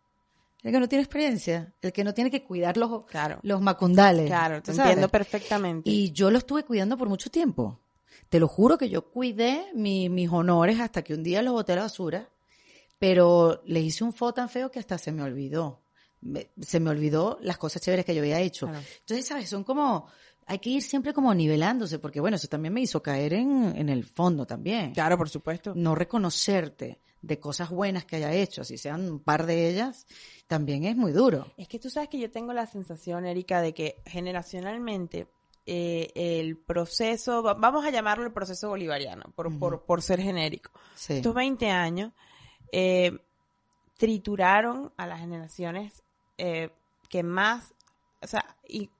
El 0.64 0.72
que 0.72 0.80
no 0.80 0.88
tiene 0.88 1.02
experiencia, 1.02 1.74
el 1.82 1.92
que 1.92 2.02
no 2.02 2.14
tiene 2.14 2.30
que 2.30 2.42
cuidar 2.42 2.78
los, 2.78 3.04
los 3.42 3.60
macundales. 3.60 4.26
Claro, 4.26 4.62
te 4.62 4.72
entiendo 4.72 5.10
perfectamente. 5.10 5.90
Y 5.90 6.10
yo 6.12 6.30
lo 6.30 6.38
estuve 6.38 6.64
cuidando 6.64 6.96
por 6.96 7.06
mucho 7.06 7.30
tiempo. 7.30 7.82
Te 8.30 8.40
lo 8.40 8.48
juro 8.48 8.78
que 8.78 8.88
yo 8.88 9.10
cuidé 9.10 9.66
mis 9.74 10.30
honores 10.30 10.80
hasta 10.80 11.02
que 11.02 11.12
un 11.12 11.22
día 11.22 11.42
los 11.42 11.52
boté 11.52 11.74
a 11.74 11.76
la 11.76 11.82
basura, 11.82 12.30
pero 12.98 13.62
le 13.66 13.80
hice 13.80 14.04
un 14.04 14.14
foto 14.14 14.34
tan 14.34 14.48
feo 14.48 14.70
que 14.70 14.78
hasta 14.78 14.96
se 14.96 15.12
me 15.12 15.22
olvidó. 15.22 15.82
se 16.62 16.80
me 16.80 16.88
olvidó 16.88 17.36
las 17.42 17.58
cosas 17.58 17.82
chéveres 17.82 18.06
que 18.06 18.14
yo 18.14 18.22
había 18.22 18.40
hecho. 18.40 18.66
Entonces, 18.66 19.26
¿sabes? 19.26 19.50
Son 19.50 19.64
como, 19.64 20.08
hay 20.46 20.58
que 20.58 20.70
ir 20.70 20.82
siempre 20.82 21.12
como 21.12 21.34
nivelándose, 21.34 21.98
porque 21.98 22.20
bueno, 22.20 22.36
eso 22.36 22.48
también 22.48 22.74
me 22.74 22.80
hizo 22.80 23.02
caer 23.02 23.34
en, 23.34 23.76
en 23.76 23.88
el 23.88 24.04
fondo 24.04 24.46
también. 24.46 24.92
Claro, 24.92 25.16
por 25.16 25.28
supuesto. 25.28 25.72
No 25.74 25.94
reconocerte 25.94 27.00
de 27.26 27.40
cosas 27.40 27.70
buenas 27.70 28.04
que 28.04 28.16
haya 28.16 28.32
hecho, 28.32 28.62
así 28.62 28.76
sean 28.76 29.10
un 29.10 29.20
par 29.20 29.46
de 29.46 29.68
ellas, 29.68 30.06
también 30.46 30.84
es 30.84 30.96
muy 30.96 31.12
duro. 31.12 31.46
Es 31.56 31.68
que 31.68 31.78
tú 31.78 31.88
sabes 31.88 32.08
que 32.10 32.18
yo 32.18 32.30
tengo 32.30 32.52
la 32.52 32.66
sensación, 32.66 33.24
Erika, 33.24 33.62
de 33.62 33.72
que 33.72 33.96
generacionalmente 34.04 35.26
eh, 35.66 36.12
el 36.14 36.58
proceso, 36.58 37.42
vamos 37.42 37.86
a 37.86 37.90
llamarlo 37.90 38.26
el 38.26 38.32
proceso 38.32 38.68
bolivariano, 38.68 39.24
por, 39.34 39.58
por, 39.58 39.84
por 39.84 40.02
ser 40.02 40.20
genérico. 40.20 40.70
Estos 41.08 41.34
20 41.34 41.70
años 41.70 42.12
eh, 42.70 43.18
trituraron 43.96 44.92
a 44.98 45.06
las 45.06 45.20
generaciones 45.20 46.02
eh, 46.36 46.70
que 47.08 47.22
más, 47.22 47.72
o 48.20 48.26
sea, 48.26 48.56
y 48.68 48.90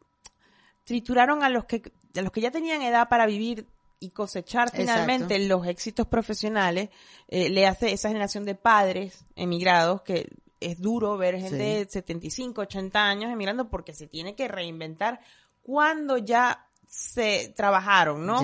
trituraron 0.85 1.43
a 1.43 1.49
los 1.49 1.65
que, 1.65 1.83
a 2.17 2.23
los 2.23 2.31
que 2.31 2.41
ya 2.41 2.51
tenían 2.51 2.83
edad 2.83 3.09
para 3.09 3.27
vivir 3.27 3.67
y 4.01 4.11
cosechar 4.11 4.71
finalmente 4.71 5.39
los 5.47 5.67
éxitos 5.67 6.07
profesionales, 6.07 6.91
eh, 7.29 7.49
le 7.49 7.67
hace 7.67 7.93
esa 7.93 8.09
generación 8.09 8.45
de 8.45 8.55
padres 8.55 9.25
emigrados 9.35 10.03
que 10.03 10.29
es 10.61 10.81
duro 10.81 11.17
ver 11.17 11.39
gente 11.39 11.57
de 11.57 11.87
75, 11.89 12.63
80 12.63 13.03
años 13.03 13.33
emigrando 13.33 13.69
porque 13.69 13.95
se 13.95 14.07
tiene 14.07 14.35
que 14.35 14.49
reinventar 14.49 15.21
cuando 15.63 16.19
ya 16.19 16.69
se 16.87 17.53
trabajaron, 17.57 18.27
¿no? 18.27 18.41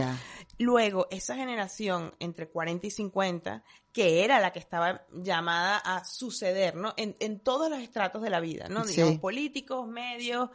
Luego, 0.59 1.07
esa 1.11 1.37
generación 1.37 2.15
entre 2.19 2.49
40 2.49 2.87
y 2.87 2.91
50, 2.91 3.63
que 3.93 4.25
era 4.25 4.41
la 4.41 4.53
que 4.53 4.59
estaba 4.59 5.07
llamada 5.13 5.79
a 5.79 6.05
suceder, 6.05 6.75
¿no? 6.75 6.95
En, 6.97 7.17
en 7.21 7.41
todos 7.41 7.71
los 7.71 7.81
estratos 7.81 8.23
de 8.23 8.31
la 8.31 8.41
vida, 8.41 8.69
¿no? 8.69 8.85
Digamos, 8.85 9.19
políticos, 9.19 9.87
medios, 9.87 10.51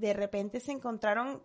de 0.00 0.12
repente 0.12 0.60
se 0.60 0.72
encontraron 0.72 1.42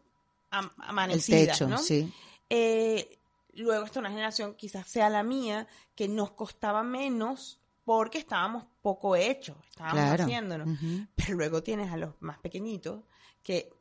amanecidas, 0.49 1.61
¿no? 1.61 1.77
Sí. 1.77 2.11
Eh, 2.49 3.19
luego 3.53 3.85
esta 3.85 3.99
una 3.99 4.09
generación 4.09 4.55
quizás 4.55 4.87
sea 4.87 5.09
la 5.09 5.23
mía, 5.23 5.67
que 5.95 6.07
nos 6.07 6.31
costaba 6.31 6.83
menos 6.83 7.59
porque 7.83 8.17
estábamos 8.17 8.65
poco 8.81 9.15
hechos, 9.15 9.57
estábamos 9.69 10.19
haciéndonos. 10.19 10.79
Pero 11.15 11.37
luego 11.37 11.63
tienes 11.63 11.91
a 11.91 11.97
los 11.97 12.13
más 12.19 12.39
pequeñitos 12.39 13.03
que 13.43 13.71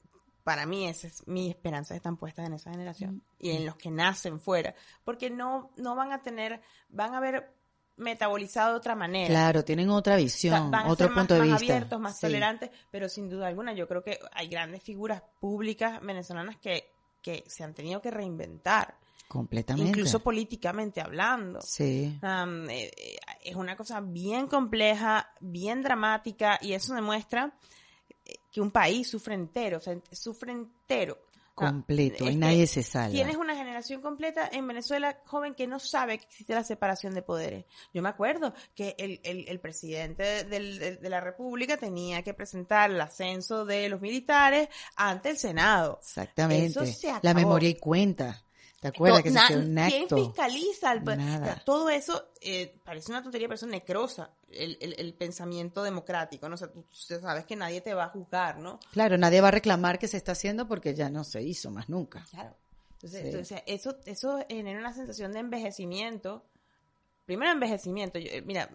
para 0.43 0.67
mí 0.67 0.87
esa 0.87 1.07
es 1.07 1.27
mi 1.27 1.49
esperanza 1.49 1.97
están 1.97 2.19
puestas 2.19 2.47
en 2.47 2.53
esa 2.53 2.71
generación 2.71 3.23
y 3.39 3.53
en 3.53 3.65
los 3.65 3.77
que 3.77 3.91
nacen 3.91 4.39
fuera, 4.39 4.75
porque 5.03 5.31
no 5.31 5.71
no 5.77 5.97
van 5.97 6.13
a 6.13 6.23
tener 6.23 6.61
van 6.91 7.15
a 7.15 7.17
haber 7.17 7.55
metabolizado 7.97 8.73
de 8.73 8.77
otra 8.79 8.95
manera. 8.95 9.29
Claro, 9.29 9.65
tienen 9.65 9.91
otra 9.91 10.17
visión, 10.17 10.73
otro 10.87 11.13
punto 11.13 11.35
de 11.35 11.41
vista. 11.43 11.55
Más 11.55 11.63
abiertos, 11.63 12.01
más 12.01 12.21
tolerantes, 12.21 12.71
pero 12.91 13.09
sin 13.09 13.29
duda 13.29 13.47
alguna 13.47 13.73
yo 13.73 13.87
creo 13.87 14.03
que 14.03 14.19
hay 14.33 14.49
grandes 14.49 14.83
figuras 14.83 15.23
públicas 15.41 16.01
venezolanas 16.01 16.57
que 16.57 16.95
que 17.25 17.43
se 17.47 17.65
han 17.65 17.73
tenido 17.73 18.03
que 18.03 18.11
reinventar. 18.11 18.99
Completamente. 19.27 19.89
Incluso 19.89 20.21
políticamente 20.21 21.01
hablando. 21.01 21.59
Sí. 21.63 22.21
Eh, 22.23 22.67
eh, 22.69 23.17
es 23.43 23.57
una 23.57 23.75
cosa 23.75 24.03
bien 24.03 24.47
compleja, 24.47 25.31
bien 25.41 25.81
dramática, 25.81 26.59
y 26.61 26.75
eso 26.75 26.95
demuestra 26.95 27.57
eh, 28.27 28.35
que 28.53 28.61
un 28.61 28.71
país 28.71 29.09
sufre 29.09 29.35
entero, 29.35 29.79
o 29.79 29.81
sea, 29.81 29.97
sufre 30.13 30.53
entero 30.53 31.19
completo 31.55 32.29
y 32.29 32.37
nadie 32.37 32.67
se 32.67 32.83
sale. 32.83 33.15
Tienes 33.15 33.37
una 33.37 33.55
generación 33.55 34.01
completa 34.01 34.49
en 34.53 34.67
Venezuela 34.67 35.21
joven 35.25 35.55
que 35.55 35.67
no 35.67 35.79
sabe 35.79 36.19
que 36.19 36.25
existe 36.25 36.55
la 36.55 36.65
separación 36.65 37.15
de 37.15 37.23
poderes. 37.23 37.65
Yo 37.93 38.03
me 38.03 38.09
acuerdo 38.09 38.53
que 38.75 38.95
el, 38.99 39.21
el, 39.23 39.61
presidente 39.61 40.45
de 40.45 41.09
la 41.09 41.21
República 41.21 41.77
tenía 41.77 42.23
que 42.23 42.35
presentar 42.35 42.91
el 42.91 43.01
ascenso 43.01 43.65
de 43.65 43.89
los 43.89 44.01
militares 44.01 44.69
ante 44.97 45.31
el 45.31 45.39
Senado. 45.39 45.99
Exactamente. 46.01 46.81
La 47.23 47.35
memoria 47.35 47.69
y 47.69 47.77
cuenta. 47.77 48.45
¿Te 48.85 48.89
acuerdas 48.89 49.23
que 49.23 49.31
se 49.31 49.57
un 49.57 49.75
¿Quién 49.77 50.07
fiscaliza? 50.11 50.93
todo 51.65 51.89
eso 51.89 52.33
eh, 52.43 52.79
parece 52.85 53.11
una 53.11 53.23
tontería, 53.23 53.49
pero 53.49 53.55
eso 53.55 53.67
necrosa 53.67 54.31
el, 54.51 54.77
el, 54.79 55.15
pensamiento 55.15 55.83
democrático, 55.83 56.51
¿no? 56.51 56.57
O 56.57 56.59
sea, 56.59 56.71
tú, 56.71 56.85
sabes 56.93 57.47
que 57.47 57.57
nadie 57.57 57.81
te 57.81 57.95
va 57.95 58.05
a 58.05 58.09
juzgar, 58.11 58.59
¿no? 58.59 58.79
Claro, 58.93 59.17
nadie 59.17 59.41
va 59.41 59.49
a 59.49 59.53
reclamar 59.53 59.99
que 59.99 60.07
se 60.07 60.19
está 60.19 60.33
haciendo 60.33 60.69
porque 60.69 60.95
ya 60.95 61.09
no 61.09 61.25
se 61.25 61.43
hizo 61.43 61.71
más 61.71 61.89
nunca. 61.89 62.27
Claro. 62.31 62.55
Entonces, 63.03 63.63
eso, 63.65 63.97
eso 64.05 64.45
genera 64.51 64.79
una 64.79 64.93
sensación 64.93 65.33
de 65.33 65.39
envejecimiento. 65.39 66.45
Primero 67.25 67.53
envejecimiento. 67.53 68.19
Eh, 68.19 68.43
mira, 68.45 68.69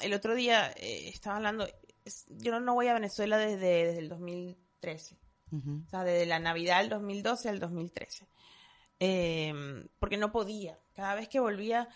el 0.00 0.12
otro 0.12 0.34
día 0.34 0.72
eh, 0.72 1.08
estaba 1.08 1.36
hablando, 1.36 1.66
yo 2.28 2.60
no, 2.60 2.74
voy 2.74 2.88
a 2.88 2.92
Venezuela 2.92 3.38
desde, 3.38 3.86
desde 3.86 4.00
el 4.00 4.10
2013. 4.10 5.16
O 5.52 5.88
sea, 5.88 6.04
desde 6.04 6.26
la 6.26 6.38
Navidad 6.38 6.80
del 6.80 6.90
2012 6.90 7.48
al 7.48 7.60
2013 7.60 8.28
eh, 9.00 9.86
porque 9.98 10.16
no 10.16 10.32
podía. 10.32 10.78
Cada 10.94 11.14
vez 11.14 11.28
que 11.28 11.40
volvía, 11.40 11.88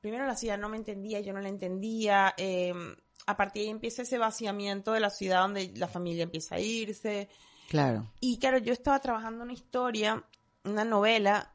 primero 0.00 0.26
la 0.26 0.36
ciudad 0.36 0.58
no 0.58 0.68
me 0.68 0.76
entendía, 0.76 1.20
yo 1.20 1.32
no 1.32 1.40
la 1.40 1.48
entendía. 1.48 2.34
Eh, 2.36 2.72
a 3.26 3.36
partir 3.36 3.62
de 3.62 3.68
ahí 3.68 3.70
empieza 3.70 4.02
ese 4.02 4.18
vaciamiento 4.18 4.92
de 4.92 5.00
la 5.00 5.10
ciudad 5.10 5.42
donde 5.42 5.72
la 5.76 5.88
familia 5.88 6.24
empieza 6.24 6.56
a 6.56 6.60
irse. 6.60 7.28
Claro. 7.68 8.10
Y 8.20 8.38
claro, 8.38 8.58
yo 8.58 8.72
estaba 8.72 8.98
trabajando 9.00 9.44
una 9.44 9.54
historia, 9.54 10.22
una 10.64 10.84
novela, 10.84 11.50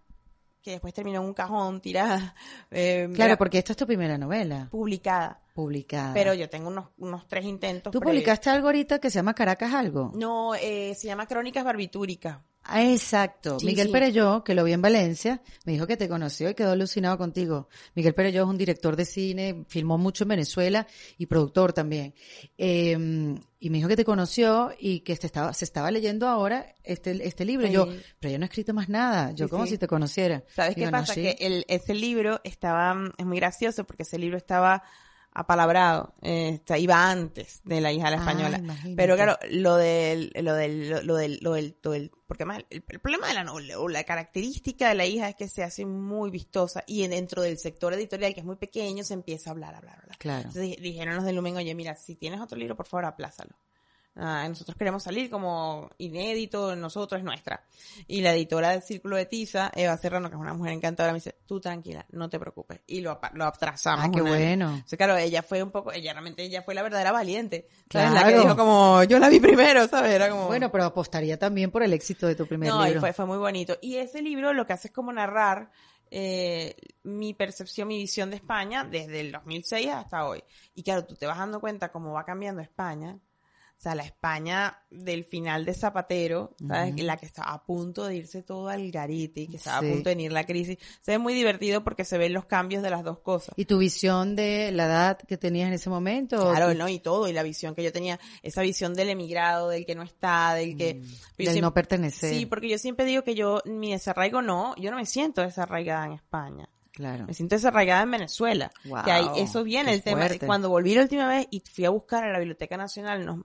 que 0.62 0.71
después 0.71 0.93
terminó 0.93 1.21
en 1.21 1.28
un 1.28 1.34
cajón 1.34 1.80
tirada. 1.82 2.36
eh, 2.71 3.10
Claro, 3.13 3.38
porque 3.38 3.60
esta 3.60 3.73
es 3.73 3.78
tu 3.78 3.86
primera 3.86 4.17
novela 4.17 4.67
publicada. 4.71 5.41
publicada. 5.54 6.13
Pero 6.13 6.34
yo 6.34 6.49
tengo 6.49 6.69
unos, 6.69 6.88
unos 6.97 7.28
tres 7.28 7.45
intentos. 7.45 7.91
Tú 7.91 7.99
previos. 7.99 8.15
publicaste 8.15 8.49
algo 8.49 8.67
ahorita 8.67 8.99
que 8.99 9.10
se 9.10 9.19
llama 9.19 9.34
Caracas 9.36 9.73
Algo. 9.73 10.12
No, 10.15 10.56
eh, 10.56 10.95
se 10.95 11.08
llama 11.08 11.28
Crónicas 11.28 11.63
Barbitúricas. 11.63 12.39
Ah, 12.71 12.84
exacto. 12.84 13.60
Sí, 13.60 13.65
Miguel 13.65 13.88
sí. 13.88 13.93
Perelló, 13.93 14.43
que 14.43 14.53
lo 14.53 14.63
vi 14.63 14.73
en 14.73 14.82
Valencia, 14.82 15.41
me 15.65 15.73
dijo 15.73 15.88
que 15.88 15.97
te 15.97 16.08
conoció 16.08 16.49
y 16.49 16.53
quedó 16.53 16.71
alucinado 16.71 17.17
contigo. 17.17 17.67
Miguel 17.95 18.13
Perelló 18.13 18.43
es 18.43 18.47
un 18.49 18.58
director 18.58 18.95
de 18.95 19.05
cine, 19.05 19.65
filmó 19.67 19.97
mucho 19.97 20.23
en 20.23 20.27
Venezuela 20.29 20.88
y 21.17 21.25
productor 21.25 21.73
también. 21.73 22.13
Eh, 22.58 23.36
y 23.62 23.69
me 23.69 23.77
dijo 23.77 23.89
que 23.89 23.95
te 23.97 24.05
conoció 24.05 24.71
y 24.79 25.01
que 25.01 25.15
se 25.15 25.27
estaba, 25.27 25.53
se 25.53 25.65
estaba 25.65 25.91
leyendo 25.91 26.27
ahora 26.27 26.75
este, 26.84 27.27
este 27.27 27.43
libro. 27.45 27.67
Y 27.67 27.71
Yo, 27.71 27.86
Sí. 27.88 27.99
pero 28.19 28.32
yo 28.34 28.39
no 28.39 28.45
he 28.45 28.47
escrito 28.47 28.73
más 28.73 28.88
nada. 28.88 29.32
Yo 29.32 29.45
Sí, 29.47 29.51
como 29.51 29.65
sí. 29.65 29.71
si 29.71 29.77
te 29.77 29.88
conociera. 29.88 30.43
¿Sabes 30.55 30.75
Digo, 30.75 30.88
qué 30.88 30.91
"No, 30.91 30.97
pasa? 30.99 31.13
sí". 31.13 31.21
Que 31.23 31.38
el, 31.39 31.65
ese 31.67 31.93
libro 31.93 32.39
estaba, 32.43 32.95
es 33.17 33.25
muy 33.25 33.38
gracioso 33.38 33.84
porque 33.84 34.03
ese 34.03 34.17
libro 34.17 34.38
estaba 34.38 34.84
apalabrado, 35.31 36.15
eh, 36.21 36.59
iba 36.77 37.09
antes 37.09 37.61
de 37.63 37.81
la 37.81 37.91
hija 37.91 38.05
de 38.09 38.11
la 38.11 38.17
Ah, 38.17 38.19
española. 38.29 38.61
Pero 38.95 39.15
claro, 39.15 39.37
lo 39.51 39.75
del, 39.75 40.31
lo 40.41 40.53
del, 40.53 40.89
lo, 41.05 41.15
del, 41.15 41.39
lo 41.41 41.53
del, 41.53 41.79
lo 41.81 41.91
del- 41.91 42.11
porque 42.27 42.43
además 42.43 42.63
el, 42.69 42.83
el 42.87 42.99
problema 42.99 43.27
de 43.27 43.33
la 43.35 43.43
novela, 43.43 43.79
o 43.79 43.87
la 43.87 44.03
característica 44.03 44.89
de 44.89 44.95
la 44.95 45.05
hija 45.05 45.29
es 45.29 45.35
que 45.35 45.47
se 45.47 45.63
hace 45.63 45.85
muy 45.85 46.29
vistosa 46.29 46.83
y 46.87 47.03
en- 47.03 47.11
dentro 47.11 47.41
del 47.41 47.57
sector 47.57 47.93
editorial 47.93 48.33
que 48.33 48.39
es 48.41 48.45
muy 48.45 48.55
pequeño 48.57 49.03
se 49.03 49.13
empieza 49.13 49.49
a 49.49 49.53
hablar, 49.53 49.75
hablar, 49.75 49.99
hablar. 49.99 50.17
Claro. 50.17 50.39
Entonces 50.49 50.61
di- 50.63 50.75
dijeron 50.81 51.15
los 51.15 51.25
de 51.25 51.33
Lumen, 51.33 51.55
oye, 51.57 51.73
mira, 51.75 51.95
si 51.95 52.15
tienes 52.15 52.41
otro 52.41 52.57
libro, 52.57 52.75
por 52.75 52.87
favor, 52.87 53.05
aplázalo. 53.05 53.55
Ah, 54.21 54.45
nosotros 54.49 54.75
queremos 54.75 55.01
salir 55.01 55.29
como 55.29 55.89
inédito, 55.97 56.75
nosotros 56.75 57.19
es 57.19 57.23
nuestra. 57.23 57.63
Y 58.08 58.19
la 58.21 58.34
editora 58.34 58.71
del 58.71 58.82
Círculo 58.82 59.15
de 59.15 59.25
Tiza, 59.25 59.71
Eva 59.73 59.95
Serrano, 59.97 60.29
que 60.29 60.36
es 60.36 60.41
una 60.41 60.53
mujer 60.53 60.73
encantadora, 60.73 61.13
me 61.13 61.19
dice, 61.19 61.36
tú 61.45 61.62
tranquila, 61.62 62.05
no 62.12 62.29
te 62.29 62.38
preocupes. 62.38 62.82
Y 62.88 62.99
lo, 62.99 63.17
lo 63.34 63.45
atrasamos. 63.45 64.05
Ah, 64.05 64.12
qué 64.13 64.21
bueno. 64.21 64.71
Entonces, 64.73 64.97
claro, 64.97 65.15
ella 65.15 65.41
fue 65.41 65.63
un 65.63 65.71
poco, 65.71 65.93
ella 65.93 66.12
realmente, 66.12 66.43
ella 66.43 66.62
fue 66.63 66.73
la 66.75 66.84
verdadera 66.84 67.12
valiente. 67.13 67.67
¿sabes? 67.89 68.12
La 68.12 68.23
que 68.23 68.27
Claro. 68.34 68.43
dijo 68.43 68.58
como, 68.58 69.03
yo 69.05 69.19
la 69.19 69.29
vi 69.29 69.39
primero, 69.39 69.88
¿sabes? 69.88 70.12
Era 70.12 70.29
como... 70.29 70.47
Bueno, 70.47 70.69
pero 70.69 70.84
apostaría 70.84 71.39
también 71.39 71.71
por 71.71 71.82
el 71.84 71.93
éxito 71.93 72.27
de 72.27 72.36
tu 72.36 72.45
primer 72.45 72.69
no, 72.69 72.82
y 72.84 72.88
libro. 72.88 72.99
fue, 72.99 73.13
fue 73.13 73.25
muy 73.25 73.38
bonito. 73.38 73.77
Y 73.82 73.95
ese 73.95 74.21
libro 74.21 74.51
lo 74.53 74.65
que 74.67 74.73
hace 74.73 74.89
es 74.89 74.93
como 74.93 75.13
narrar 75.13 75.71
eh, 76.12 76.75
mi 77.03 77.34
percepción, 77.34 77.88
mi 77.88 77.97
visión 77.97 78.29
de 78.32 78.36
España 78.36 78.84
desde 78.84 79.21
el 79.21 79.32
2006 79.32 79.88
hasta 79.89 80.25
hoy. 80.25 80.43
Y 80.75 80.84
claro, 80.84 81.05
tú 81.05 81.15
te 81.15 81.25
vas 81.25 81.38
dando 81.38 81.60
cuenta 81.62 81.89
cómo 81.91 82.12
va 82.12 82.25
cambiando 82.25 82.62
España. 82.62 83.17
O 83.79 83.81
sea, 83.81 83.95
la 83.95 84.03
España 84.03 84.77
del 84.91 85.23
final 85.23 85.63
de 85.63 85.73
Zapatero, 85.73 86.53
¿sabes? 86.67 87.01
La 87.01 87.15
que 87.15 87.25
estaba 87.25 87.53
a 87.53 87.63
punto 87.63 88.05
de 88.05 88.17
irse 88.17 88.43
todo 88.43 88.67
al 88.67 88.91
garete 88.91 89.39
y 89.41 89.47
que 89.47 89.55
estaba 89.55 89.79
Sí. 89.79 89.87
a 89.87 89.89
punto 89.93 90.09
de 90.09 90.15
venir 90.15 90.33
la 90.33 90.45
crisis. 90.45 90.77
Se 90.99 91.11
ve 91.11 91.17
muy 91.17 91.33
divertido 91.33 91.81
porque 91.81 92.03
se 92.03 92.17
ven 92.17 92.33
los 92.33 92.43
cambios 92.43 92.83
de 92.83 92.89
las 92.89 93.05
dos 93.05 93.19
cosas. 93.19 93.53
¿Y 93.55 93.63
tu 93.63 93.77
visión 93.77 94.35
de 94.35 94.73
la 94.73 94.85
edad 94.87 95.17
que 95.19 95.37
tenías 95.37 95.69
en 95.69 95.75
ese 95.75 95.89
momento? 95.89 96.35
¿O 96.45 96.51
Claro, 96.51 96.73
¿no? 96.73 96.89
Y 96.89 96.99
todo, 96.99 97.29
y 97.29 97.31
la 97.31 97.41
visión 97.41 97.73
que 97.73 97.81
yo 97.81 97.93
tenía, 97.93 98.19
esa 98.43 98.61
visión 98.63 98.93
del 98.95 99.11
emigrado, 99.11 99.69
del 99.69 99.85
que 99.85 99.95
no 99.95 100.03
está, 100.03 100.55
del 100.55 100.75
que... 100.75 100.95
Mm, 100.95 100.99
del 101.01 101.13
siempre- 101.37 101.61
no 101.61 101.73
pertenecer. 101.73 102.33
Sí, 102.33 102.45
porque 102.45 102.67
yo 102.67 102.77
siempre 102.77 103.05
digo 103.05 103.23
que 103.23 103.33
yo, 103.33 103.61
mi 103.63 103.93
desarraigo 103.93 104.41
no, 104.41 104.75
yo 104.75 104.91
no 104.91 104.97
me 104.97 105.05
siento 105.05 105.41
desarraigada 105.41 106.05
en 106.05 106.11
España. 106.11 106.67
Claro. 106.91 107.27
Me 107.27 107.33
siento 107.33 107.55
desarraigada 107.55 108.01
en 108.03 108.11
Venezuela. 108.11 108.71
Guau, 108.83 109.05
que 109.05 109.11
ahí, 109.13 109.25
eso 109.37 109.63
viene 109.63 109.93
el 109.93 110.03
tema. 110.03 110.17
fuerte. 110.25 110.45
Cuando 110.45 110.67
volví 110.69 110.95
la 110.95 111.03
última 111.03 111.29
vez 111.29 111.47
y 111.49 111.61
fui 111.61 111.85
a 111.85 111.91
buscar 111.91 112.25
a 112.25 112.33
la 112.33 112.39
Biblioteca 112.39 112.75
Nacional, 112.75 113.25
nos, 113.25 113.39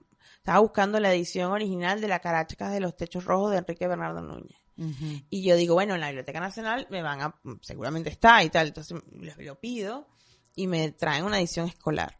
estaba 0.45 0.59
buscando 0.59 0.99
la 0.99 1.11
edición 1.11 1.51
original 1.51 1.99
de 1.99 2.07
la 2.07 2.19
Carachas 2.19 2.71
de 2.71 2.79
los 2.79 2.95
Techos 2.95 3.25
Rojos 3.25 3.49
de 3.49 3.57
Enrique 3.57 3.87
Bernardo 3.87 4.21
Núñez. 4.21 4.59
Y 5.31 5.41
yo 5.41 5.55
digo, 5.55 5.73
bueno, 5.73 5.95
en 5.95 6.01
la 6.01 6.09
Biblioteca 6.09 6.39
Nacional 6.39 6.85
me 6.91 7.01
van 7.01 7.19
a, 7.19 7.35
seguramente 7.61 8.11
está 8.11 8.43
y 8.43 8.51
tal. 8.51 8.67
Entonces 8.67 9.01
lo, 9.11 9.33
lo 9.43 9.59
pido 9.59 10.07
y 10.53 10.67
me 10.67 10.91
traen 10.91 11.25
una 11.25 11.39
edición 11.39 11.67
escolar. 11.67 12.19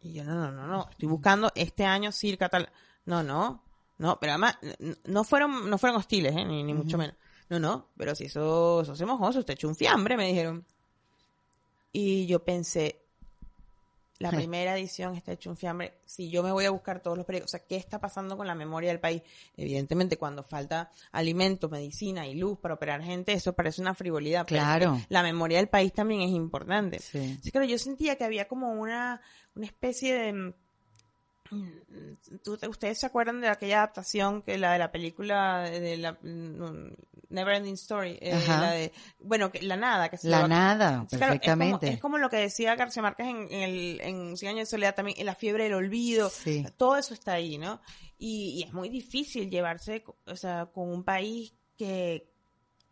Y 0.00 0.12
yo, 0.12 0.22
no, 0.22 0.36
no, 0.36 0.52
no, 0.52 0.68
no, 0.68 0.88
estoy 0.88 1.08
buscando 1.08 1.50
este 1.56 1.84
año 1.84 2.12
circa 2.12 2.48
tal. 2.48 2.70
No, 3.06 3.24
no, 3.24 3.64
no, 3.96 4.20
pero 4.20 4.34
además, 4.34 4.56
no 5.06 5.24
fueron, 5.24 5.68
no 5.68 5.78
fueron 5.78 5.98
hostiles, 5.98 6.36
¿eh? 6.36 6.44
ni, 6.44 6.62
ni 6.62 6.74
mucho 6.74 6.96
menos. 6.96 7.16
No, 7.48 7.58
no, 7.58 7.88
pero 7.96 8.14
si 8.14 8.26
eso, 8.26 8.82
eso 8.82 8.94
se 8.94 9.04
mojó, 9.04 9.32
te 9.42 9.54
echó 9.54 9.66
un 9.66 9.74
fiambre, 9.74 10.16
me 10.16 10.28
dijeron. 10.28 10.64
Y 11.90 12.24
yo 12.26 12.44
pensé, 12.44 13.07
la 14.18 14.30
primera 14.30 14.76
edición 14.76 15.14
está 15.14 15.32
hecho 15.32 15.48
un 15.50 15.56
fiambre. 15.56 16.00
Si 16.04 16.28
yo 16.28 16.42
me 16.42 16.50
voy 16.50 16.64
a 16.64 16.70
buscar 16.70 17.00
todos 17.00 17.16
los 17.16 17.24
periódicos, 17.24 17.54
o 17.54 17.56
sea, 17.56 17.66
¿qué 17.66 17.76
está 17.76 18.00
pasando 18.00 18.36
con 18.36 18.46
la 18.46 18.54
memoria 18.54 18.90
del 18.90 18.98
país? 18.98 19.22
Evidentemente, 19.56 20.16
cuando 20.16 20.42
falta 20.42 20.90
alimento, 21.12 21.68
medicina 21.68 22.26
y 22.26 22.34
luz 22.34 22.58
para 22.58 22.74
operar 22.74 23.02
gente, 23.02 23.32
eso 23.32 23.52
parece 23.52 23.80
una 23.80 23.94
frivolidad. 23.94 24.44
pero 24.48 24.62
Claro. 24.62 25.00
La 25.08 25.22
memoria 25.22 25.58
del 25.58 25.68
país 25.68 25.92
también 25.92 26.22
es 26.22 26.30
importante. 26.30 26.98
Sí. 26.98 27.38
Yo 27.42 27.78
sentía 27.78 28.16
que 28.16 28.24
había 28.24 28.48
como 28.48 28.72
una, 28.72 29.20
una 29.54 29.66
especie 29.66 30.14
de... 30.14 30.54
mm, 31.50 32.36
¿tú- 32.42 32.58
¿Ustedes 32.68 32.98
se 32.98 33.06
acuerdan 33.06 33.40
de 33.40 33.48
aquella 33.48 33.78
adaptación 33.78 34.42
que 34.42 34.58
la 34.58 34.72
de 34.72 34.78
la 34.78 34.90
película 34.92 35.62
de, 35.70 35.96
la 35.96 36.12
mm, 36.12 36.92
Neverending 37.30 37.74
Story? 37.74 38.18
Eh, 38.20 38.42
la 38.48 38.70
de, 38.72 38.92
bueno, 39.20 39.50
que, 39.50 39.62
la 39.62 39.76
nada, 39.76 40.08
que 40.08 40.16
se 40.18 40.28
La 40.28 40.46
nada, 40.48 40.88
Claro, 40.88 41.02
es 41.04 41.08
como- 41.10 41.20
perfectamente. 41.20 41.88
Es 41.88 42.00
como, 42.00 42.18
lo 42.18 42.30
que 42.30 42.36
decía 42.36 42.74
García 42.74 43.02
Márquez 43.02 43.26
en, 43.28 43.36
en, 43.52 43.62
el, 43.62 44.00
en 44.02 44.36
Cien 44.36 44.50
años 44.50 44.68
de 44.68 44.70
soledad 44.70 44.94
también, 44.94 45.18
en 45.18 45.26
la 45.26 45.34
fiebre 45.34 45.64
del 45.64 45.74
olvido. 45.74 46.30
Sí. 46.30 46.64
Todo 46.76 46.96
eso 46.96 47.14
está 47.14 47.32
ahí, 47.34 47.58
¿no? 47.58 47.80
Y, 48.18 48.58
y 48.58 48.62
es 48.64 48.72
muy 48.72 48.88
difícil 48.88 49.48
llevarse, 49.50 50.04
o 50.26 50.36
sea, 50.36 50.66
con 50.66 50.88
un 50.90 51.04
país 51.04 51.54
que, 51.76 52.28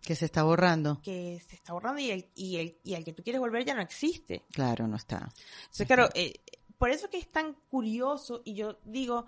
Que 0.02 0.14
se 0.14 0.26
está 0.26 0.44
borrando. 0.44 1.00
que 1.02 1.42
se 1.48 1.56
está 1.56 1.72
borrando 1.72 2.00
y 2.00 2.10
el, 2.12 2.28
y 2.36 2.56
el, 2.58 2.78
y 2.84 2.94
al 2.94 3.02
que 3.04 3.12
tú 3.12 3.24
quieres 3.24 3.40
volver 3.40 3.64
ya 3.64 3.74
no 3.74 3.82
existe. 3.82 4.44
Claro, 4.52 4.86
no 4.86 4.94
está. 4.96 5.28
Entonces, 5.62 5.86
claro, 5.88 6.08
eh, 6.14 6.34
por 6.78 6.90
eso 6.90 7.08
que 7.10 7.18
es 7.18 7.30
tan 7.30 7.54
curioso 7.68 8.42
y 8.44 8.54
yo 8.54 8.78
digo, 8.84 9.26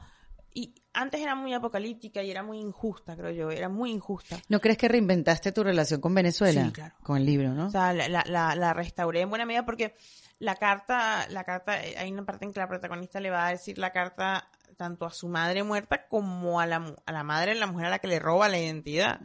y 0.54 0.74
antes 0.92 1.20
era 1.20 1.34
muy 1.34 1.54
apocalíptica 1.54 2.22
y 2.22 2.30
era 2.30 2.42
muy 2.42 2.58
injusta, 2.58 3.16
creo 3.16 3.30
yo, 3.30 3.50
era 3.50 3.68
muy 3.68 3.90
injusta. 3.90 4.38
¿No 4.48 4.60
crees 4.60 4.78
que 4.78 4.88
reinventaste 4.88 5.52
tu 5.52 5.62
relación 5.62 6.00
con 6.00 6.14
Venezuela? 6.14 6.64
Sí, 6.64 6.72
claro. 6.72 6.94
Con 7.02 7.18
el 7.18 7.26
libro, 7.26 7.54
¿no? 7.54 7.66
O 7.66 7.70
sea, 7.70 7.92
la, 7.92 8.08
la, 8.08 8.54
la, 8.54 8.74
restauré 8.74 9.20
en 9.20 9.30
buena 9.30 9.46
medida 9.46 9.64
porque 9.64 9.94
la 10.38 10.56
carta, 10.56 11.28
la 11.28 11.44
carta, 11.44 11.84
eh, 11.84 11.96
hay 11.98 12.10
una 12.10 12.24
parte 12.24 12.44
en 12.44 12.52
que 12.52 12.60
la 12.60 12.68
protagonista 12.68 13.20
le 13.20 13.30
va 13.30 13.46
a 13.46 13.50
decir 13.50 13.78
la 13.78 13.92
carta 13.92 14.48
tanto 14.76 15.04
a 15.04 15.10
su 15.10 15.28
madre 15.28 15.62
muerta 15.64 16.06
como 16.08 16.60
a 16.60 16.66
la, 16.66 16.94
a 17.04 17.12
la 17.12 17.24
madre 17.24 17.54
de 17.54 17.60
la 17.60 17.66
mujer 17.66 17.86
a 17.86 17.90
la 17.90 17.98
que 17.98 18.08
le 18.08 18.18
roba 18.18 18.48
la 18.48 18.58
identidad. 18.58 19.20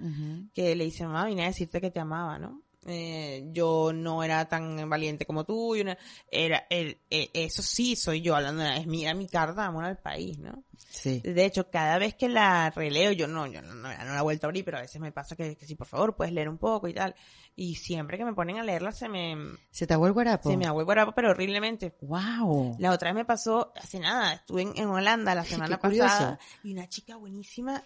Que 0.53 0.75
le 0.75 0.83
dice, 0.85 1.05
mamá, 1.05 1.25
vine 1.25 1.43
a 1.43 1.47
decirte 1.47 1.79
que 1.79 1.91
te 1.91 1.99
amaba, 1.99 2.39
¿no? 2.39 2.61
Eh, 2.85 3.45
yo 3.51 3.91
no 3.93 4.23
era 4.23 4.49
tan 4.49 4.89
valiente 4.89 5.25
como 5.25 5.45
tú, 5.45 5.75
yo 5.75 5.83
no- 5.85 5.95
era, 6.29 6.65
el- 6.69 6.97
eso 7.09 7.61
sí 7.61 7.95
soy 7.95 8.21
yo 8.21 8.35
hablando, 8.35 8.63
es 8.65 8.85
mi, 8.87 9.05
era 9.05 9.13
mi 9.13 9.27
carta 9.27 9.61
de 9.61 9.67
amor 9.67 9.85
al 9.85 9.97
país, 9.97 10.37
¿no? 10.39 10.63
Sí. 10.89 11.21
De 11.23 11.45
hecho, 11.45 11.69
cada 11.69 11.97
vez 11.97 12.13
que 12.15 12.27
la 12.29 12.69
releo, 12.69 13.11
yo 13.13 13.27
no, 13.27 13.47
yo 13.47 13.61
no, 13.61 13.73
no, 13.73 13.87
no 13.87 13.87
la 14.13 14.19
he 14.19 14.21
vuelto 14.21 14.45
a 14.45 14.49
abrir, 14.49 14.65
pero 14.65 14.77
a 14.77 14.81
veces 14.81 14.99
me 15.01 15.11
pasa 15.11 15.35
que, 15.35 15.55
que 15.55 15.65
sí, 15.65 15.75
por 15.75 15.87
favor, 15.87 16.15
puedes 16.15 16.33
leer 16.33 16.49
un 16.49 16.57
poco 16.57 16.87
y 16.87 16.93
tal. 16.93 17.15
Y 17.55 17.75
siempre 17.75 18.17
que 18.17 18.25
me 18.25 18.33
ponen 18.33 18.57
a 18.57 18.63
leerla 18.63 18.91
se 18.91 19.07
me, 19.07 19.35
¿Se 19.71 19.87
te 19.87 19.93
el 19.93 20.11
guarapo? 20.11 20.49
se 20.49 20.57
me 20.57 20.65
hago 20.65 20.79
el 20.79 20.85
guarapo, 20.85 21.13
pero 21.15 21.29
horriblemente. 21.31 21.95
¡Wow! 22.01 22.75
La 22.79 22.91
otra 22.91 23.09
vez 23.09 23.15
me 23.15 23.25
pasó, 23.25 23.71
hace 23.75 23.99
nada, 23.99 24.33
estuve 24.33 24.63
en, 24.63 24.73
en 24.75 24.87
Holanda 24.87 25.33
la 25.35 25.45
semana 25.45 25.79
pasada 25.79 26.39
y 26.63 26.73
una 26.73 26.87
chica 26.89 27.15
buenísima 27.15 27.83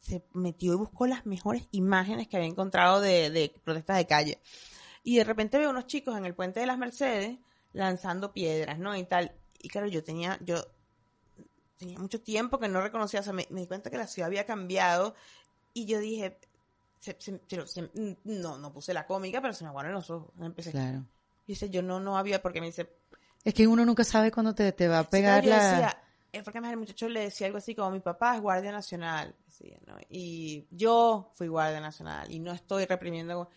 se 0.00 0.24
metió 0.32 0.72
y 0.72 0.76
buscó 0.76 1.06
las 1.06 1.26
mejores 1.26 1.68
imágenes 1.70 2.26
que 2.28 2.36
había 2.36 2.48
encontrado 2.48 3.00
de, 3.00 3.30
de 3.30 3.54
protestas 3.64 3.96
de 3.98 4.06
calle. 4.06 4.38
Y 5.02 5.16
de 5.18 5.24
repente 5.24 5.58
veo 5.58 5.70
unos 5.70 5.86
chicos 5.86 6.16
en 6.16 6.24
el 6.24 6.34
puente 6.34 6.60
de 6.60 6.66
las 6.66 6.78
Mercedes 6.78 7.38
lanzando 7.72 8.32
piedras, 8.32 8.78
¿no? 8.78 8.96
Y 8.96 9.04
tal. 9.04 9.32
Y 9.62 9.68
claro, 9.68 9.86
yo 9.88 10.02
tenía, 10.02 10.38
yo 10.44 10.56
tenía 11.76 11.98
mucho 11.98 12.20
tiempo 12.20 12.58
que 12.58 12.68
no 12.68 12.80
reconocía, 12.80 13.20
o 13.20 13.22
sea, 13.22 13.32
me, 13.32 13.46
me 13.50 13.60
di 13.60 13.66
cuenta 13.66 13.90
que 13.90 13.96
la 13.98 14.06
ciudad 14.06 14.26
había 14.28 14.44
cambiado 14.46 15.14
y 15.72 15.86
yo 15.86 15.98
dije, 15.98 16.38
se- 17.00 17.16
se- 17.18 17.40
pero 17.48 17.66
se- 17.66 17.90
no, 18.24 18.58
no 18.58 18.72
puse 18.72 18.92
la 18.92 19.06
cómica, 19.06 19.40
pero 19.40 19.54
se 19.54 19.64
me 19.64 19.68
aguaron 19.68 19.92
los 19.92 20.10
ojos. 20.10 20.30
Empecé. 20.40 20.72
Claro. 20.72 21.04
Y 21.46 21.52
dice, 21.52 21.70
yo 21.70 21.82
no, 21.82 22.00
no 22.00 22.18
había, 22.18 22.42
porque 22.42 22.60
me 22.60 22.66
dice, 22.66 22.90
Es 23.44 23.54
que 23.54 23.66
uno 23.66 23.84
nunca 23.86 24.04
sabe 24.04 24.30
cuándo 24.30 24.54
te, 24.54 24.72
te 24.72 24.88
va 24.88 25.00
a 25.00 25.08
pegar 25.10 25.44
la... 25.44 25.70
decía, 25.70 26.02
porque 26.44 26.58
el 26.58 26.76
muchacho 26.76 27.08
le 27.08 27.20
decía 27.20 27.46
algo 27.46 27.58
así 27.58 27.74
como 27.74 27.90
mi 27.90 28.00
papá 28.00 28.36
es 28.36 28.40
guardia 28.40 28.72
nacional, 28.72 29.34
decía. 29.46 29.78
Y 30.08 30.66
yo 30.70 31.32
fui 31.34 31.48
guardia 31.48 31.80
nacional 31.80 32.30
y 32.30 32.38
no 32.38 32.52
estoy 32.52 32.84
reprimiendo. 32.86 33.48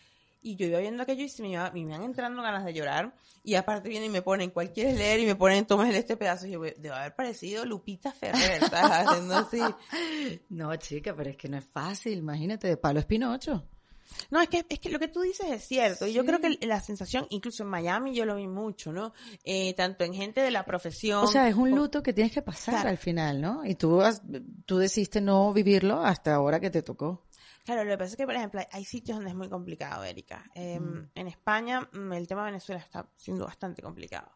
Y 0.46 0.58
yo 0.58 0.66
iba 0.66 0.80
viendo 0.80 1.04
aquello 1.04 1.24
y 1.24 1.30
se 1.30 1.42
me, 1.42 1.50
iba- 1.52 1.72
me 1.72 1.80
iban 1.82 2.04
entrando 2.04 2.42
ganas 2.42 2.66
de 2.66 2.74
llorar. 2.74 3.16
Y 3.46 3.56
aparte 3.56 3.88
vienen 3.88 4.10
y 4.10 4.14
me 4.14 4.22
ponen, 4.22 4.50
¿cuál 4.50 4.74
quieres 4.74 4.98
leer? 4.98 5.20
Y 5.22 5.26
me 5.26 5.36
ponen, 5.36 5.66
tomes 5.66 5.96
este 5.96 6.18
pedazo. 6.18 6.48
Y 6.48 6.52
yo, 6.52 6.60
debe 6.62 6.90
haber 6.92 7.16
parecido 7.16 7.64
Lupita 7.66 8.12
Ferrer, 8.12 8.60
¿sabes? 8.70 9.08
Haciendo 9.08 9.36
así. 9.36 9.60
No, 10.50 10.76
chica, 10.76 11.16
pero 11.16 11.30
es 11.30 11.38
que 11.38 11.48
no 11.48 11.58
es 11.58 11.64
fácil. 11.66 12.18
Imagínate, 12.20 12.68
de 12.68 12.76
palo 12.78 13.00
es 13.00 13.06
Pinocho. 13.06 13.66
No, 14.30 14.42
es 14.42 14.50
que, 14.50 14.66
es 14.68 14.80
que 14.80 14.90
lo 14.90 15.00
que 15.00 15.08
tú 15.08 15.22
dices 15.22 15.48
es 15.50 15.64
cierto. 15.64 16.08
Y 16.08 16.14
yo 16.14 16.26
creo 16.26 16.40
que 16.40 16.58
la 16.66 16.80
sensación, 16.82 17.28
incluso 17.30 17.64
en 17.64 17.70
Miami 17.70 18.14
yo 18.14 18.26
lo 18.26 18.36
vi 18.36 18.48
mucho, 18.48 18.92
¿no? 18.92 19.14
Eh, 19.44 19.74
tanto 19.74 20.04
en 20.04 20.14
gente 20.14 20.42
de 20.42 20.52
la 20.52 20.66
profesión. 20.66 21.24
O 21.24 21.28
sea, 21.28 21.48
es 21.48 21.56
un 21.56 21.72
luto 21.72 22.04
que 22.04 22.14
tienes 22.14 22.34
que 22.34 22.42
pasar 22.42 22.88
al 22.88 22.98
final, 22.98 23.42
¿no? 23.42 23.66
Y 23.66 23.76
tú, 23.76 24.02
has, 24.02 24.22
tú 24.66 24.78
decidiste 24.78 25.22
no 25.22 25.54
vivirlo 25.54 26.04
hasta 26.04 26.36
ahora 26.36 26.60
que 26.60 26.70
te 26.70 26.82
tocó. 26.82 27.26
Claro, 27.66 27.86
lo 27.86 27.92
que 27.92 27.98
pasa 27.98 28.12
es 28.12 28.18
que, 28.18 28.26
por 28.26 28.36
ejemplo, 28.36 28.62
hay 28.72 28.84
sitios 28.84 29.18
donde 29.18 29.32
es 29.32 29.36
muy 29.36 29.48
complicado, 29.48 30.04
Erika. 30.04 30.50
Em, 30.54 30.84
mm. 30.84 31.10
En 31.16 31.28
España, 31.28 31.88
mm, 31.94 32.14
el 32.14 32.28
tema 32.28 32.42
de 32.42 32.52
Venezuela 32.52 32.82
está 32.82 33.08
siendo 33.16 33.46
bastante 33.46 33.82
complicado. 33.82 34.30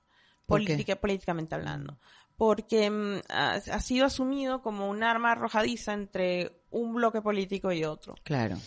Política, 0.45 0.95
políticamente 0.95 1.53
hablando. 1.53 1.99
Porque 2.37 2.89
mm, 2.89 3.19
ha, 3.29 3.59
sido 3.81 4.05
asumido 4.05 4.61
como 4.61 4.89
un 4.89 5.03
arma 5.03 5.33
arrojadiza 5.33 5.93
entre 5.93 6.61
un 6.71 6.93
bloque 6.93 7.21
político 7.21 7.71
y 7.73 7.83
otro. 7.83 8.15
Claro. 8.23 8.57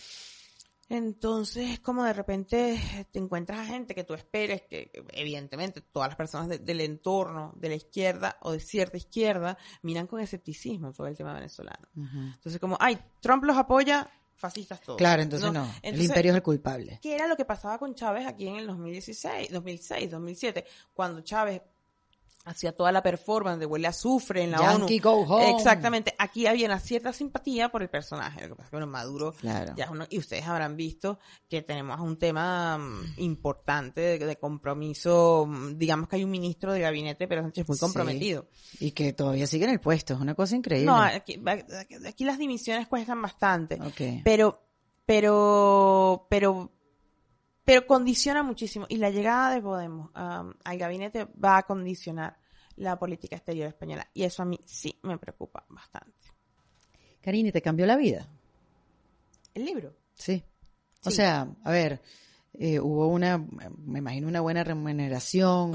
Entonces, 0.91 1.78
como 1.78 2.03
de 2.03 2.12
repente 2.12 3.07
te 3.12 3.20
encuentras 3.20 3.61
a 3.61 3.64
gente 3.64 3.95
que 3.95 4.03
tú 4.03 4.12
esperes 4.12 4.62
que, 4.62 4.91
evidentemente, 5.12 5.82
todas 5.82 6.09
las 6.09 6.16
personas 6.16 6.49
del 6.49 6.80
entorno 6.80 7.53
de 7.55 7.68
la 7.68 7.76
izquierda 7.76 8.36
o 8.41 8.51
de 8.51 8.59
cierta 8.59 8.97
izquierda 8.97 9.57
miran 9.82 10.09
con 10.09 10.20
escepticismo 10.20 10.93
sobre 10.93 11.12
el 11.12 11.16
tema 11.16 11.32
venezolano. 11.32 11.88
Entonces, 11.95 12.61
como, 12.61 12.76
ay, 12.80 12.99
Trump 13.20 13.45
los 13.45 13.57
apoya, 13.57 14.11
fascistas 14.34 14.80
todos. 14.80 14.99
Claro, 14.99 15.22
entonces 15.22 15.53
no. 15.53 15.64
el 15.80 16.03
imperio 16.03 16.32
es 16.32 16.36
el 16.36 16.43
culpable. 16.43 16.99
¿Qué 17.01 17.14
era 17.14 17.28
lo 17.28 17.36
que 17.36 17.45
pasaba 17.45 17.78
con 17.78 17.95
Chávez 17.95 18.26
aquí 18.26 18.49
en 18.49 18.57
el 18.57 18.66
2016, 18.66 19.53
2006, 19.53 20.11
2007? 20.11 20.64
Cuando 20.93 21.20
Chávez 21.20 21.62
hacía 22.45 22.72
toda 22.72 22.91
la 22.93 23.03
performance 23.03 23.61
de 23.61 23.66
huele 23.66 23.86
a 23.86 23.91
azufre 23.91 24.43
en 24.43 24.53
la 24.53 24.59
Yankee 24.59 24.99
Go 24.99 25.22
home. 25.22 25.51
Exactamente. 25.51 26.14
Aquí 26.18 26.47
había 26.47 26.66
una 26.66 26.78
cierta 26.78 27.12
simpatía 27.12 27.68
por 27.70 27.82
el 27.82 27.88
personaje. 27.88 28.43
Lo 28.43 28.49
que 28.49 28.55
pasa 28.57 28.64
es 28.64 28.70
que 28.70 28.76
bueno, 28.76 28.86
Maduro 28.86 29.34
ya 29.43 29.74
es 29.76 29.91
uno, 29.91 30.07
y 30.09 30.18
ustedes 30.18 30.47
habrán 30.47 30.76
visto 30.76 31.18
que 31.49 31.62
tenemos 31.62 32.01
un 32.01 32.18
tema 32.18 32.78
mm, 32.78 33.14
importante 33.18 34.18
de, 34.18 34.36
compromiso. 34.36 35.47
Mm, 35.47 35.76
digamos 35.76 36.09
que 36.09 36.16
hay 36.16 36.24
un 36.24 36.30
ministro 36.30 36.72
de 36.72 36.80
gabinete, 36.80 37.28
pero 37.28 37.43
Sánchez 37.43 37.68
muy 37.68 37.78
comprometido. 37.78 38.49
Y 38.78 38.93
que 38.93 39.12
todavía 39.12 39.47
sigue 39.47 39.64
en 39.64 39.72
el 39.72 39.80
puesto. 39.80 40.14
Es 40.14 40.20
una 40.20 40.34
cosa 40.34 40.57
increíble. 40.57 40.86
No, 40.86 41.01
aquí, 41.01 41.41
aquí 42.07 42.24
las 42.24 42.38
dimisiones 42.38 42.88
cuestan 42.88 43.20
bastante. 43.20 43.78
Pero, 44.24 44.62
pero, 45.05 46.26
pero 46.30 46.72
pero 47.65 47.87
condiciona 47.87 48.43
muchísimo. 48.43 48.87
Y 48.89 48.97
la 48.97 49.11
llegada 49.11 49.55
de 49.55 49.63
Podemos 49.63 50.11
al 50.15 50.79
gabinete 50.79 51.27
va 51.43 51.59
a 51.59 51.63
condicionar 51.63 52.39
la 52.77 52.99
política 52.99 53.37
exterior 53.37 53.69
española. 53.69 54.09
Y 54.15 54.23
eso 54.25 54.43
a 54.43 54.47
mí 54.47 54.59
sí 54.65 54.99
me 55.03 55.19
preocupa 55.19 55.65
bastante. 55.69 56.29
Karine, 57.21 57.53
¿te 57.53 57.61
cambió 57.61 57.87
la 57.87 57.97
vida? 57.97 58.27
¿El 59.55 59.65
libro? 59.65 59.95
Sí. 60.15 60.43
O 61.05 61.11
sea, 61.11 61.49
a 61.65 61.71
ver, 61.71 62.01
eh, 62.59 62.81
hubo 62.81 63.07
una, 63.07 63.39
me 63.39 64.01
imagino 64.01 64.29
una 64.29 64.41
buena 64.41 64.65
remuneración, 64.65 65.75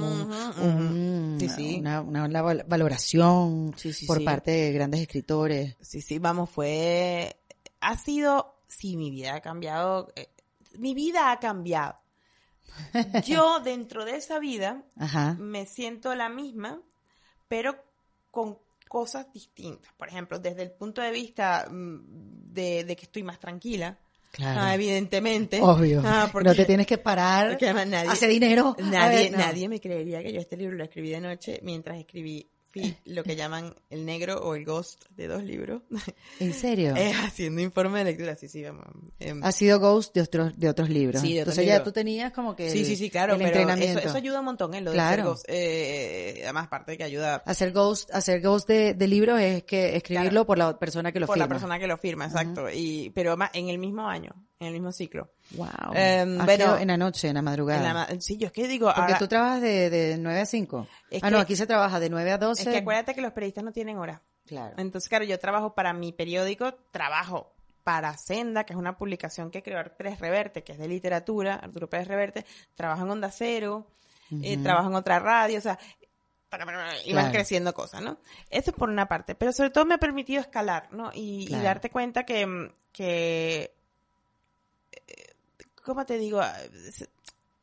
una, 1.79 2.41
valoración 2.67 3.73
por 4.05 4.23
parte 4.23 4.51
de 4.51 4.71
grandes 4.71 5.01
escritores. 5.01 5.75
Sí, 5.81 6.01
sí, 6.01 6.19
vamos, 6.19 6.49
fue, 6.49 7.37
ha 7.79 7.97
sido, 7.97 8.59
sí, 8.67 8.97
mi 8.97 9.09
vida 9.09 9.35
ha 9.35 9.41
cambiado 9.41 10.11
eh, 10.15 10.27
mi 10.79 10.93
vida 10.93 11.31
ha 11.31 11.39
cambiado. 11.39 11.97
Yo 13.25 13.59
dentro 13.59 14.05
de 14.05 14.17
esa 14.17 14.39
vida 14.39 14.83
me 15.37 15.65
siento 15.65 16.13
la 16.15 16.29
misma, 16.29 16.81
pero 17.47 17.75
con 18.31 18.57
cosas 18.87 19.31
distintas. 19.31 19.91
Por 19.93 20.07
ejemplo, 20.07 20.39
desde 20.39 20.63
el 20.63 20.71
punto 20.71 21.01
de 21.01 21.11
vista 21.11 21.67
mm, 21.69 22.53
de, 22.53 22.95
que 22.97 23.05
estoy 23.05 23.23
más 23.23 23.39
tranquila. 23.39 23.97
Claro. 24.31 24.61
Ah, 24.61 24.75
evidentemente. 24.75 25.61
Obvio. 25.61 26.01
Ah, 26.03 26.27
porque, 26.31 26.49
no 26.49 26.55
te 26.55 26.65
tienes 26.65 26.85
que 26.85 26.97
parar. 26.97 27.57
Nadie, 27.61 28.09
hace 28.09 28.27
dinero. 28.27 28.75
Nadie, 28.79 29.29
nadie 29.31 29.69
me 29.69 29.79
creería 29.79 30.21
que 30.21 30.33
yo 30.33 30.41
este 30.41 30.57
libro 30.57 30.75
lo 30.75 30.83
escribí 30.83 31.09
de 31.09 31.21
noche 31.21 31.59
mientras 31.63 31.97
escribí 31.97 32.49
lo 33.05 33.23
que 33.23 33.35
llaman 33.35 33.73
el 33.89 34.05
negro 34.05 34.37
o 34.41 34.55
el 34.55 34.65
ghost 34.65 35.05
de 35.11 35.27
dos 35.27 35.43
libros. 35.43 35.81
¿En 36.39 36.53
serio? 36.53 36.95
Es 36.95 37.15
haciendo 37.17 37.61
informe 37.61 37.99
de 37.99 38.05
lectura, 38.05 38.35
sí, 38.35 38.47
sí, 38.47 38.63
vamos. 38.63 38.85
Em, 39.19 39.43
ha 39.43 39.51
sido 39.51 39.79
ghost 39.79 40.13
de 40.13 40.21
otros, 40.21 40.57
de 40.57 40.69
otros 40.69 40.89
libros. 40.89 41.21
Sí, 41.21 41.33
de 41.33 41.41
otros 41.41 41.57
Entonces 41.57 41.77
ya 41.77 41.83
tú 41.83 41.91
tenías 41.91 42.31
como 42.31 42.55
que. 42.55 42.69
Sí, 42.69 42.85
sí, 42.85 42.95
sí, 42.95 43.09
claro, 43.09 43.37
pero 43.37 43.69
eso, 43.75 44.17
ayuda 44.17 44.39
un 44.39 44.45
montón, 44.45 44.73
¿eh? 44.73 44.81
Lo 44.81 44.91
de 44.91 44.95
claro. 44.95 45.25
ghost. 45.25 45.45
Eh, 45.47 46.41
además, 46.43 46.67
parte 46.67 46.91
de 46.93 46.97
que 46.97 47.03
ayuda. 47.03 47.43
Hacer 47.45 47.71
ghost, 47.71 48.09
hacer 48.13 48.41
ghost 48.41 48.67
de, 48.67 48.93
de 48.93 49.07
libros 49.07 49.39
es 49.39 49.63
que 49.63 49.95
escribirlo 49.95 50.45
por 50.45 50.57
la 50.57 50.77
persona 50.77 51.11
que 51.11 51.19
lo 51.19 51.27
firma. 51.27 51.33
Por 51.33 51.39
la 51.39 51.47
persona 51.47 51.79
que 51.79 51.87
lo 51.87 51.97
firma, 51.97 52.25
exacto. 52.25 52.67
y, 52.71 53.11
pero 53.11 53.31
además, 53.31 53.51
en 53.53 53.69
el 53.69 53.77
mismo 53.77 54.07
año, 54.07 54.31
en 54.59 54.67
el 54.67 54.73
mismo 54.73 54.91
ciclo. 54.91 55.31
Wow. 55.51 55.67
Um, 55.91 56.49
en 56.49 56.87
la 56.87 56.97
noche, 56.97 57.29
en 57.29 57.35
la 57.35 57.41
madrugada. 57.41 58.07
sí, 58.19 58.37
yo 58.37 58.47
es 58.47 58.53
que 58.53 58.67
digo. 58.67 58.91
Porque 58.95 59.15
tú 59.15 59.27
trabajas 59.27 59.61
de, 59.61 59.89
de 59.89 60.17
9 60.17 60.41
a 60.41 60.45
5. 60.45 60.87
ah, 61.21 61.29
no, 61.29 61.39
aquí 61.39 61.55
se 61.55 61.67
trabaja 61.67 61.99
de 61.99 62.09
9 62.09 62.31
a 62.31 62.37
12. 62.37 62.63
Es 62.63 62.67
que 62.69 62.77
acuérdate 62.77 63.13
que 63.13 63.21
los 63.21 63.31
periodistas 63.31 63.63
no 63.63 63.71
tienen 63.71 63.97
hora. 63.97 64.21
Claro. 64.45 64.75
Entonces, 64.77 65.09
claro, 65.09 65.25
yo 65.25 65.39
trabajo 65.39 65.73
para 65.73 65.93
mi 65.93 66.11
periódico, 66.11 66.73
trabajo 66.91 67.55
para 67.83 68.17
Senda, 68.17 68.63
que 68.63 68.73
es 68.73 68.79
una 68.79 68.97
publicación 68.97 69.51
que 69.51 69.61
creó 69.61 69.83
Pérez 69.95 70.19
Reverte, 70.19 70.63
que 70.63 70.73
es 70.73 70.79
de 70.79 70.87
literatura, 70.87 71.55
Arturo 71.55 71.87
Pérez 71.87 72.07
Reverte, 72.07 72.45
trabajo 72.73 73.03
en 73.03 73.11
Onda 73.11 73.29
Cero, 73.31 73.87
eh, 74.41 74.57
trabajo 74.57 74.89
en 74.89 74.95
otra 74.95 75.19
radio, 75.19 75.59
o 75.59 75.61
sea, 75.61 75.77
y 77.05 77.13
van 77.13 77.31
creciendo 77.31 77.73
cosas, 77.73 78.01
¿no? 78.01 78.17
Eso 78.49 78.71
por 78.71 78.89
una 78.89 79.07
parte, 79.07 79.35
pero 79.35 79.51
sobre 79.51 79.69
todo 79.69 79.85
me 79.85 79.95
ha 79.95 79.99
permitido 79.99 80.41
escalar, 80.41 80.91
¿no? 80.91 81.11
Y, 81.13 81.47
y 81.53 81.59
darte 81.61 81.89
cuenta 81.89 82.23
que, 82.23 82.71
que 82.91 83.74
¿cómo 85.85 86.05
te 86.05 86.17
digo? 86.17 86.41
Ah, 86.41 86.57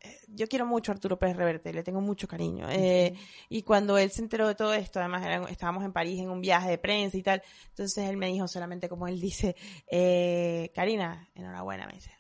eh, 0.00 0.20
yo 0.28 0.48
quiero 0.48 0.64
mucho 0.64 0.90
a 0.90 0.94
Arturo 0.94 1.18
Pérez 1.18 1.36
Reverte, 1.36 1.72
le 1.72 1.82
tengo 1.82 2.00
mucho 2.00 2.26
cariño. 2.26 2.66
Eh, 2.70 3.14
y 3.48 3.62
cuando 3.62 3.98
él 3.98 4.10
se 4.10 4.22
enteró 4.22 4.48
de 4.48 4.54
todo 4.54 4.72
esto, 4.72 5.00
además 5.00 5.50
estábamos 5.50 5.84
en 5.84 5.92
París 5.92 6.20
en 6.20 6.30
un 6.30 6.40
viaje 6.40 6.70
de 6.70 6.78
prensa 6.78 7.16
y 7.16 7.22
tal, 7.22 7.42
entonces 7.68 8.08
él 8.08 8.16
me 8.16 8.28
dijo 8.28 8.48
solamente 8.48 8.88
como 8.88 9.06
él 9.06 9.20
dice, 9.20 9.54
eh, 9.90 10.70
Karina, 10.74 11.28
enhorabuena, 11.34 11.86
me 11.86 11.94
dice. 11.94 12.10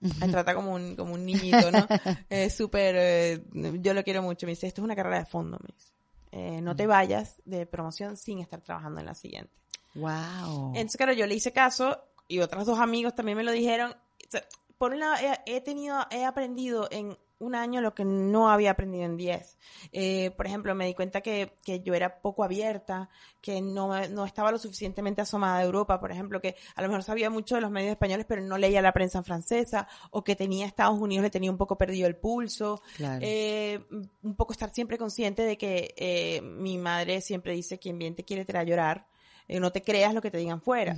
Me 0.00 0.28
trata 0.28 0.54
como 0.54 0.74
un, 0.74 0.96
como 0.96 1.14
un 1.14 1.26
niñito, 1.26 1.70
¿no? 1.70 1.86
Es 2.30 2.54
súper, 2.54 3.42
yo 3.52 3.92
lo 3.92 4.02
quiero 4.02 4.22
mucho. 4.22 4.46
Me 4.46 4.52
dice, 4.52 4.66
esto 4.66 4.80
es 4.80 4.84
una 4.84 4.96
carrera 4.96 5.18
de 5.18 5.26
fondo, 5.26 5.58
me 5.60 5.74
dice. 5.74 6.62
no 6.62 6.76
te 6.76 6.86
vayas 6.86 7.42
de 7.44 7.66
promoción 7.66 8.16
sin 8.16 8.38
estar 8.38 8.60
trabajando 8.62 9.00
en 9.00 9.06
la 9.06 9.14
siguiente. 9.14 9.52
Wow. 9.94 10.72
Entonces, 10.74 10.96
claro, 10.96 11.12
yo 11.12 11.26
le 11.26 11.34
hice 11.34 11.52
caso 11.52 12.02
y 12.28 12.38
otros 12.38 12.64
dos 12.64 12.78
amigos 12.78 13.14
también 13.14 13.36
me 13.36 13.44
lo 13.44 13.50
dijeron 13.50 13.94
por 14.80 14.92
un 14.94 15.00
lado, 15.00 15.16
he, 15.44 15.60
tenido, 15.60 16.06
he 16.10 16.24
aprendido 16.24 16.88
en 16.90 17.18
un 17.38 17.54
año 17.54 17.82
lo 17.82 17.94
que 17.94 18.06
no 18.06 18.48
había 18.48 18.70
aprendido 18.70 19.04
en 19.04 19.18
diez. 19.18 19.58
Eh, 19.92 20.30
por 20.30 20.46
ejemplo, 20.46 20.74
me 20.74 20.86
di 20.86 20.94
cuenta 20.94 21.20
que, 21.20 21.58
que 21.62 21.82
yo 21.82 21.92
era 21.92 22.22
poco 22.22 22.44
abierta, 22.44 23.10
que 23.42 23.60
no, 23.60 24.08
no, 24.08 24.24
estaba 24.24 24.50
lo 24.50 24.56
suficientemente 24.56 25.20
asomada 25.20 25.58
a 25.58 25.64
Europa, 25.64 26.00
por 26.00 26.10
ejemplo, 26.10 26.40
que 26.40 26.56
a 26.76 26.80
lo 26.80 26.88
mejor 26.88 27.02
sabía 27.02 27.28
mucho 27.28 27.56
de 27.56 27.60
los 27.60 27.70
medios 27.70 27.90
españoles, 27.90 28.24
pero 28.26 28.40
no 28.40 28.56
leía 28.56 28.80
la 28.80 28.94
prensa 28.94 29.22
francesa, 29.22 29.86
o 30.12 30.24
que 30.24 30.34
tenía 30.34 30.64
Estados 30.64 30.98
Unidos, 30.98 31.24
le 31.24 31.30
tenía 31.30 31.50
un 31.50 31.58
poco 31.58 31.76
perdido 31.76 32.08
el 32.08 32.16
pulso. 32.16 32.80
Eh, 33.20 33.84
un 34.22 34.34
poco 34.34 34.54
estar 34.54 34.70
siempre 34.70 34.96
consciente 34.96 35.42
de 35.42 35.58
que 35.58 35.92
eh, 35.94 36.40
mi 36.40 36.78
madre 36.78 37.20
siempre 37.20 37.52
dice, 37.52 37.78
quien 37.78 37.98
bien 37.98 38.14
te 38.14 38.24
quiere 38.24 38.46
te 38.46 38.52
hará 38.52 38.64
llorar. 38.64 39.10
Eh, 39.50 39.58
no 39.58 39.72
te 39.72 39.82
creas 39.82 40.14
lo 40.14 40.22
que 40.22 40.30
te 40.30 40.38
digan 40.38 40.60
fuera. 40.60 40.96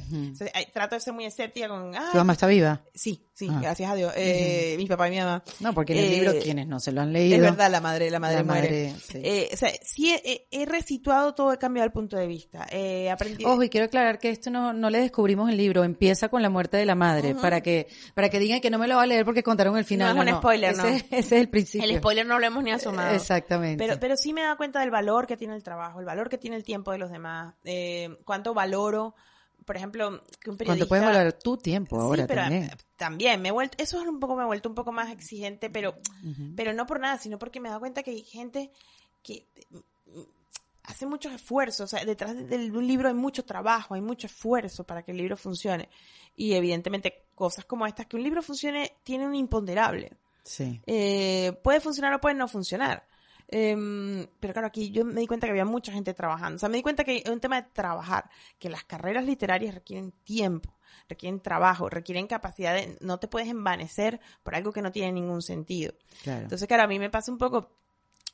trato 0.74 0.94
de 0.94 1.00
ser 1.00 1.14
muy 1.14 1.24
escéptica 1.24 1.68
con... 1.68 1.92
¿Tu 1.92 2.18
mamá 2.18 2.34
está 2.34 2.46
viva? 2.46 2.82
Sí, 2.94 3.26
sí, 3.32 3.48
ah. 3.50 3.58
gracias 3.62 3.90
a 3.90 3.94
Dios. 3.94 4.12
Eh, 4.14 4.74
Mi 4.76 4.84
papá 4.86 5.08
y 5.08 5.12
mi 5.12 5.18
mamá. 5.20 5.42
No, 5.60 5.72
porque 5.72 5.94
en 5.94 6.04
el 6.04 6.10
libro, 6.10 6.32
eh, 6.32 6.40
quienes 6.42 6.66
no 6.66 6.78
se 6.78 6.92
lo 6.92 7.00
han 7.00 7.14
leído... 7.14 7.36
Es 7.36 7.40
verdad, 7.40 7.70
la 7.70 7.80
madre, 7.80 8.10
la 8.10 8.18
madre 8.20 8.36
la 8.36 8.44
Madre, 8.44 8.94
sí. 9.02 9.20
Eh, 9.22 9.48
o 9.52 9.56
sea, 9.56 9.70
sí 9.82 10.12
he, 10.12 10.46
he, 10.50 10.66
resituado 10.66 11.34
todo, 11.34 11.50
he 11.54 11.58
cambiado 11.58 11.86
el 11.86 11.92
punto 11.92 12.18
de 12.18 12.26
vista. 12.26 12.66
He 12.70 13.10
aprendido... 13.10 13.50
Ojo, 13.50 13.62
y 13.62 13.70
quiero 13.70 13.86
aclarar 13.86 14.18
que 14.18 14.28
esto 14.28 14.50
no, 14.50 14.74
no 14.74 14.90
le 14.90 15.00
descubrimos 15.00 15.48
el 15.48 15.56
libro, 15.56 15.82
empieza 15.82 16.28
con 16.28 16.42
la 16.42 16.50
muerte 16.50 16.76
de 16.76 16.84
la 16.84 16.94
madre, 16.94 17.34
para 17.34 17.62
que 17.62 17.88
para 18.14 18.28
que 18.28 18.38
digan 18.38 18.60
que 18.60 18.68
no 18.68 18.78
me 18.78 18.86
lo 18.86 18.96
va 18.96 19.04
a 19.04 19.06
leer 19.06 19.24
porque 19.24 19.42
contaron 19.42 19.78
el 19.78 19.86
final. 19.86 20.14
No 20.14 20.22
es 20.22 20.32
un 20.32 20.38
spoiler, 20.38 20.76
no. 20.76 20.84
Ese, 20.84 21.06
es 21.10 21.32
el 21.32 21.48
principio. 21.48 21.88
El 21.88 21.96
spoiler 21.96 22.26
no 22.26 22.38
lo 22.38 22.46
hemos 22.46 22.62
ni 22.62 22.70
asomado. 22.70 23.14
Exactamente. 23.14 23.82
Pero, 23.82 23.98
pero 23.98 24.16
sí 24.16 24.34
me 24.34 24.42
he 24.42 24.44
dado 24.44 24.58
cuenta 24.58 24.80
del 24.80 24.90
valor 24.90 25.26
que 25.26 25.38
tiene 25.38 25.54
el 25.54 25.62
trabajo, 25.62 26.00
el 26.00 26.04
valor 26.04 26.28
que 26.28 26.36
tiene 26.36 26.56
el 26.56 26.64
tiempo 26.64 26.92
de 26.92 26.98
los 26.98 27.10
demás, 27.10 27.54
eh, 27.64 28.14
cuánto 28.42 28.54
valoro 28.54 29.14
por 29.64 29.76
ejemplo, 29.76 30.22
que 30.40 30.50
un 30.50 30.56
periodista... 30.56 30.64
Cuando 30.66 30.88
puedes 30.88 31.04
valorar 31.04 31.32
tu 31.34 31.56
tiempo 31.56 32.00
ahora 32.00 32.26
pero 32.26 32.42
también. 32.42 32.70
También, 32.96 33.42
me 33.42 33.50
he 33.50 33.52
vuelto, 33.52 33.76
eso 33.78 34.00
es 34.00 34.08
un 34.08 34.20
poco, 34.20 34.36
me 34.36 34.42
he 34.42 34.46
vuelto 34.46 34.68
un 34.68 34.74
poco 34.74 34.92
más 34.92 35.10
exigente, 35.10 35.70
pero, 35.70 35.94
pero 36.56 36.72
no 36.72 36.86
por 36.86 37.00
nada, 37.00 37.18
sino 37.18 37.38
porque 37.38 37.60
me 37.60 37.68
he 37.68 37.70
dado 37.70 37.80
cuenta 37.80 38.02
que 38.02 38.10
hay 38.10 38.22
gente 38.22 38.72
que 39.22 39.46
mm, 39.70 40.20
hace 40.84 41.06
muchos 41.06 41.32
esfuerzos, 41.32 41.84
o 41.92 41.96
sea, 41.96 42.04
detrás 42.04 42.36
de 42.36 42.70
un 42.70 42.86
libro 42.86 43.08
hay 43.08 43.14
mucho 43.14 43.44
trabajo, 43.44 43.94
hay 43.94 44.00
mucho 44.00 44.26
esfuerzo 44.26 44.84
para 44.84 45.02
que 45.02 45.12
el 45.12 45.18
libro 45.18 45.36
funcione. 45.36 45.88
Y 46.34 46.54
evidentemente 46.54 47.26
cosas 47.34 47.64
como 47.64 47.86
estas, 47.86 48.06
que 48.06 48.16
un 48.16 48.22
libro 48.22 48.42
funcione, 48.42 48.96
tiene 49.04 49.26
un 49.26 49.34
imponderable. 49.34 50.16
Sí. 50.44 50.80
Eh, 50.86 51.52
puede 51.62 51.80
funcionar 51.80 52.14
o 52.14 52.20
puede 52.20 52.34
no 52.34 52.48
funcionar. 52.48 53.06
Em, 53.54 54.26
pero 54.40 54.54
claro, 54.54 54.66
aquí 54.68 54.90
yo 54.90 55.04
me 55.04 55.20
di 55.20 55.26
cuenta 55.26 55.46
que 55.46 55.50
había 55.50 55.66
mucha 55.66 55.92
gente 55.92 56.14
trabajando. 56.14 56.56
O 56.56 56.58
sea, 56.58 56.68
me 56.70 56.78
di 56.78 56.82
cuenta 56.82 57.04
que 57.04 57.18
es 57.18 57.30
un 57.30 57.38
tema 57.38 57.60
de 57.60 57.68
trabajar, 57.72 58.30
que 58.58 58.70
las 58.70 58.82
carreras 58.84 59.24
literarias 59.26 59.74
requieren 59.74 60.12
tiempo. 60.24 60.74
requieren 61.08 61.40
trabajo, 61.40 61.88
requieren 61.90 62.26
capacidad 62.26 62.74
de, 62.74 62.96
no 63.00 63.18
te 63.18 63.28
puedes 63.28 63.48
envanecer 63.48 64.20
por 64.42 64.54
algo 64.54 64.72
que 64.72 64.80
no 64.82 64.90
tiene 64.92 65.12
ningún 65.12 65.42
sentido. 65.42 65.92
Claro. 66.22 66.42
Entonces, 66.44 66.66
claro, 66.66 66.84
a 66.84 66.86
mí 66.86 66.98
me 66.98 67.10
pasa 67.10 67.30
un 67.30 67.36
poco 67.38 67.70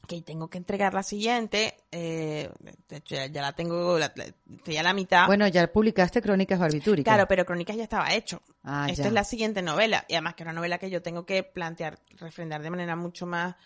que 0.06 0.22
tengo 0.22 0.48
que 0.48 0.58
entregar 0.58 0.94
la 0.94 1.02
siguiente, 1.02 1.74
eh, 1.90 2.48
de 2.88 2.96
hecho, 2.96 3.14
ya, 3.16 3.26
ya 3.26 3.42
la 3.42 3.52
tengo, 3.52 3.98
la, 3.98 4.12
la- 4.14 4.26
estoy 4.54 4.76
a 4.76 4.82
la 4.84 4.92
mitad. 4.94 5.26
Bueno, 5.26 5.46
ya 5.48 5.66
publicaste 5.72 6.22
Crónicas 6.22 6.58
Barbitúricas. 6.60 7.12
Claro, 7.12 7.26
pero 7.28 7.44
Crónicas 7.44 7.76
ya 7.76 7.82
estaba 7.82 8.12
hecho. 8.14 8.40
Ah, 8.62 8.86
Esta 8.88 9.02
ya. 9.02 9.08
es 9.08 9.14
la 9.14 9.24
siguiente 9.24 9.60
novela. 9.62 10.04
Y 10.08 10.14
además 10.14 10.34
que 10.34 10.44
es 10.44 10.46
una 10.46 10.52
novela 10.54 10.78
que 10.78 10.90
yo 10.90 11.02
tengo 11.02 11.26
que 11.26 11.42
plantear, 11.42 11.98
refrendar 12.16 12.62
de 12.62 12.70
manera 12.70 12.94
mucho 12.96 13.26
más, 13.26 13.56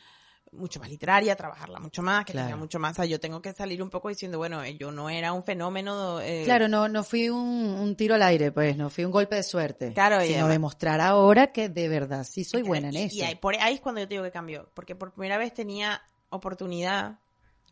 mucho 0.52 0.78
más 0.80 0.88
literaria, 0.90 1.34
trabajarla 1.34 1.78
mucho 1.80 2.02
más, 2.02 2.24
que 2.24 2.32
Claro. 2.32 2.48
tenga 2.48 2.56
mucho 2.58 2.78
más. 2.78 2.92
O 2.92 2.94
sea, 2.96 3.04
yo 3.06 3.18
tengo 3.18 3.40
que 3.40 3.52
salir 3.52 3.82
un 3.82 3.90
poco 3.90 4.08
diciendo, 4.08 4.38
bueno, 4.38 4.62
eh, 4.62 4.76
yo 4.76 4.92
no 4.92 5.08
era 5.10 5.32
un 5.32 5.42
fenómeno. 5.42 6.20
eh, 6.20 6.42
Claro, 6.44 6.68
no, 6.68 6.88
no 6.88 7.02
fui 7.04 7.28
un, 7.30 7.40
un 7.40 7.96
tiro 7.96 8.14
al 8.14 8.22
aire, 8.22 8.52
pues, 8.52 8.76
no 8.76 8.90
fui 8.90 9.04
un 9.04 9.10
golpe 9.10 9.36
de 9.36 9.42
suerte. 9.42 9.92
Claro, 9.92 10.20
sino 10.24 10.48
demostrar 10.48 11.00
ahora 11.00 11.52
que 11.52 11.68
de 11.68 11.88
verdad 11.88 12.24
sí 12.24 12.44
soy 12.44 12.62
buena 12.62 12.88
en 12.90 12.96
y, 12.96 13.02
esto. 13.04 13.16
y 13.16 13.22
ahí, 13.22 13.34
por 13.36 13.54
ahí 13.56 13.74
es 13.74 13.80
cuando 13.80 14.00
yo 14.00 14.06
te 14.08 14.14
digo 14.14 14.24
que 14.24 14.30
cambió. 14.30 14.68
Porque 14.74 14.94
por 14.94 15.12
primera 15.12 15.38
vez 15.38 15.54
tenía 15.54 16.02
oportunidad 16.28 17.18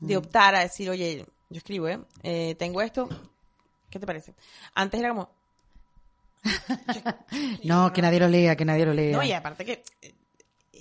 de 0.01 0.15
Mm. 0.15 0.19
optar 0.19 0.55
a 0.55 0.61
decir, 0.61 0.89
oye, 0.89 1.27
yo 1.51 1.57
escribo, 1.59 1.87
¿eh? 1.89 2.01
Eh, 2.23 2.55
tengo 2.59 2.81
esto. 2.81 3.09
¿Qué 3.91 3.99
te 3.99 4.07
parece? 4.07 4.35
Antes 4.75 4.99
era 5.01 5.11
como, 5.11 5.31
No, 7.65 7.93
que 7.93 8.03
nadie 8.03 8.19
lo 8.21 8.29
lea, 8.29 8.57
que 8.57 8.65
nadie 8.65 8.87
lo 8.87 8.95
lea. 8.95 9.17
No, 9.17 9.23
y 9.23 9.33
aparte 9.33 9.65
que 9.65 9.83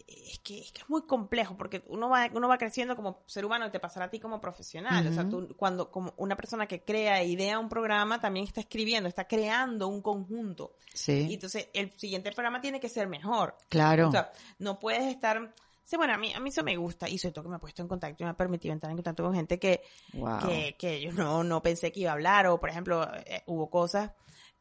es 0.10 0.40
que 0.40 0.60
es 0.60 0.72
que 0.72 0.82
es 0.82 0.90
muy 0.90 1.04
complejo 1.04 1.56
porque 1.58 1.84
uno 1.88 2.10
va 2.10 2.28
uno 2.34 2.48
va 2.48 2.58
creciendo 2.58 2.96
como 2.96 3.24
ser 3.28 3.46
humano 3.46 3.68
y 3.68 3.72
te 3.72 3.80
pasará 3.80 4.06
a 4.06 4.10
ti 4.10 4.20
como 4.20 4.42
profesional, 4.42 5.06
o 5.08 5.14
sea, 5.14 5.28
tú 5.30 5.56
cuando 5.58 5.92
como 5.92 6.14
una 6.18 6.36
persona 6.36 6.68
que 6.68 6.84
crea 6.84 7.22
e 7.22 7.28
idea 7.28 7.60
un 7.60 7.70
programa 7.70 8.20
también 8.20 8.46
está 8.46 8.62
escribiendo, 8.62 9.08
está 9.10 9.28
creando 9.28 9.88
un 9.88 10.02
conjunto. 10.02 10.76
Y 10.94 10.98
Sí, 10.98 11.34
entonces 11.34 11.70
el 11.74 11.92
siguiente 11.92 12.32
programa 12.32 12.62
tiene 12.62 12.80
que 12.80 12.90
ser 12.90 13.08
mejor. 13.08 13.56
claro. 13.70 14.10
O 14.10 14.12
sea, 14.12 14.32
no 14.58 14.80
puedes 14.80 15.04
estar 15.04 15.54
Sí, 15.84 15.98
bueno, 15.98 16.14
a 16.14 16.18
mí, 16.20 16.32
a 16.34 16.40
mí 16.40 16.50
eso 16.50 16.62
me 16.64 16.78
gusta 16.78 17.10
y 17.10 17.18
sobre 17.18 17.34
todo 17.34 17.46
que 17.46 17.50
me 17.50 17.56
ha 17.56 17.60
puesto 17.60 17.82
en 17.82 17.88
contacto 17.88 18.22
y 18.22 18.26
me 18.26 18.30
ha 18.30 18.38
permitido 18.38 18.74
entrar 18.74 18.92
en 18.92 18.98
contacto 18.98 19.24
con 19.24 19.34
gente 19.34 19.58
que, 19.58 19.82
Wow. 20.14 20.38
que, 20.46 20.76
que 20.78 21.02
yo 21.02 21.12
no, 21.14 21.44
no 21.44 21.64
pensé 21.64 21.92
que 21.92 22.02
iba 22.02 22.12
a 22.12 22.14
hablar 22.14 22.46
o, 22.46 22.60
por 22.60 22.70
ejemplo, 22.70 23.08
eh, 23.26 23.42
hubo 23.48 23.72
cosas 23.72 24.12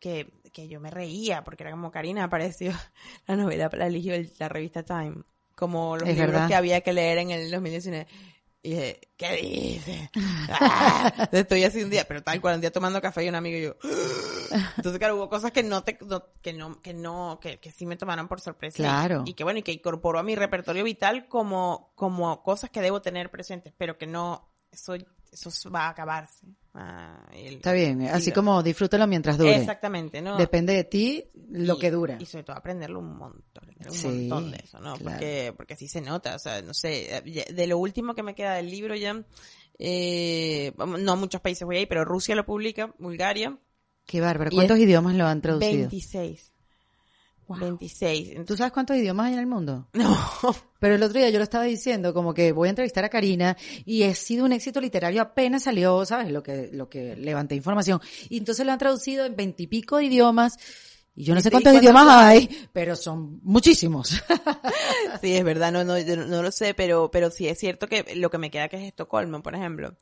que, 0.00 0.32
que 0.54 0.68
yo 0.68 0.80
me 0.80 0.90
reía 0.90 1.44
porque 1.44 1.64
era 1.64 1.70
como 1.72 1.90
Karina 1.90 2.24
apareció 2.24 2.72
la 3.26 3.36
novela 3.36 3.68
la 3.74 3.88
eligió 3.88 4.14
el- 4.14 4.32
la 4.38 4.48
revista 4.48 4.82
Time 4.84 5.16
como 5.58 5.96
los 5.96 6.08
Es 6.08 6.14
libros 6.16 6.32
verdad. 6.32 6.48
que 6.48 6.54
había 6.54 6.80
que 6.82 6.92
leer 6.92 7.18
en 7.18 7.30
el 7.32 7.50
2019 7.50 8.06
y 8.62 8.70
dije 8.70 9.00
¿qué 9.16 9.36
dices? 9.36 10.10
¡Ah! 10.50 11.28
Estoy 11.32 11.64
así 11.64 11.82
un 11.82 11.90
día 11.90 12.04
pero 12.06 12.22
tal 12.22 12.40
cual 12.40 12.56
un 12.56 12.60
día 12.60 12.72
tomando 12.72 13.00
café 13.00 13.24
y 13.24 13.28
un 13.28 13.34
amigo 13.34 13.56
y 13.58 13.62
yo 13.62 13.76
entonces 14.76 14.98
claro 14.98 15.16
hubo 15.16 15.28
cosas 15.28 15.52
que 15.52 15.62
no 15.62 15.82
te 15.84 15.98
no- 16.00 16.24
que 16.42 16.52
no 16.52 16.80
que 16.82 16.94
no 16.94 17.38
que, 17.40 17.58
que 17.60 17.70
sí 17.70 17.86
me 17.86 17.96
tomaron 17.96 18.28
por 18.28 18.40
sorpresa 18.40 18.78
y- 18.82 18.84
Claro. 18.84 19.22
y, 19.26 19.34
que 19.34 19.44
bueno 19.44 19.58
y 19.60 19.62
que 19.62 19.72
incorporó 19.72 20.18
a 20.18 20.22
mi 20.22 20.34
repertorio 20.34 20.84
vital 20.84 21.28
como 21.28 21.92
como 21.94 22.42
cosas 22.42 22.70
que 22.70 22.80
debo 22.80 23.00
tener 23.02 23.30
presentes 23.30 23.72
pero 23.76 23.96
que 23.98 24.06
no 24.06 24.48
eso 24.72 24.94
eso 25.30 25.70
va 25.70 25.86
a 25.86 25.90
acabarse 25.90 26.46
Ah, 26.74 27.26
el- 27.32 27.54
Está 27.56 27.72
bien, 27.72 28.02
así 28.02 28.24
Sí, 28.24 28.30
lo- 28.30 28.34
como 28.36 28.62
disfrútalo 28.62 29.06
mientras 29.06 29.38
dure. 29.38 29.56
Exactamente, 29.56 30.20
¿no? 30.22 30.36
Depende 30.36 30.74
de 30.74 30.84
ti 30.84 31.24
lo 31.50 31.74
Y- 31.74 31.78
que 31.78 31.90
dura. 31.90 32.16
Y 32.20 32.26
sobre 32.26 32.44
todo 32.44 32.56
aprenderlo 32.56 33.00
un 33.00 33.16
montón, 33.16 33.68
un 33.86 33.92
Sí, 33.92 34.06
montón 34.06 34.50
de 34.52 34.58
eso, 34.62 34.78
¿no? 34.78 34.94
claro. 34.96 35.02
Porque, 35.18 35.54
porque 35.56 35.76
sí 35.76 35.88
se 35.88 36.00
nota, 36.00 36.36
o 36.36 36.38
sea, 36.38 36.62
no 36.62 36.74
sé, 36.74 37.16
eh, 37.16 37.44
de 37.52 37.66
lo 37.66 37.78
último 37.78 38.14
que 38.14 38.22
me 38.22 38.34
queda 38.34 38.54
del 38.54 38.70
libro 38.70 38.94
ya, 38.94 39.24
eh, 39.78 40.72
no 40.76 41.12
a 41.12 41.16
muchos 41.16 41.40
países 41.40 41.64
voy 41.64 41.78
ahí, 41.78 41.86
pero 41.86 42.04
Rusia 42.04 42.34
lo 42.34 42.44
publica, 42.46 42.94
Bulgaria, 42.98 43.58
Qué 44.06 44.20
bárbaro. 44.22 44.50
¿Cuántos 44.54 44.78
idiomas 44.78 45.14
lo 45.16 45.26
han 45.26 45.42
traducido? 45.42 45.70
26. 45.88 46.52
26. 47.48 48.44
¿Tú 48.46 48.56
sabes 48.56 48.72
cuántos 48.72 48.96
idiomas 48.96 49.26
hay 49.26 49.34
en 49.34 49.38
el 49.40 49.46
mundo? 49.46 49.88
No. 49.94 50.54
Pero 50.80 50.94
el 50.94 51.02
otro 51.02 51.18
día 51.18 51.28
yo 51.30 51.38
lo 51.38 51.44
estaba 51.44 51.64
diciendo, 51.64 52.14
como 52.14 52.32
que 52.32 52.52
voy 52.52 52.68
a 52.68 52.70
entrevistar 52.70 53.04
a 53.04 53.08
Karina 53.08 53.56
y 53.84 54.04
ha 54.04 54.14
sido 54.14 54.44
un 54.44 54.52
éxito 54.52 54.80
literario 54.80 55.20
apenas 55.22 55.64
salió, 55.64 56.04
¿sabes? 56.04 56.30
Lo 56.30 56.42
que, 56.42 56.70
lo 56.72 56.88
que 56.88 57.16
levanté 57.16 57.56
información. 57.56 58.00
Y 58.28 58.38
entonces 58.38 58.64
lo 58.64 58.70
han 58.72 58.78
traducido 58.78 59.24
en 59.26 59.34
veintipico 59.34 60.00
idiomas. 60.00 60.56
Y 61.16 61.24
yo 61.24 61.34
no 61.34 61.40
¿Y- 61.40 61.42
sé 61.42 61.50
cuántos 61.50 61.74
idiomas 61.74 62.06
hay, 62.08 62.48
pero 62.72 62.94
son 62.94 63.40
muchísimos. 63.42 64.22
Sí, 65.20 65.34
es 65.34 65.42
verdad, 65.42 65.72
no, 65.72 65.82
no, 65.82 65.98
yo 65.98 66.16
no, 66.16 66.26
no 66.26 66.42
lo 66.44 66.52
sé, 66.52 66.74
pero, 66.74 67.10
pero 67.10 67.30
sí 67.32 67.48
es 67.48 67.58
cierto 67.58 67.88
que 67.88 68.14
lo 68.14 68.30
que 68.30 68.38
me 68.38 68.50
queda 68.52 68.68
que 68.68 68.76
es 68.76 68.82
Estocolmo, 68.84 69.42
por 69.42 69.56
ejemplo. 69.56 69.96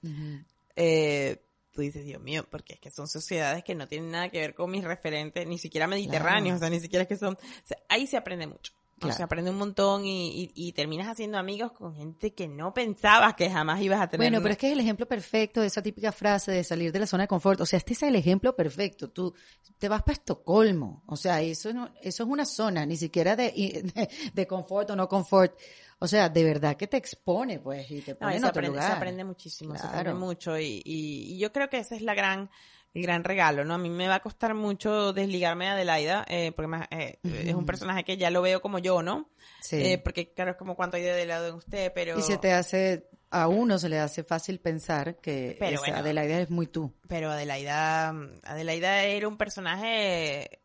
eh, 0.75 1.43
tú 1.77 1.83
dices, 1.83 2.05
Dios 2.05 2.21
mío, 2.21 2.45
porque 2.51 2.73
es 2.75 2.81
que 2.81 2.91
son 2.91 3.07
sociedades 3.07 3.63
que 3.63 3.77
no 3.77 3.87
tienen 3.87 4.11
nada 4.11 4.31
que 4.31 4.41
ver 4.41 4.55
con 4.55 4.71
mis 4.73 4.83
referentes, 4.83 5.47
ni 5.47 5.59
siquiera 5.59 5.87
mediterráneos, 5.87 6.57
o 6.57 6.59
sea, 6.59 6.71
ni 6.71 6.81
siquiera 6.81 7.03
es 7.03 7.09
que 7.09 7.17
son, 7.17 7.35
o 7.35 7.67
sea, 7.67 7.77
ahí 7.89 8.09
se 8.09 8.17
aprende 8.17 8.49
mucho. 8.49 8.73
O 8.73 9.01
Claro. 9.01 9.15
sea, 9.15 9.27
aprende 9.27 9.51
un 9.51 9.59
montón 9.59 10.07
y, 10.07 10.31
y, 10.45 10.53
y 10.55 10.73
terminas 10.73 11.07
haciendo 11.09 11.37
amigos 11.37 11.71
con 11.73 11.95
gente 11.95 12.33
que 12.33 12.49
no 12.49 12.73
pensabas 12.73 13.35
que 13.35 13.51
jamás 13.51 13.83
ibas 13.83 14.01
a 14.01 14.09
tener. 14.09 14.25
Bueno, 14.31 14.41
pero 14.43 14.53
es 14.53 14.59
que 14.59 14.69
es 14.69 14.73
el 14.73 14.81
ejemplo 14.81 15.05
perfecto 15.07 15.61
de 15.61 15.67
esa 15.67 15.83
típica 15.83 16.13
frase 16.13 16.51
de 16.51 16.65
salir 16.65 16.93
de 16.93 17.01
la 17.01 17.07
zona 17.07 17.25
de 17.25 17.29
confort. 17.29 17.61
O 17.61 17.67
sea, 17.67 17.77
este 17.77 17.93
es 17.93 18.03
el 18.05 18.17
ejemplo 18.17 18.57
perfecto. 18.57 19.11
Tú 19.11 19.35
te 19.77 19.91
vas 19.91 20.01
para 20.03 20.15
Estocolmo. 20.15 21.03
O 21.09 21.17
sea, 21.17 21.43
eso 21.43 21.75
no, 21.75 21.93
eso 22.01 22.23
es 22.23 22.29
una 22.31 22.47
zona, 22.47 22.87
ni 22.87 22.97
siquiera 22.97 23.37
de, 23.37 23.53
de, 23.95 24.09
de 24.33 24.47
confort 24.47 24.89
o 24.89 24.97
no 24.97 25.07
confort. 25.11 25.53
O 25.99 26.07
sea, 26.07 26.29
de 26.29 26.45
verdad 26.45 26.77
que 26.77 26.87
te 26.87 26.97
expone, 26.99 27.59
pues, 27.59 27.91
y 27.91 28.03
te 28.03 28.13
No, 28.13 28.19
pone 28.19 28.33
y 28.33 28.37
en 28.37 28.41
se, 28.43 28.47
otro 28.49 28.59
aprende, 28.61 28.69
lugar. 28.77 28.91
se 28.91 28.97
aprende 28.97 29.25
muchísimo, 29.25 29.75
se 29.77 29.81
aprende 29.87 30.03
Claro. 30.05 30.19
mucho 30.19 30.59
y, 30.59 30.83
y, 30.85 31.35
y 31.35 31.39
yo 31.39 31.53
creo 31.53 31.69
que 31.71 31.79
ese 31.79 31.97
es 31.97 32.03
la 32.03 32.15
gran, 32.15 32.51
el 32.93 33.03
gran 33.03 33.25
regalo, 33.25 33.65
¿no? 33.65 33.75
A 33.75 33.79
mí 33.79 33.89
me 33.89 34.07
va 34.07 34.17
a 34.17 34.21
costar 34.21 34.53
mucho 34.55 35.13
desligarme 35.15 35.65
de 35.67 35.71
Adelaida, 35.73 36.25
eh, 36.29 36.53
porque 36.55 36.67
más, 36.69 36.87
eh, 36.91 37.19
es 37.25 37.55
un 37.55 37.65
personaje 37.65 38.05
que 38.05 38.17
ya 38.19 38.31
lo 38.31 38.43
veo 38.43 38.61
como 38.61 38.79
yo, 38.79 39.03
¿no? 39.03 39.31
Sí. 39.63 39.77
Eh, 39.77 39.99
porque 39.99 40.33
claro, 40.35 40.51
es 40.53 40.57
como 40.59 40.77
cuánto 40.77 40.97
hay 40.99 41.03
de 41.03 41.13
Adelaida 41.13 41.49
en 41.49 41.55
usted, 41.55 41.93
pero... 41.95 42.19
Y 42.19 42.23
se 42.23 42.37
te 42.37 42.53
hace, 42.53 43.09
a 43.31 43.49
uno 43.49 43.79
se 43.79 43.89
le 43.89 43.99
hace 43.99 44.23
fácil 44.23 44.61
pensar 44.61 45.17
que 45.17 45.57
Pero 45.59 45.73
esa 45.77 45.81
bueno. 45.81 45.97
Adelaida 45.99 46.41
es 46.41 46.51
muy 46.51 46.67
tú. 46.67 46.95
Pero 47.09 47.31
Adelaida, 47.31 48.09
Adelaida 48.45 49.03
era 49.05 49.29
un 49.29 49.39
personaje, 49.39 50.61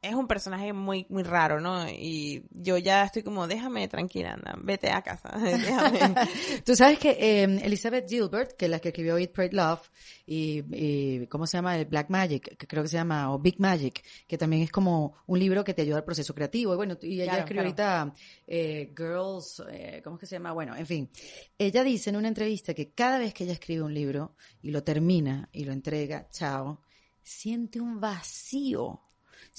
es 0.00 0.14
un 0.14 0.28
personaje 0.28 0.72
muy, 0.72 1.06
muy 1.08 1.24
raro, 1.24 1.60
¿no? 1.60 1.88
Y 1.88 2.44
yo 2.50 2.78
ya 2.78 3.04
estoy 3.04 3.24
como, 3.24 3.48
déjame 3.48 3.88
tranquila, 3.88 4.34
anda, 4.34 4.56
vete 4.62 4.90
a 4.90 5.02
casa, 5.02 5.30
déjame. 5.42 6.14
Tú 6.64 6.76
sabes 6.76 6.98
que 7.00 7.10
eh, 7.10 7.42
Elizabeth 7.42 8.08
Gilbert, 8.08 8.52
que 8.52 8.66
es 8.66 8.70
la 8.70 8.78
que 8.78 8.88
escribió 8.88 9.18
Eat, 9.18 9.32
Pray, 9.32 9.50
Love, 9.50 9.90
y, 10.24 10.62
y 10.70 11.26
¿cómo 11.26 11.48
se 11.48 11.56
llama? 11.56 11.76
El 11.76 11.86
Black 11.86 12.10
Magic, 12.10 12.56
que 12.56 12.66
creo 12.66 12.84
que 12.84 12.88
se 12.88 12.96
llama, 12.96 13.32
o 13.32 13.40
Big 13.40 13.58
Magic, 13.58 14.04
que 14.26 14.38
también 14.38 14.62
es 14.62 14.70
como 14.70 15.14
un 15.26 15.38
libro 15.40 15.64
que 15.64 15.74
te 15.74 15.82
ayuda 15.82 15.96
al 15.96 16.04
proceso 16.04 16.32
creativo. 16.32 16.74
Y 16.74 16.76
bueno, 16.76 16.96
y 17.02 17.14
ella 17.14 17.24
Claro, 17.24 17.40
escribió 17.40 17.62
ahorita 17.62 18.14
eh, 18.46 18.94
Girls, 18.96 19.64
eh, 19.68 20.00
¿cómo 20.04 20.16
es 20.16 20.20
que 20.20 20.26
se 20.26 20.36
llama? 20.36 20.52
Bueno, 20.52 20.76
en 20.76 20.86
fin. 20.86 21.10
Ella 21.58 21.82
dice 21.82 22.10
en 22.10 22.16
una 22.16 22.28
entrevista 22.28 22.72
que 22.72 22.92
cada 22.92 23.18
vez 23.18 23.34
que 23.34 23.44
ella 23.44 23.54
escribe 23.54 23.82
un 23.82 23.94
libro 23.94 24.36
y 24.62 24.70
lo 24.70 24.84
termina 24.84 25.48
y 25.50 25.64
lo 25.64 25.72
entrega, 25.72 26.28
chao, 26.30 26.82
siente 27.20 27.80
un 27.80 27.98
vacío 28.00 29.07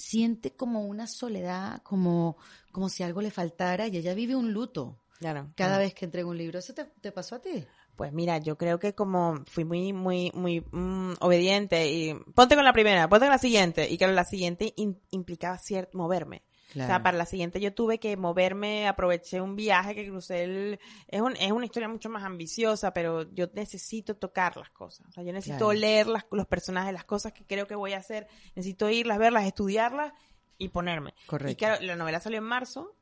siente 0.00 0.52
como 0.56 0.86
una 0.86 1.06
soledad, 1.06 1.82
como, 1.82 2.36
como 2.72 2.88
si 2.88 3.02
algo 3.02 3.20
le 3.20 3.30
faltara 3.30 3.86
y 3.86 3.96
ella 3.96 4.14
vive 4.14 4.34
un 4.34 4.52
luto 4.52 4.96
Claro. 5.18 5.52
cada 5.54 5.76
claro. 5.76 5.78
vez 5.78 5.94
que 5.94 6.06
entrega 6.06 6.28
un 6.28 6.38
libro. 6.38 6.58
¿Eso 6.58 6.72
te, 6.74 6.84
te 6.86 7.12
pasó 7.12 7.36
a 7.36 7.40
ti? 7.42 7.66
Pues 7.96 8.12
mira, 8.12 8.38
yo 8.38 8.56
creo 8.56 8.78
que 8.78 8.94
como 8.94 9.44
fui 9.46 9.64
muy, 9.64 9.92
muy, 9.92 10.30
muy 10.34 10.60
mm, 10.72 11.14
obediente 11.20 11.90
y 11.92 12.14
ponte 12.34 12.54
con 12.54 12.64
la 12.64 12.72
primera, 12.72 13.08
ponte 13.08 13.26
con 13.26 13.32
la 13.32 13.38
siguiente 13.38 13.90
y 13.90 13.98
claro, 13.98 14.14
la 14.14 14.24
siguiente 14.24 14.72
in- 14.76 14.98
implicaba 15.10 15.58
cierto 15.58 15.98
moverme. 15.98 16.42
O 16.70 16.86
sea, 16.86 17.02
para 17.02 17.16
la 17.18 17.26
siguiente 17.26 17.60
yo 17.60 17.74
tuve 17.74 17.98
que 17.98 18.16
moverme, 18.16 18.86
aproveché 18.86 19.40
un 19.40 19.56
viaje 19.56 19.94
que 19.94 20.06
crucé 20.08 20.44
el... 20.44 20.78
Es, 21.08 21.20
un, 21.20 21.34
es 21.36 21.50
una 21.52 21.64
historia 21.64 21.88
mucho 21.88 22.08
más 22.08 22.22
ambiciosa, 22.24 22.92
pero 22.92 23.30
yo 23.32 23.48
necesito 23.54 24.16
tocar 24.16 24.56
las 24.56 24.70
cosas. 24.70 25.06
O 25.08 25.12
sea, 25.12 25.24
yo 25.24 25.32
necesito 25.32 25.66
Claro. 25.66 25.72
leer 25.80 26.06
las, 26.06 26.24
los 26.30 26.46
personajes, 26.46 26.92
las 26.92 27.04
cosas 27.04 27.32
que 27.32 27.44
creo 27.44 27.66
que 27.66 27.74
voy 27.74 27.92
a 27.92 27.98
hacer. 27.98 28.28
Necesito 28.54 28.88
irlas, 28.90 29.18
verlas, 29.18 29.46
estudiarlas 29.46 30.12
y 30.58 30.68
ponerme. 30.68 31.14
Correcto. 31.26 31.50
Y 31.52 31.56
claro, 31.56 31.82
la 31.84 31.96
novela 31.96 32.20
salió 32.20 32.38
en 32.38 32.44
marzo 32.44 32.96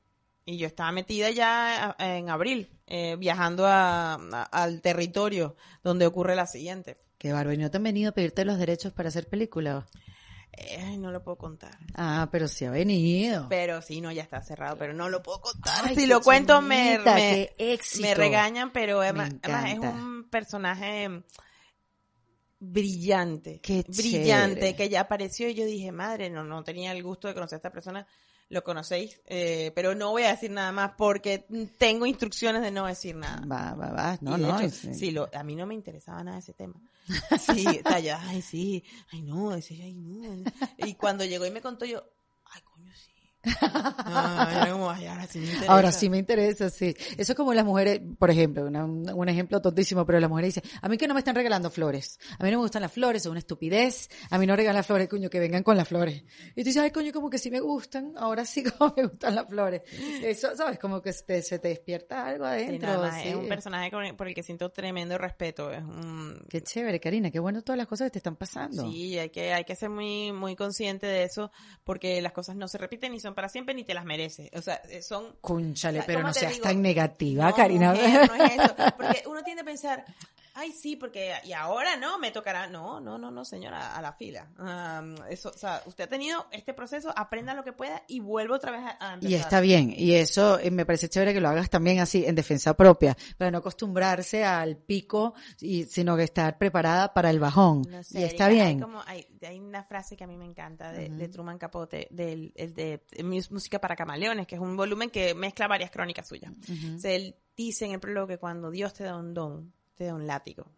y 0.45 0.57
yo 0.57 0.67
estaba 0.67 0.91
metida 0.93 1.29
ya 1.31 1.95
en 1.99 2.31
abril, 2.31 2.71
eh, 2.87 3.17
viajando 3.19 3.67
a, 3.67 4.15
a- 4.15 4.43
al 4.45 4.81
territorio 4.81 5.57
donde 5.83 6.07
ocurre 6.07 6.35
la 6.37 6.47
siguiente. 6.47 6.99
Qué 7.19 7.33
bárbaro. 7.33 7.53
¿Y 7.53 7.59
no 7.59 7.71
te 7.71 7.77
han 7.77 7.83
venido 7.83 8.11
a 8.11 8.13
pedirte 8.15 8.45
los 8.45 8.59
derechos 8.59 8.93
para 8.95 9.09
hacer 9.11 9.29
película? 9.29 9.87
Eh, 10.53 10.97
no 10.99 11.11
lo 11.11 11.23
puedo 11.23 11.37
contar. 11.37 11.79
Ah, 11.95 12.29
pero 12.33 12.49
sí 12.49 12.65
ha 12.65 12.71
venido. 12.71 13.47
Pero 13.49 13.81
sí, 13.81 14.01
no, 14.01 14.11
ya 14.11 14.23
está 14.23 14.43
cerrado, 14.43 14.77
pero 14.77 14.93
no 14.93 15.09
lo 15.09 15.23
puedo 15.23 15.41
contar. 15.41 15.85
Ay, 15.85 15.95
si 15.95 16.07
lo 16.07 16.21
cuento 16.21 16.61
me, 16.61 16.99
me, 16.99 17.51
regañan, 18.15 18.73
pero 18.73 19.01
además, 19.01 19.31
es 19.43 19.79
un 19.79 20.29
personaje 20.31 21.23
brillante. 22.61 23.61
Qué 23.61 23.85
brillante, 23.87 24.61
chévere. 24.61 24.77
que 24.77 24.89
ya 24.89 25.03
apareció 25.03 25.49
y 25.49 25.55
yo 25.55 25.65
dije, 25.65 25.93
madre, 25.93 26.31
no, 26.31 26.45
no 26.45 26.65
tenía 26.65 26.93
el 26.93 27.03
gusto 27.03 27.29
de 27.29 27.35
conocer 27.35 27.57
a 27.57 27.59
esta 27.59 27.71
persona. 27.73 28.07
Lo 28.51 28.65
conocéis, 28.65 29.21
eh, 29.27 29.73
pero 29.75 29.95
no 29.95 30.11
voy 30.11 30.23
a 30.23 30.31
decir 30.31 30.51
nada 30.51 30.73
más 30.73 30.93
porque 30.97 31.45
tengo 31.77 32.07
instrucciones 32.07 32.63
de 32.63 32.71
no 32.71 32.87
decir 32.87 33.15
nada. 33.15 33.45
Va, 33.47 33.75
va, 33.75 33.91
va. 33.93 34.19
No, 34.23 34.39
Y 34.39 34.41
de 34.41 34.47
no. 34.47 34.57
hecho, 34.59 34.67
es- 34.67 34.99
sí, 34.99 35.11
lo, 35.11 35.29
a 35.35 35.43
mí 35.45 35.55
no 35.55 35.67
me 35.67 35.75
interesaba 35.75 36.25
nada 36.25 36.39
ese 36.39 36.55
tema. 36.55 36.81
Sí, 37.41 37.81
talla, 37.83 38.21
ay, 38.29 38.43
sí, 38.43 38.85
ay, 39.13 39.23
no, 39.23 39.55
ese, 39.55 39.75
ay, 39.83 39.95
no. 39.95 40.45
Y 40.79 40.95
cuando 40.95 41.25
llegó 41.25 41.47
y 41.47 41.51
me 41.51 41.63
contó 41.63 41.85
yo, 41.85 42.05
sí. 43.45 43.51
Ah, 44.11 44.49
era 44.63 44.73
como, 44.73 44.91
ay, 44.91 45.07
ahora 45.07 45.27
sí 45.27 45.39
me 45.39 45.47
interesa. 45.47 45.73
Ahora 45.73 45.93
sí 45.93 46.11
me 46.11 46.19
interesa, 46.19 46.71
sí. 46.71 46.95
Eso 47.17 47.33
es 47.33 47.37
como 47.37 47.53
las 47.55 47.65
mujeres, 47.65 48.01
por 48.19 48.31
ejemplo, 48.31 48.65
una- 48.67 48.85
un, 48.85 49.29
ejemplo 49.29 49.61
tontísimo, 49.61 50.05
pero 50.07 50.19
las 50.21 50.29
mujeres 50.31 50.55
dicen, 50.55 50.71
a 50.81 50.89
mí 50.89 50.97
que 50.97 51.07
no 51.07 51.15
me 51.15 51.21
están 51.21 51.35
regalando 51.35 51.71
flores. 51.71 52.19
A 52.39 52.45
mí 52.45 52.51
no 52.51 52.59
me 52.59 52.63
gustan 52.63 52.83
las 52.83 52.93
flores, 52.93 53.23
es 53.23 53.27
una 53.29 53.39
estupidez. 53.39 54.09
A 54.31 54.39
mí 54.39 54.47
no 54.47 54.57
regalan 54.57 54.83
flores, 54.85 55.09
coño, 55.09 55.29
que 55.31 55.39
vengan 55.41 55.63
con 55.63 55.77
las 55.77 55.87
flores. 55.89 56.25
Y 56.57 56.63
tú 56.63 56.69
dices, 56.69 56.79
ay, 56.83 56.91
coño, 56.91 57.13
como 57.13 57.31
que 57.31 57.39
sí 57.39 57.51
me 57.51 57.61
gustan. 57.61 58.13
Ahora 58.17 58.45
sí 58.45 58.63
como 58.79 58.95
me 58.97 59.07
gustan 59.07 59.35
las 59.35 59.47
flores. 59.49 59.83
Eso, 60.23 60.57
¿sabes? 60.57 60.79
Como 60.79 61.01
que 61.03 61.13
se, 61.13 61.43
se 61.43 61.59
te 61.59 61.69
despierta 61.69 62.27
algo 62.27 62.45
Sí, 62.47 62.51
adentro. 62.51 62.89
nada 62.89 63.11
más, 63.11 63.23
sí. 63.23 63.29
Es 63.29 63.35
un 63.37 63.49
personaje 63.49 63.91
por 64.17 64.27
el 64.29 64.35
que 64.35 64.43
siento 64.43 64.71
tremendo 64.71 65.17
respeto. 65.19 65.71
Es 65.71 65.83
un, 65.83 66.45
Qué 66.49 66.63
chévere, 66.63 66.99
Karina, 67.01 67.31
qué 67.31 67.39
bueno 67.39 67.63
todas 67.63 67.77
las 67.79 67.87
cosas 67.87 68.07
que 68.07 68.13
te 68.13 68.19
están 68.19 68.37
pasando. 68.37 68.91
Sí, 68.91 69.19
hay 69.19 69.31
que, 69.31 69.53
hay 69.53 69.65
que 69.65 69.77
ser 69.77 69.91
muy, 69.91 70.33
muy 70.33 70.57
consciente 70.57 71.07
de 71.07 71.25
eso, 71.25 71.51
porque 71.85 72.21
las 72.23 72.33
cosas 72.33 72.57
no 72.57 72.67
se 72.69 72.79
repiten 72.79 73.13
ni 73.13 73.21
son 73.21 73.28
para 73.35 73.49
siempre 73.49 73.75
ni 73.75 73.85
te 73.85 73.95
las 73.95 74.05
mereces. 74.05 74.51
O 74.55 74.63
sea, 74.63 74.77
eh, 74.91 75.03
son 75.03 75.37
Cúnchale, 75.41 75.99
O 75.99 76.03
sea, 76.03 76.07
pero 76.07 76.19
¿cómo 76.21 76.29
no 76.29 76.35
seas 76.35 76.53
digo? 76.53 76.65
tan 76.65 76.83
negativa, 76.83 77.51
No, 77.51 77.57
Karina. 77.57 77.93
mujer, 77.93 78.29
no 78.29 78.45
es 78.45 78.53
eso. 78.53 78.75
Porque 78.97 79.23
uno 79.27 79.43
tiende 79.43 79.63
a 79.63 79.65
pensar, 79.65 80.05
ay, 80.59 80.73
sí, 80.73 80.97
porque 80.97 81.33
y 81.45 81.53
ahora 81.53 81.97
no 81.97 82.19
me 82.19 82.31
tocará. 82.31 82.67
No, 82.67 83.01
no, 83.01 83.17
no, 83.19 83.31
no, 83.31 83.45
señora, 83.45 83.97
a 83.97 84.03
la 84.03 84.13
fila. 84.13 84.49
Am, 84.59 85.15
eso, 85.31 85.51
o 85.55 85.59
sea, 85.59 85.83
usted 85.87 86.05
ha 86.05 86.09
tenido 86.09 86.47
este 86.51 86.75
proceso, 86.75 87.13
aprenda 87.17 87.55
lo 87.55 87.63
que 87.65 87.73
pueda 87.73 88.03
y 88.09 88.21
vuelva 88.21 88.57
otra 88.57 88.73
vez 88.73 88.81
a, 89.01 89.15
empezar. 89.15 89.31
Y 89.31 89.35
está 89.35 89.61
bien, 89.61 89.95
y 89.97 90.15
eso 90.15 90.59
eh, 90.59 90.71
me 90.71 90.85
parece 90.85 91.09
chévere 91.09 91.33
que 91.33 91.41
lo 91.41 91.49
hagas 91.49 91.71
también 91.71 92.01
así, 92.01 92.25
en 92.27 92.35
defensa 92.35 92.75
propia, 92.77 93.17
para 93.37 93.51
no 93.51 93.59
acostumbrarse 93.59 94.45
al 94.45 94.77
pico, 94.77 95.35
y, 95.61 95.85
sino 95.85 96.17
que 96.17 96.25
estar 96.25 96.59
preparada 96.59 97.15
para 97.15 97.31
el 97.31 97.39
bajón. 97.41 97.83
No 97.89 98.03
sé, 98.03 98.21
y 98.21 98.25
está 98.25 98.49
bien. 98.49 98.67
Hay, 98.67 98.81
como, 98.81 99.03
hay, 99.07 99.27
hay 99.47 99.61
una 99.61 99.85
frase 99.85 100.17
que 100.17 100.25
a 100.25 100.27
mí 100.27 100.37
me 100.37 100.45
encanta 100.45 100.93
de, 100.93 101.09
de 101.09 101.29
Truman 101.29 101.59
Capote, 101.59 102.09
del, 102.11 102.53
el 102.57 102.75
de, 102.75 103.03
de 103.11 103.25
Mus- 103.25 103.51
Música 103.51 103.81
para 103.81 103.97
Camaleones, 103.97 104.47
que 104.47 104.57
es 104.57 104.61
un 104.61 104.77
volumen 104.77 105.11
que 105.11 105.35
mezcla 105.35 105.69
varias 105.69 105.91
crónicas 105.91 106.27
suyas. 106.29 106.53
O 106.97 106.99
sea, 106.99 107.13
él 107.13 107.37
dice 107.57 107.87
en 107.87 107.93
el 107.93 108.01
prólogo 108.01 108.27
que 108.27 108.39
cuando 108.39 108.71
Dios 108.71 108.93
te 108.95 109.05
da 109.05 109.17
un 109.17 109.35
don, 109.35 109.73
te 109.99 110.05
da 110.05 110.15
un 110.15 110.27
látigo. 110.27 110.71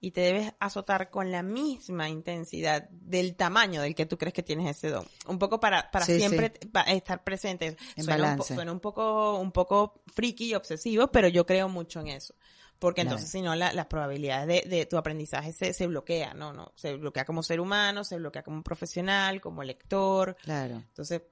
Y 0.00 0.10
te 0.10 0.20
debes 0.20 0.52
azotar 0.60 1.08
con 1.08 1.32
la 1.32 1.42
misma 1.42 2.10
intensidad 2.10 2.86
del 2.90 3.36
tamaño 3.36 3.80
del 3.80 3.94
que 3.94 4.04
tú 4.04 4.18
crees 4.18 4.34
que 4.34 4.42
tienes 4.42 4.76
ese 4.76 4.90
don. 4.90 5.06
Un 5.26 5.38
poco 5.38 5.58
para, 5.58 5.90
para 5.90 6.04
Sí, 6.04 6.18
siempre 6.18 6.52
estar 6.88 7.24
presente. 7.24 7.76
En 7.96 8.04
suena, 8.04 8.34
un, 8.34 8.42
suena 8.42 8.78
poco, 8.80 9.38
un 9.38 9.50
poco 9.50 10.02
friki 10.14 10.50
y 10.50 10.54
obsesivo, 10.54 11.08
pero 11.08 11.28
yo 11.28 11.46
creo 11.46 11.70
mucho 11.70 12.00
en 12.00 12.08
eso. 12.08 12.34
Porque 12.78 13.00
entonces, 13.00 13.30
si 13.30 13.40
no, 13.40 13.54
la- 13.54 13.72
las 13.72 13.86
probabilidades 13.86 14.46
de, 14.68 14.68
de 14.68 14.84
tu 14.84 14.98
aprendizaje 14.98 15.54
se, 15.54 15.72
se 15.72 15.86
bloquea, 15.86 16.34
¿no? 16.34 16.52
no 16.52 16.72
Se 16.76 16.94
bloquea 16.96 17.24
como 17.24 17.42
ser 17.42 17.58
humano, 17.60 18.04
se 18.04 18.18
bloquea 18.18 18.42
como 18.42 18.62
profesional, 18.62 19.40
como 19.40 19.62
lector. 19.62 20.36
Claro. 20.42 20.74
Entonces, 20.88 21.22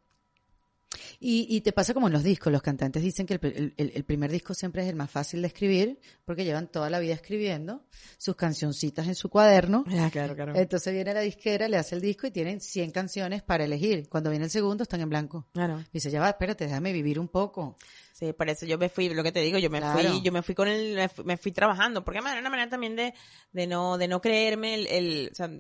Y, 1.21 1.47
y 1.49 1.61
te 1.63 1.73
pasa 1.73 1.95
como 1.95 2.07
en 2.09 2.13
los 2.13 2.23
discos, 2.23 2.53
los 2.53 2.63
cantantes 2.63 3.03
dicen 3.03 3.27
que 3.27 3.35
el, 3.35 3.75
el- 3.77 3.93
el- 3.95 4.05
primer 4.05 4.31
disco 4.31 4.55
siempre 4.55 4.83
es 4.83 4.89
el 4.89 4.97
más 4.97 5.11
fácil 5.11 5.41
de 5.43 5.49
escribir, 5.49 5.99
porque 6.25 6.45
llevan 6.45 6.69
toda 6.69 6.91
la 6.91 6.99
vida 6.99 7.15
escribiendo 7.15 7.85
sus 8.19 8.37
cancioncitas 8.37 9.07
en 9.07 9.15
su 9.15 9.29
cuaderno. 9.29 9.85
ah, 9.99 10.09
claro, 10.13 10.35
claro. 10.35 10.55
Entonces 10.57 10.93
viene 10.93 11.15
la 11.15 11.21
disquera, 11.21 11.69
le 11.69 11.77
hace 11.77 11.95
el 11.95 12.01
disco 12.01 12.27
y 12.27 12.31
tienen 12.31 12.61
100 12.61 12.91
canciones 12.91 13.43
para 13.43 13.65
elegir. 13.65 14.09
Cuando 14.09 14.31
viene 14.31 14.45
el 14.47 14.51
segundo 14.51 14.83
están 14.83 15.01
en 15.01 15.09
blanco. 15.09 15.47
Claro. 15.53 15.83
Dice, 15.93 16.11
ya 16.11 16.21
va, 16.21 16.29
espérate, 16.31 16.65
déjame 16.67 16.93
vivir 16.93 17.19
un 17.19 17.29
poco. 17.29 17.77
Sí, 18.13 18.33
por 18.35 18.49
eso 18.49 18.67
yo 18.67 18.79
me 18.79 18.89
fui, 18.89 19.09
lo 19.09 19.23
que 19.25 19.33
te 19.33 19.41
digo, 19.41 19.59
yo 19.59 19.71
me 19.71 19.79
Claro. 19.81 19.99
fui, 20.11 20.23
yo 20.23 20.31
me 20.33 20.43
fui 20.43 20.55
con 20.55 20.69
el, 20.69 20.95
me 20.95 21.09
fui, 21.09 21.25
me 21.25 21.37
fui 21.37 21.51
trabajando, 21.51 22.05
porque 22.05 22.19
además 22.19 22.33
era 22.33 22.41
una 22.41 22.51
manera 22.51 22.69
también 22.71 22.95
de, 22.95 23.15
de 23.53 23.67
no, 23.67 23.99
de 23.99 24.07
no 24.07 24.21
creerme 24.21 24.75
el, 24.75 24.87
el 24.87 25.29
o 25.33 25.35
sea, 25.35 25.51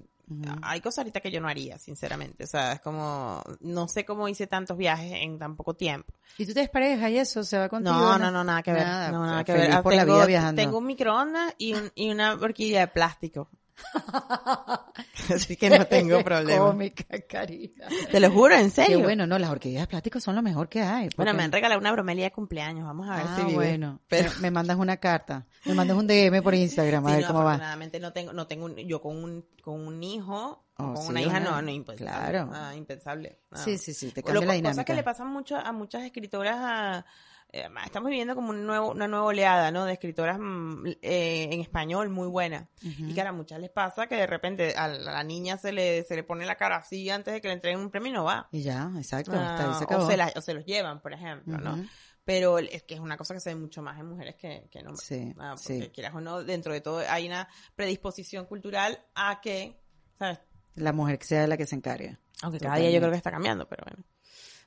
hay 0.62 0.80
cosas 0.80 0.98
ahorita 0.98 1.20
que 1.20 1.30
yo 1.30 1.40
no 1.40 1.48
haría, 1.48 1.78
sinceramente, 1.78 2.44
o 2.44 2.46
sea, 2.46 2.72
es 2.72 2.80
como, 2.80 3.42
no 3.60 3.88
sé 3.88 4.04
cómo 4.04 4.28
hice 4.28 4.46
tantos 4.46 4.76
viajes 4.76 5.12
en 5.14 5.38
tan 5.38 5.56
poco 5.56 5.74
tiempo. 5.74 6.12
¿Y 6.38 6.46
tú 6.46 6.54
te 6.54 6.60
desparejas 6.60 7.10
y 7.10 7.18
eso 7.18 7.44
se 7.44 7.58
va 7.58 7.68
contigo? 7.68 7.94
No, 7.94 8.18
no, 8.18 8.30
no, 8.30 8.42
nada 8.44 8.62
que 8.62 8.72
ver, 8.72 8.84
Nada, 8.86 9.10
no, 9.10 9.26
nada 9.26 9.44
que 9.44 9.52
feliz 9.52 9.68
ver. 9.68 9.76
Ah, 9.76 9.82
por 9.82 9.94
la 9.94 10.04
tengo, 10.04 10.16
vida 10.16 10.26
viajando. 10.26 10.62
tengo 10.62 10.78
un 10.78 10.86
microondas 10.86 11.54
y, 11.58 11.74
un, 11.74 11.90
y 11.94 12.10
una 12.10 12.34
horquilla 12.34 12.80
de 12.80 12.88
plástico. 12.88 13.48
Así 15.34 15.56
que 15.56 15.70
no 15.70 15.86
tengo 15.86 16.22
problema. 16.24 16.66
Cómica, 16.66 17.04
Karina. 17.28 17.86
Te 18.10 18.20
lo 18.20 18.30
juro, 18.30 18.54
en 18.54 18.64
Qué 18.66 18.70
serio. 18.70 19.00
bueno, 19.00 19.26
no, 19.26 19.38
las 19.38 19.50
orquídeas 19.50 19.82
de 19.82 19.86
plástico 19.88 20.20
son 20.20 20.36
lo 20.36 20.42
mejor 20.42 20.68
que 20.68 20.80
hay. 20.82 21.08
Bueno, 21.16 21.30
porque- 21.30 21.32
me 21.34 21.42
han 21.44 21.52
regalado 21.52 21.80
una 21.80 21.92
bromelia 21.92 22.24
de 22.24 22.32
cumpleaños, 22.32 22.84
vamos 22.84 23.08
a 23.08 23.16
ver 23.16 23.24
Ah, 23.28 23.36
si 23.36 23.42
vive. 23.42 23.54
bueno. 23.54 24.00
Pero, 24.08 24.30
Me, 24.36 24.40
me 24.42 24.50
mandas 24.50 24.76
una 24.76 24.96
carta. 24.98 25.46
Me 25.64 25.74
mandas 25.74 25.96
un 25.96 26.06
DM 26.06 26.42
por 26.42 26.54
Instagram 26.54 27.06
a 27.06 27.08
Sí, 27.10 27.14
ver 27.16 27.22
no, 27.22 27.28
cómo 27.28 27.44
va. 27.44 27.76
no 28.00 28.12
tengo, 28.12 28.32
no 28.32 28.46
tengo 28.46 28.64
un- 28.66 28.76
yo 28.76 29.00
con 29.00 29.16
un, 29.22 29.46
con 29.62 29.86
un 29.86 30.02
hijo, 30.02 30.64
Oh, 30.78 30.94
con 30.94 31.02
sí, 31.02 31.08
una 31.10 31.20
hija 31.20 31.38
una- 31.38 31.40
no, 31.50 31.62
no, 31.62 31.70
impensable. 31.70 32.10
claro. 32.12 32.50
Ah, 32.52 32.74
impensable. 32.74 33.40
Ah. 33.50 33.56
Sí, 33.58 33.78
sí, 33.78 33.94
sí, 33.94 34.10
te 34.10 34.20
Lo- 34.20 34.26
cambia 34.26 34.40
la 34.40 34.46
Cosas 34.46 34.56
dinámica. 34.56 34.84
que 34.84 34.94
le 34.94 35.02
pasan 35.02 35.28
mucho 35.28 35.56
a 35.56 35.72
muchas 35.72 36.02
escritoras, 36.02 36.56
a- 36.58 37.06
estamos 37.52 38.08
viviendo 38.08 38.34
como 38.34 38.50
un 38.50 38.66
nuevo, 38.66 38.90
una 38.92 39.06
nueva 39.08 39.26
oleada, 39.26 39.70
¿no? 39.70 39.84
De 39.84 39.92
escritoras 39.92 40.38
mm, 40.40 40.86
eh, 41.02 41.48
en 41.52 41.60
español 41.60 42.08
muy 42.08 42.26
buenas. 42.28 42.68
Y 42.80 43.12
que 43.14 43.20
a 43.20 43.32
muchas 43.32 43.60
les 43.60 43.70
pasa 43.70 44.06
que 44.06 44.14
de 44.16 44.26
repente 44.26 44.74
a 44.76 44.88
la, 44.88 45.22
niña 45.22 45.58
se 45.58 45.72
le, 45.72 46.02
se 46.04 46.16
le 46.16 46.22
pone 46.24 46.46
la 46.46 46.56
cara 46.56 46.76
así 46.76 47.08
antes 47.10 47.34
de 47.34 47.40
que 47.40 47.48
le 47.48 47.54
entreguen 47.54 47.80
un 47.80 47.90
premio 47.90 48.10
y 48.10 48.12
no 48.14 48.24
va. 48.24 48.48
Y 48.52 48.62
ya, 48.62 48.90
exacto, 48.96 49.32
Ah, 49.34 49.46
hasta 49.50 49.68
ahí 49.68 49.74
se 49.74 49.84
acabó. 49.84 50.04
o, 50.04 50.06
se 50.10 50.16
la- 50.16 50.32
o 50.34 50.40
se 50.40 50.54
los 50.54 50.64
llevan, 50.64 51.00
por 51.02 51.12
ejemplo, 51.12 51.58
¿no? 51.58 51.78
Pero 52.24 52.58
es 52.58 52.84
que 52.84 52.94
es 52.94 53.00
una 53.00 53.16
cosa 53.16 53.34
que 53.34 53.40
se 53.40 53.50
ve 53.52 53.56
mucho 53.60 53.82
más 53.82 53.98
en 53.98 54.06
mujeres 54.06 54.36
que, 54.36 54.68
que 54.70 54.78
en 54.78 54.86
hombres. 54.86 55.04
Sí, 55.06 55.34
Ah, 55.38 55.54
porque 55.56 55.82
sí. 55.84 55.90
quieras 55.92 56.14
o 56.14 56.20
no, 56.20 56.42
dentro 56.44 56.72
de 56.72 56.80
todo 56.80 57.02
hay 57.08 57.26
una 57.26 57.48
predisposición 57.74 58.46
cultural 58.46 58.98
a 59.14 59.40
que, 59.40 59.80
¿sabes? 60.18 60.38
La 60.76 60.92
mujer 60.92 61.18
que 61.18 61.26
sea 61.26 61.46
la 61.48 61.56
que 61.56 61.66
se 61.66 61.74
encargue. 61.74 62.16
Aunque 62.42 62.60
cada 62.60 62.76
día 62.76 62.90
yo 62.90 62.98
creo 63.00 63.10
que 63.10 63.16
está 63.16 63.30
cambiando, 63.30 63.68
pero 63.68 63.84
bueno. 63.84 64.04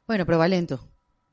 Bueno, 0.05 0.25
pero 0.25 0.37
va 0.37 0.47
lento, 0.47 0.87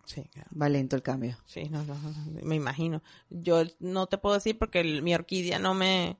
Sí, 0.04 0.24
claro. 0.32 0.48
va 0.60 0.68
lento 0.68 0.96
el 0.96 1.02
cambio. 1.02 1.38
Sí, 1.46 1.68
no, 1.70 1.84
no, 1.84 1.94
no, 1.94 2.12
me 2.42 2.56
imagino. 2.56 3.02
Yo 3.30 3.62
no 3.80 4.06
te 4.08 4.18
puedo 4.18 4.34
decir 4.34 4.58
porque 4.58 4.80
el- 4.80 5.02
mi 5.02 5.14
orquídea 5.14 5.58
no 5.58 5.74
me, 5.74 6.18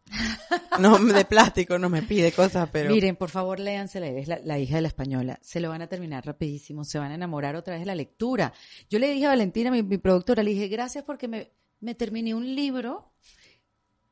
no 0.78 0.98
de 0.98 1.24
plástico 1.24 1.78
no 1.78 1.88
me 1.88 2.02
pide 2.02 2.32
cosas, 2.32 2.68
pero 2.72 2.90
Miren, 2.90 3.16
por 3.16 3.30
favor, 3.30 3.58
léansela, 3.60 4.06
es 4.06 4.28
la, 4.28 4.38
la 4.44 4.58
hija 4.58 4.76
de 4.76 4.82
la 4.82 4.88
española. 4.88 5.38
Se 5.42 5.60
lo 5.60 5.68
van 5.68 5.82
a 5.82 5.88
terminar 5.88 6.24
rapidísimo, 6.24 6.84
se 6.84 6.98
van 6.98 7.10
a 7.12 7.14
enamorar 7.16 7.56
otra 7.56 7.74
vez 7.74 7.80
de 7.82 7.86
la 7.86 7.94
lectura. 7.94 8.52
Yo 8.88 8.98
le 8.98 9.10
dije 9.10 9.26
a 9.26 9.30
Valentina, 9.30 9.70
mi, 9.70 9.82
mi 9.82 9.98
productora, 9.98 10.42
le 10.42 10.50
dije, 10.52 10.68
gracias 10.68 11.04
porque 11.04 11.28
me, 11.28 11.50
me 11.80 11.94
terminé 11.94 12.34
un 12.34 12.54
libro 12.54 13.10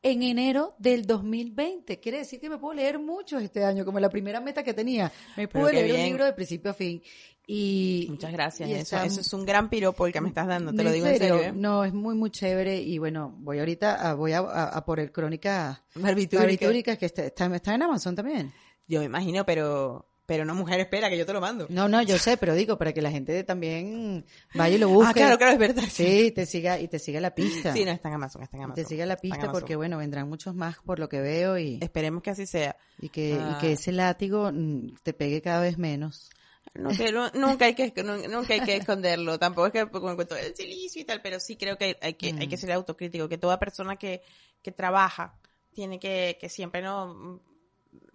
en 0.02 0.22
enero 0.22 0.74
del 0.78 1.06
2020. 1.06 2.00
Quiere 2.00 2.18
decir 2.18 2.40
que 2.40 2.48
me 2.48 2.58
puedo 2.58 2.74
leer 2.74 2.98
muchos 2.98 3.42
este 3.42 3.64
año, 3.64 3.84
como 3.84 4.00
la 4.00 4.08
primera 4.08 4.40
meta 4.40 4.62
que 4.62 4.74
tenía. 4.74 5.12
Me 5.36 5.48
pude 5.48 5.72
leer 5.72 5.94
un 5.94 6.02
libro 6.02 6.24
de 6.24 6.32
principio 6.32 6.70
a 6.70 6.74
fin. 6.74 7.02
Y, 7.46 8.06
muchas 8.10 8.30
gracias. 8.32 8.68
y 8.68 8.72
Eso, 8.74 8.82
está- 8.82 9.04
eso 9.04 9.20
es 9.22 9.32
un 9.32 9.44
gran 9.44 9.68
piropo 9.68 10.06
el 10.06 10.12
que 10.12 10.20
me 10.20 10.28
estás 10.28 10.46
dando, 10.46 10.72
te 10.72 10.84
lo 10.84 10.92
digo 10.92 11.06
en 11.06 11.18
serio. 11.18 11.36
¿eh? 11.42 11.52
No, 11.52 11.84
es 11.84 11.92
muy, 11.92 12.14
muy 12.14 12.30
chévere. 12.30 12.80
Y 12.80 12.98
bueno, 12.98 13.34
voy 13.38 13.58
ahorita 13.58 14.08
a, 14.10 14.14
voy 14.14 14.32
a, 14.32 14.38
a, 14.38 14.64
a 14.68 14.84
por 14.84 15.00
el 15.00 15.10
Crónica 15.10 15.82
Barbitúrica. 15.96 16.38
Barbitúrica, 16.44 16.96
que 16.96 17.06
está, 17.06 17.24
está, 17.24 17.46
está 17.54 17.74
en 17.74 17.82
Amazon 17.82 18.14
también. 18.14 18.52
Yo 18.86 19.00
me 19.00 19.06
imagino, 19.06 19.44
pero, 19.44 20.09
pero 20.30 20.44
no 20.44 20.54
mujer 20.54 20.78
espera 20.78 21.10
que 21.10 21.18
yo 21.18 21.26
te 21.26 21.32
lo 21.32 21.40
mando. 21.40 21.66
No, 21.70 21.88
no, 21.88 22.00
yo 22.02 22.16
sé, 22.16 22.36
pero 22.36 22.54
digo, 22.54 22.78
para 22.78 22.92
que 22.92 23.02
la 23.02 23.10
gente 23.10 23.42
también 23.42 24.24
vaya 24.54 24.76
y 24.76 24.78
lo 24.78 24.88
busque. 24.88 25.10
Ah, 25.10 25.12
claro, 25.12 25.38
claro, 25.38 25.52
es 25.54 25.58
verdad. 25.58 25.82
Sí, 25.90 26.30
te 26.30 26.46
siga, 26.46 26.78
y 26.78 26.86
te 26.86 27.00
siga 27.00 27.18
la 27.20 27.34
pista. 27.34 27.72
Sí, 27.72 27.84
no, 27.84 27.90
está 27.90 28.10
en 28.10 28.14
Amazon, 28.14 28.44
está 28.44 28.56
en 28.56 28.60
Y 28.60 28.64
Amazon. 28.66 28.84
te 28.84 28.88
siga 28.88 29.06
la 29.06 29.16
pista 29.16 29.50
porque, 29.50 29.74
bueno, 29.74 29.98
vendrán 29.98 30.28
muchos 30.28 30.54
más 30.54 30.76
por 30.86 31.00
lo 31.00 31.08
que 31.08 31.20
veo 31.20 31.58
y, 31.58 31.80
Esperemos 31.82 32.22
que 32.22 32.30
así 32.30 32.46
sea. 32.46 32.76
y, 33.00 33.08
que, 33.08 33.36
Ah. 33.40 33.56
y 33.56 33.60
que 33.60 33.72
ese 33.72 33.90
látigo 33.90 34.52
mm, 34.52 34.98
te 35.02 35.12
pegue 35.14 35.42
cada 35.42 35.60
vez 35.62 35.78
menos. 35.78 36.30
No, 36.74 36.90
no- 37.12 37.30
nunca 37.34 37.64
hay 37.64 37.74
que 37.74 37.92
nu- 38.04 38.28
nunca 38.28 38.54
hay 38.54 38.60
que 38.60 38.76
esconderlo 38.76 39.36
tampoco 39.36 39.66
es 39.66 39.72
que 39.72 39.90
con 39.90 40.10
el 40.10 40.14
cuento 40.14 40.36
del 40.36 40.54
silicio 40.54 41.02
y 41.02 41.04
tal 41.04 41.20
pero 41.20 41.40
sí 41.40 41.56
creo 41.56 41.76
que 41.76 41.96
hay 42.00 42.14
que 42.14 42.26
hay 42.28 42.46
Mm. 42.46 42.48
que 42.50 42.56
ser 42.56 42.70
autocrítico 42.70 43.28
que 43.28 43.38
toda 43.38 43.58
persona 43.58 43.96
que, 43.96 44.22
que 44.62 44.70
trabaja 44.70 45.34
tiene 45.74 45.98
que, 45.98 46.38
que 46.40 46.48
siempre 46.48 46.82
no 46.82 47.14
mm, 47.14 47.40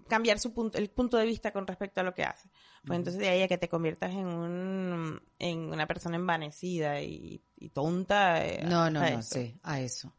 cambiar 0.08 0.40
su 0.40 0.54
punto 0.54 0.78
el 0.78 0.90
punto 0.90 1.18
de 1.18 1.26
vista 1.26 1.52
con 1.52 1.66
respecto 1.68 2.02
a 2.02 2.04
lo 2.04 2.14
que 2.14 2.24
hace 2.24 2.50
pues 2.86 2.98
entonces 2.98 3.20
de 3.20 3.30
ahí 3.30 3.42
a 3.42 3.48
que 3.48 3.58
te 3.58 3.70
conviertas 3.70 4.12
en 4.12 4.28
un 4.28 5.22
en 5.40 5.60
una 5.72 5.88
persona 5.88 6.16
envanecida 6.16 7.02
y, 7.02 7.42
y 7.58 7.70
tonta 7.70 8.46
eh, 8.46 8.62
No, 8.64 8.90
no, 8.90 9.00
no, 9.02 9.20
eso. 9.20 9.36
sí, 9.36 9.56
a 9.64 9.82
eso. 9.82 10.14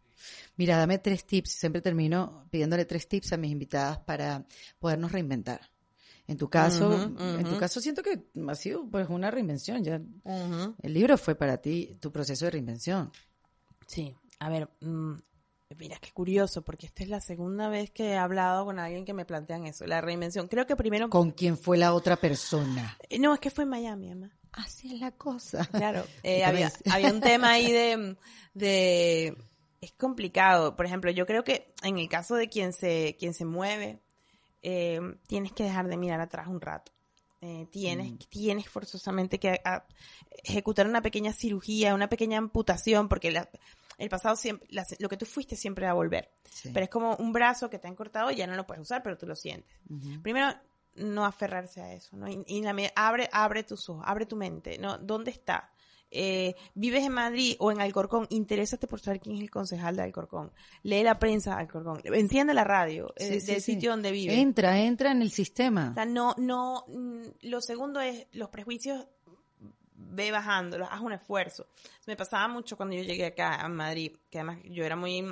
Mira, 0.56 0.78
dame 0.78 0.98
tres 0.98 1.26
tips. 1.26 1.50
Siempre 1.52 1.82
termino 1.82 2.46
pidiéndole 2.50 2.84
tres 2.84 3.06
tips 3.06 3.32
a 3.34 3.36
mis 3.36 3.52
invitadas 3.52 3.98
para 3.98 4.46
podernos 4.78 5.12
reinventar. 5.12 5.70
En 6.26 6.36
tu 6.36 6.48
caso, 6.50 6.94
en 6.94 7.44
tu 7.44 7.56
caso 7.58 7.80
siento 7.80 8.02
que 8.02 8.24
ha 8.48 8.54
sido 8.56 8.88
pues 8.90 9.08
una 9.08 9.30
reinvención. 9.30 9.84
Ya 9.84 10.00
el 10.82 10.92
libro 10.92 11.16
fue 11.18 11.36
para 11.36 11.58
ti 11.58 11.96
tu 12.00 12.10
proceso 12.10 12.46
de 12.46 12.50
reinvención. 12.50 13.12
Sí, 13.86 14.16
a 14.40 14.48
ver, 14.48 14.68
mm, 14.80 15.14
mira, 15.74 15.96
qué 16.00 16.12
curioso, 16.12 16.62
porque 16.62 16.86
esta 16.86 17.02
es 17.02 17.08
la 17.08 17.20
segunda 17.20 17.68
vez 17.68 17.90
que 17.90 18.10
he 18.10 18.16
hablado 18.16 18.64
con 18.64 18.78
alguien 18.78 19.04
que 19.04 19.12
me 19.12 19.24
plantean 19.24 19.66
eso, 19.66 19.84
la 19.86 20.00
reinvención. 20.00 20.46
Creo 20.46 20.66
que 20.66 20.76
primero... 20.76 21.10
¿Con 21.10 21.32
quién 21.32 21.58
fue 21.58 21.76
la 21.76 21.92
otra 21.92 22.16
persona? 22.16 22.96
Eh, 23.08 23.18
No, 23.18 23.34
es 23.34 23.40
que 23.40 23.50
fue 23.50 23.64
en 23.64 23.70
Miami, 23.70 24.06
además. 24.06 24.30
Así 24.52 24.94
es 24.94 25.00
la 25.00 25.10
cosa. 25.10 25.64
Claro, 25.66 26.04
eh, 26.22 26.44
había, 26.44 26.70
había 26.90 27.10
un 27.12 27.20
tema 27.20 27.50
ahí 27.50 27.70
de, 27.72 28.16
de 28.54 29.36
es 29.80 29.92
complicado. 29.92 30.76
Por 30.76 30.86
ejemplo, 30.86 31.10
yo 31.10 31.26
creo 31.26 31.42
que 31.44 31.74
en 31.82 31.98
el 31.98 32.08
caso 32.08 32.36
de 32.36 32.48
quien 32.48 32.72
se, 32.72 33.16
quien 33.18 33.34
se 33.34 33.44
mueve, 33.44 34.00
eh, 34.62 35.00
tienes 35.26 35.52
que 35.52 35.64
dejar 35.64 35.88
de 35.88 35.96
mirar 35.96 36.20
atrás 36.20 36.46
un 36.48 36.60
rato. 36.60 36.92
Eh, 37.42 37.66
tienes, 37.70 38.12
Mm. 38.12 38.16
tienes 38.30 38.68
forzosamente 38.68 39.38
que 39.38 39.60
a- 39.64 39.84
ejecutar 40.44 40.86
una 40.86 41.02
pequeña 41.02 41.32
cirugía, 41.32 41.94
una 41.94 42.08
pequeña 42.08 42.38
amputación, 42.38 43.08
porque 43.08 43.30
la- 43.30 43.50
el 43.98 44.08
pasado 44.08 44.36
siempre, 44.36 44.66
la- 44.70 44.84
lo 44.98 45.08
que 45.08 45.16
tú 45.16 45.26
fuiste 45.26 45.56
siempre 45.56 45.86
va 45.86 45.92
a 45.92 45.94
volver. 45.94 46.30
Sí. 46.50 46.70
Pero 46.72 46.84
es 46.84 46.90
como 46.90 47.16
un 47.16 47.32
brazo 47.32 47.70
que 47.70 47.78
te 47.78 47.88
han 47.88 47.94
cortado 47.94 48.30
y 48.30 48.36
ya 48.36 48.46
no 48.46 48.54
lo 48.56 48.66
puedes 48.66 48.82
usar, 48.82 49.02
pero 49.02 49.16
tú 49.16 49.26
lo 49.26 49.36
sientes. 49.36 49.76
Primero, 50.22 50.48
no 50.96 51.24
aferrarse 51.26 51.80
a 51.82 51.92
eso, 51.92 52.16
¿no? 52.16 52.28
Y, 52.28 52.42
y 52.46 52.62
la 52.62 52.72
me- 52.72 52.92
abre, 52.96 53.28
abre 53.32 53.62
tus 53.64 53.88
ojos, 53.88 54.04
abre 54.06 54.26
tu 54.26 54.36
mente, 54.36 54.78
¿no? 54.78 54.96
¿Dónde 54.98 55.30
está? 55.30 55.70
Eh, 56.10 56.54
¿Vives 56.74 57.02
en 57.04 57.12
Madrid 57.12 57.56
o 57.58 57.72
en 57.72 57.80
Alcorcón? 57.80 58.26
Interésate 58.30 58.86
por 58.86 59.00
saber 59.00 59.20
quién 59.20 59.34
es 59.36 59.42
el 59.42 59.50
concejal 59.50 59.96
de 59.96 60.02
Alcorcón. 60.04 60.52
Lee 60.84 61.02
la 61.02 61.18
prensa 61.18 61.56
de 61.56 61.62
Alcorcón. 61.62 62.00
Enciende 62.04 62.54
la 62.54 62.62
radio 62.64 63.12
eh, 63.16 63.40
Sí, 63.40 63.46
del 63.52 63.56
sí. 63.60 63.72
sitio 63.72 63.90
donde 63.90 64.12
vives. 64.12 64.38
Entra, 64.38 64.78
entra 64.78 65.10
en 65.10 65.20
el 65.20 65.30
sistema. 65.32 65.90
O 65.90 65.94
sea, 65.94 66.06
no, 66.06 66.34
no, 66.38 66.84
mm, 66.88 67.22
lo 67.42 67.60
segundo 67.60 68.00
es 68.00 68.26
los 68.32 68.48
prejuicios 68.50 69.04
ve 69.96 70.30
bajándolos, 70.30 70.88
haz 70.90 71.00
un 71.00 71.12
esfuerzo. 71.12 71.66
Me 72.06 72.16
pasaba 72.16 72.48
mucho 72.48 72.76
cuando 72.76 72.94
yo 72.96 73.02
llegué 73.02 73.26
acá 73.26 73.56
a 73.56 73.68
Madrid, 73.68 74.12
que 74.30 74.38
además 74.38 74.58
yo 74.64 74.84
era 74.84 74.96
muy, 74.96 75.26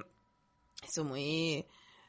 eso 0.86 1.04
muy, 1.04 1.64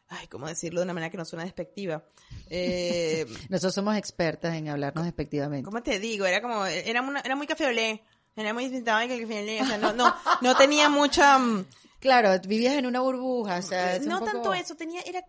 ay, 0.10 0.28
¿cómo 0.28 0.47
decirlo 0.47 0.80
de 0.82 0.86
una 0.86 0.93
manera 0.93 1.10
que 1.12 1.18
no 1.18 1.26
suena 1.26 1.43
despectiva? 1.45 2.03
Eh, 2.49 3.26
Nosotros 3.49 3.74
somos 3.74 3.95
expertas 3.97 4.56
en 4.56 4.70
hablarnos 4.70 5.03
despectivamente. 5.06 5.66
¿Cómo 5.66 5.82
te 5.84 5.99
digo? 5.99 6.26
Era 6.26 6.41
como, 6.41 6.66
era, 6.66 7.01
una- 7.01 7.22
era 7.22 7.36
muy 7.36 7.47
café 7.47 7.68
olé. 7.68 8.03
Era 8.36 8.53
muy 8.53 8.66
distinta 8.66 9.06
que 9.08 9.16
el 9.16 9.22
café 9.22 9.41
olé. 9.43 9.62
O 9.62 9.66
sea, 9.66 9.78
no, 9.78 9.93
no, 9.93 10.14
no 10.41 10.56
tenía 10.56 10.89
mucha, 10.89 11.38
mm, 11.39 11.66
Claro, 11.99 12.39
vivías 12.47 12.74
en 12.76 12.86
una 12.86 12.99
burbuja, 12.99 13.58
o 13.58 13.62
sea, 13.64 13.95
es 13.95 14.03
un 14.03 14.10
no 14.10 14.20
poco- 14.20 14.32
tanto 14.32 14.53
eso, 14.53 14.76
tenía, 14.76 15.01
era, 15.01 15.26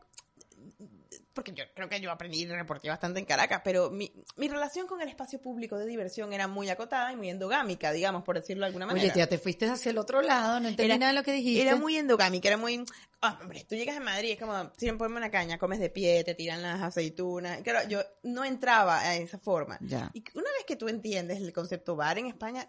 porque 1.36 1.52
yo 1.52 1.62
creo 1.74 1.88
que 1.88 2.00
yo 2.00 2.10
aprendí 2.10 2.40
y 2.42 2.46
reporté 2.46 2.88
bastante 2.88 3.20
en 3.20 3.26
Caracas, 3.26 3.60
pero 3.62 3.90
mi, 3.90 4.12
mi 4.36 4.48
relación 4.48 4.88
con 4.88 5.00
el 5.00 5.08
espacio 5.08 5.40
público 5.40 5.78
de 5.78 5.86
diversión 5.86 6.32
era 6.32 6.48
muy 6.48 6.68
acotada 6.70 7.12
y 7.12 7.16
muy 7.16 7.28
endogámica, 7.30 7.92
digamos, 7.92 8.24
por 8.24 8.34
decirlo 8.34 8.62
de 8.62 8.66
alguna 8.68 8.86
manera. 8.86 9.04
Oye, 9.06 9.12
ya 9.16 9.28
te 9.28 9.38
fuiste 9.38 9.66
hacia 9.66 9.90
el 9.90 9.98
otro 9.98 10.22
lado, 10.22 10.58
no 10.58 10.66
entendí 10.68 10.90
Era- 10.90 10.98
nada 10.98 11.12
de 11.12 11.18
lo 11.18 11.22
que 11.22 11.32
dijiste. 11.32 11.62
Era 11.62 11.76
muy 11.76 11.96
endogámica, 11.96 12.48
era 12.48 12.56
muy... 12.56 12.84
ah, 13.20 13.38
hombre, 13.40 13.64
tú 13.68 13.76
llegas 13.76 13.96
a 13.96 14.00
Madrid, 14.00 14.32
es 14.32 14.40
como, 14.40 14.72
siempre 14.76 15.06
ponme 15.06 15.18
una 15.18 15.30
caña, 15.30 15.58
comes 15.58 15.78
de 15.78 15.90
pie, 15.90 16.24
te 16.24 16.34
tiran 16.34 16.62
las 16.62 16.82
aceitunas. 16.82 17.60
Claro, 17.62 17.88
yo 17.88 18.00
no 18.24 18.44
entraba 18.44 18.98
a 19.00 19.14
esa 19.14 19.38
forma. 19.38 19.78
Ya. 19.82 20.10
Y 20.14 20.24
una 20.34 20.50
vez 20.56 20.64
que 20.66 20.74
tú 20.74 20.88
entiendes 20.88 21.38
el 21.38 21.52
concepto 21.52 21.94
bar 21.94 22.18
en 22.18 22.26
España, 22.26 22.68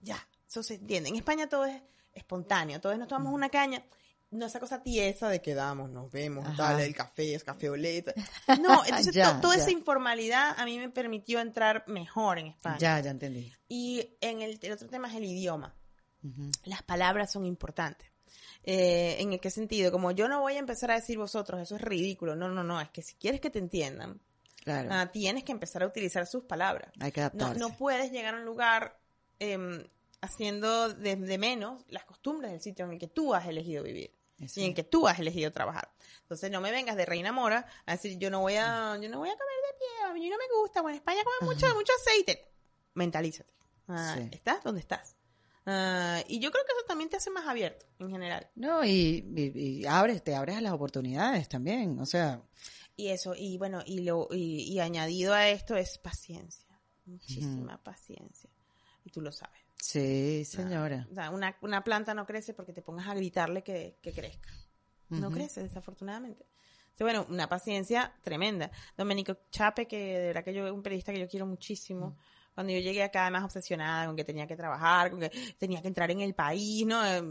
ya, 0.00 0.26
eso 0.48 0.62
se 0.62 0.74
entiende. 0.74 1.10
En 1.10 1.16
España 1.16 1.48
todo 1.48 1.66
es 1.66 1.80
espontáneo, 2.12 2.80
todos 2.80 2.98
nos 2.98 3.08
tomamos 3.08 3.32
una 3.32 3.50
caña. 3.50 3.84
No 4.34 4.46
esa 4.46 4.60
cosa 4.60 4.82
tiesa 4.82 5.28
de 5.28 5.40
quedamos, 5.40 5.90
nos 5.90 6.10
vemos, 6.10 6.44
Ajá. 6.46 6.56
tal, 6.56 6.80
el 6.80 6.94
café 6.94 7.34
es 7.34 7.44
café 7.44 7.70
oleta. 7.70 8.12
No, 8.60 8.84
entonces 8.84 9.14
Ya, 9.14 9.40
toda 9.40 9.56
ya. 9.56 9.62
esa 9.62 9.70
informalidad 9.70 10.54
a 10.58 10.64
mí 10.64 10.78
me 10.78 10.88
permitió 10.90 11.40
entrar 11.40 11.84
mejor 11.86 12.38
en 12.38 12.46
España. 12.48 12.78
Ya, 12.78 13.00
ya 13.00 13.10
entendí. 13.10 13.52
Y 13.68 14.16
en 14.20 14.42
el, 14.42 14.58
el 14.60 14.72
otro 14.72 14.88
tema 14.88 15.08
es 15.08 15.14
el 15.14 15.24
idioma 15.24 15.74
las 16.64 16.82
palabras 16.82 17.30
son 17.30 17.44
importantes. 17.44 18.08
Eh, 18.62 19.16
¿En 19.20 19.38
qué 19.38 19.50
sentido? 19.50 19.92
Como 19.92 20.10
yo 20.10 20.26
no 20.26 20.40
voy 20.40 20.54
a 20.54 20.58
empezar 20.58 20.90
a 20.90 20.94
decir 20.94 21.18
vosotros, 21.18 21.60
eso 21.60 21.76
es 21.76 21.82
ridículo. 21.82 22.34
No, 22.34 22.48
no, 22.48 22.64
no, 22.64 22.80
es 22.80 22.88
que 22.90 23.02
si 23.02 23.14
quieres 23.16 23.40
que 23.40 23.50
te 23.50 23.58
entiendan, 23.58 24.20
Claro, 24.64 24.88
ah, 24.90 25.12
tienes 25.12 25.44
que 25.44 25.52
empezar 25.52 25.82
a 25.82 25.86
utilizar 25.86 26.26
sus 26.26 26.44
palabras. 26.44 26.90
hay 26.98 27.12
que 27.12 27.20
adaptarse. 27.20 27.60
no 27.60 27.76
puedes 27.76 28.10
llegar 28.10 28.34
a 28.34 28.38
un 28.38 28.46
lugar 28.46 28.98
em, 29.38 29.86
haciendo 30.22 30.88
de, 30.94 31.16
de 31.16 31.36
menos 31.38 31.84
las 31.88 32.04
costumbres 32.04 32.50
del 32.52 32.62
sitio 32.62 32.86
en 32.86 32.92
el 32.92 32.98
que 32.98 33.08
tú 33.08 33.34
has 33.34 33.46
elegido 33.46 33.82
vivir 33.82 34.14
Eso. 34.40 34.60
y 34.60 34.64
en 34.64 34.74
que 34.74 34.82
tú 34.82 35.06
has 35.06 35.18
elegido 35.20 35.52
trabajar. 35.52 35.92
Entonces 36.22 36.50
no 36.50 36.60
me 36.60 36.70
vengas 36.72 36.96
de 36.96 37.06
reina 37.06 37.30
mora 37.32 37.66
a 37.86 37.92
decir 37.92 38.18
yo 38.18 38.30
no 38.30 38.40
voy 38.40 38.54
a, 38.56 38.98
yo 39.00 39.08
no 39.08 39.18
voy 39.20 39.28
a 39.28 39.36
comer 39.36 39.56
de 39.72 39.78
pie, 39.78 40.10
a 40.10 40.12
mí 40.12 40.28
no 40.28 40.36
me 40.36 40.44
gusta, 40.60 40.80
bueno, 40.82 40.96
en 40.96 41.00
España 41.00 41.22
comen 41.24 41.54
mucho, 41.54 41.72
mucho 41.74 41.92
aceite. 42.00 42.50
Mentalízate. 42.94 43.52
Ah, 43.88 44.16
Sí. 44.18 44.28
¿Estás 44.32 44.62
donde 44.64 44.80
estás? 44.80 45.16
Ah, 45.66 46.22
y 46.28 46.40
yo 46.40 46.50
creo 46.50 46.64
que 46.64 46.72
eso 46.72 46.84
también 46.86 47.08
te 47.08 47.16
hace 47.16 47.30
más 47.30 47.46
abierto 47.46 47.86
en 47.98 48.10
general. 48.10 48.50
No, 48.54 48.84
y, 48.84 49.24
y- 49.36 49.52
y 49.80 49.86
abres, 49.86 50.22
te 50.22 50.34
abres 50.34 50.56
a 50.56 50.60
las 50.60 50.72
oportunidades 50.72 51.48
también, 51.48 51.98
o 52.00 52.06
sea, 52.06 52.42
Y 52.96 53.08
eso, 53.08 53.34
y 53.36 53.56
bueno, 53.58 53.82
y 53.86 54.00
lo, 54.00 54.28
y, 54.30 54.62
y 54.72 54.80
añadido 54.80 55.32
a 55.34 55.48
esto 55.48 55.74
es 55.76 55.96
paciencia. 55.98 56.78
Muchísima 57.06 57.82
paciencia. 57.82 58.50
Y 59.04 59.10
tú 59.10 59.20
lo 59.20 59.32
sabes. 59.32 59.60
Sí, 59.84 60.44
señora. 60.44 61.06
O 61.10 61.14
sea, 61.14 61.30
una, 61.30 61.56
una 61.60 61.84
planta 61.84 62.14
no 62.14 62.26
crece 62.26 62.54
porque 62.54 62.72
te 62.72 62.82
pongas 62.82 63.08
a 63.08 63.14
gritarle 63.14 63.62
que, 63.62 63.98
que 64.00 64.12
crezca. 64.12 64.50
No 65.10 65.30
crece, 65.30 65.62
desafortunadamente. 65.62 66.44
Entonces, 66.94 67.04
bueno, 67.04 67.26
una 67.28 67.48
paciencia 67.48 68.12
tremenda. 68.22 68.70
Domenico 68.96 69.36
Chape, 69.50 69.86
que 69.86 70.18
de 70.18 70.26
verdad 70.28 70.44
que 70.44 70.54
yo 70.54 70.66
es 70.66 70.72
un 70.72 70.82
periodista 70.82 71.12
que 71.12 71.20
yo 71.20 71.28
quiero 71.28 71.46
muchísimo. 71.46 72.16
Cuando 72.54 72.72
yo 72.72 72.78
llegué 72.78 73.02
acá, 73.02 73.22
además 73.22 73.44
obsesionada 73.44 74.06
con 74.06 74.14
que 74.16 74.24
tenía 74.24 74.46
que 74.46 74.54
trabajar, 74.56 75.10
con 75.10 75.20
que 75.20 75.30
tenía 75.58 75.82
que 75.82 75.88
entrar 75.88 76.10
en 76.10 76.20
el 76.20 76.34
país, 76.34 76.86
¿no? 76.86 77.04
Eh, 77.04 77.22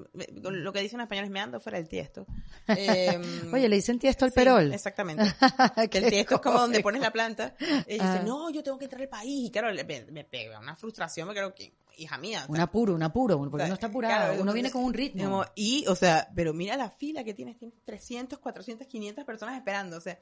Lo 0.41 0.74
que 0.74 0.82
dicen 0.82 0.99
en 0.99 1.03
español 1.05 1.26
es 1.26 1.32
me 1.32 1.39
ando 1.39 1.59
fuera 1.59 1.78
del 1.78 1.88
tiesto. 1.88 2.26
Eh, 2.67 3.19
Oye, 3.53 3.67
le 3.69 3.76
dicen 3.78 3.99
tiesto 3.99 4.26
al 4.26 4.32
sí, 4.32 4.36
perol. 4.36 4.74
Exactamente. 4.74 5.24
Que 5.89 5.97
el 5.99 6.09
tiesto 6.09 6.36
es 6.36 6.41
como 6.41 6.59
donde 6.59 6.82
pones 6.82 7.01
la 7.01 7.11
planta. 7.11 7.55
Y 7.88 7.99
Ah. 7.99 8.13
dice, 8.13 8.24
no, 8.26 8.49
yo 8.49 8.61
tengo 8.63 8.78
que 8.78 8.86
entrar 8.86 9.01
al 9.01 9.09
país. 9.09 9.47
Y 9.47 9.51
claro, 9.51 9.74
me, 9.74 10.05
me 10.11 10.24
pega 10.24 10.59
una 10.59 10.76
frustración, 10.76 11.28
me 11.28 11.34
creo 11.34 11.53
que, 11.53 11.74
hija 11.97 12.17
mía. 12.17 12.39
o 12.39 12.45
sea, 12.45 12.49
Un 12.55 12.59
apuro, 12.59 12.93
un 12.95 13.03
apuro, 13.03 13.38
porque 13.39 13.55
o 13.55 13.57
sea, 13.59 13.65
uno 13.67 13.74
está 13.76 13.88
apurado, 13.88 14.26
claro, 14.28 14.41
uno 14.41 14.53
viene 14.53 14.71
con 14.71 14.84
un 14.84 14.93
ritmo. 14.93 15.24
como, 15.24 15.45
y, 15.55 15.86
o 15.88 15.95
sea, 15.95 16.30
pero 16.36 16.53
mira 16.53 16.76
la 16.78 16.89
fila 16.89 17.24
que 17.24 17.34
tienes, 17.34 17.57
tienes 17.57 17.78
300, 17.86 18.39
400, 18.39 18.88
500 18.88 19.24
personas 19.26 19.55
esperando, 19.55 19.97
o 19.97 20.01
sea. 20.01 20.19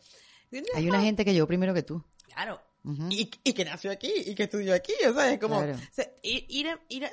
Hay 0.75 0.89
una 0.89 1.01
gente 1.01 1.23
que 1.25 1.33
llegó 1.33 1.47
primero 1.47 1.73
que 1.73 1.83
tú. 1.83 2.03
Claro. 2.25 2.61
Y, 2.83 3.29
y 3.43 3.53
que 3.53 3.63
nació 3.65 3.91
aquí, 3.91 4.11
y 4.25 4.33
que 4.33 4.43
estudió 4.43 4.73
aquí, 4.73 4.93
o 5.07 5.13
sea, 5.13 5.31
es 5.31 5.39
como, 5.39 5.57
Claro. 5.57 5.75
o 5.75 5.93
sea, 5.93 6.11
ir, 6.23 6.45
ir, 6.49 6.79
ir 6.89 7.09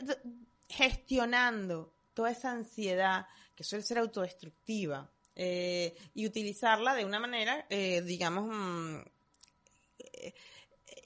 gestionando 0.69 1.95
toda 2.15 2.31
esa 2.31 2.53
ansiedad 2.53 3.27
que 3.55 3.65
suele 3.65 3.85
ser 3.85 3.99
autodestructiva 3.99 5.11
eh, 5.35 5.95
y 6.15 6.27
utilizarla 6.27 6.95
de 6.95 7.05
una 7.05 7.21
manera, 7.21 7.67
eh, 7.71 8.03
digamos, 8.03 8.49
mm, 8.51 8.97
eh, 9.99 10.35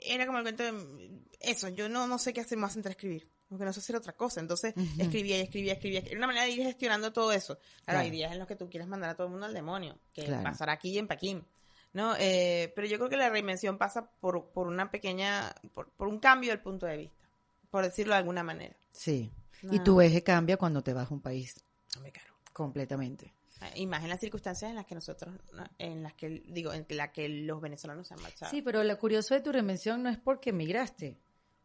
era 0.05 0.27
como 0.27 0.39
el 0.39 0.45
cuento 0.45 0.63
de, 0.63 1.21
eso, 1.41 1.69
yo 1.69 1.89
no, 1.89 2.07
no 2.07 2.19
sé 2.19 2.33
qué 2.33 2.41
hacer 2.41 2.59
más 2.59 2.77
entre 2.77 2.93
escribir. 2.93 3.29
Porque 3.49 3.67
no 3.67 3.73
sé 3.75 3.81
hacer 3.81 3.97
otra 3.97 4.15
cosa. 4.15 4.41
Entonces, 4.41 4.73
Ujú. 4.75 4.87
escribía 5.03 5.37
y 5.37 5.41
escribía, 5.43 5.75
escribía. 5.75 6.01
Era 6.07 6.17
una 6.17 6.27
manera 6.27 6.47
de 6.47 6.53
ir 6.53 6.63
gestionando 6.63 7.13
todo 7.13 7.33
eso. 7.33 7.59
Claro, 7.85 8.01
hay 8.01 8.11
días 8.11 8.33
en 8.33 8.39
los 8.39 8.49
que 8.49 8.57
tú 8.57 8.71
quieres 8.71 8.89
mandar 8.89 9.11
a 9.11 9.15
todo 9.15 9.27
el 9.27 9.31
mundo 9.33 9.45
al 9.45 9.53
demonio. 9.53 9.99
Que 10.15 10.25
Claro. 10.25 10.43
pasará 10.43 10.73
aquí 10.73 10.89
y 10.89 10.97
en 10.99 11.07
Pekín. 11.07 11.45
¿No? 11.93 12.15
Eh, 12.19 12.73
pero 12.75 12.87
yo 12.87 12.99
creo 12.99 13.09
que 13.09 13.17
la 13.17 13.31
reinvención 13.31 13.79
pasa 13.79 14.11
por, 14.21 14.51
por 14.51 14.67
una 14.67 14.91
pequeña, 14.91 15.55
por, 15.75 15.91
por 15.91 16.09
un 16.09 16.19
cambio 16.19 16.51
del 16.51 16.61
punto 16.61 16.87
de 16.87 16.97
vista, 16.97 17.27
por 17.71 17.85
decirlo 17.85 18.15
de 18.15 18.19
alguna 18.19 18.43
manera. 18.43 18.77
Sí. 18.93 19.31
Y 19.71 19.79
tu 19.81 20.01
eje 20.01 20.23
cambia 20.23 20.57
cuando 20.57 20.83
te 20.83 20.93
vas 20.93 21.11
a 21.11 21.15
un 21.15 21.21
país, 21.21 21.63
Hombre, 21.97 22.13
claro. 22.13 22.35
completamente. 22.53 23.33
Y 23.77 23.87
más 23.87 24.03
en 24.03 24.09
las 24.09 24.19
circunstancias 24.19 24.69
en 24.71 24.75
las 24.75 24.87
que 24.87 24.95
nosotros, 24.97 25.35
¿no? 25.53 25.65
en 25.79 26.03
las 26.03 26.15
que, 26.15 26.43
digo, 26.49 26.73
en 26.73 26.85
la 26.91 27.13
que 27.13 27.29
los 27.29 27.61
venezolanos 27.61 28.09
se 28.09 28.15
han 28.15 28.23
marchado. 28.23 28.51
Sí, 28.51 28.61
pero 28.61 28.83
lo 28.83 28.99
curioso 28.99 29.35
de 29.35 29.41
tu 29.41 29.53
reinvención 29.53 30.03
no 30.03 30.09
es 30.09 30.19
porque 30.19 30.51
emigraste. 30.51 31.17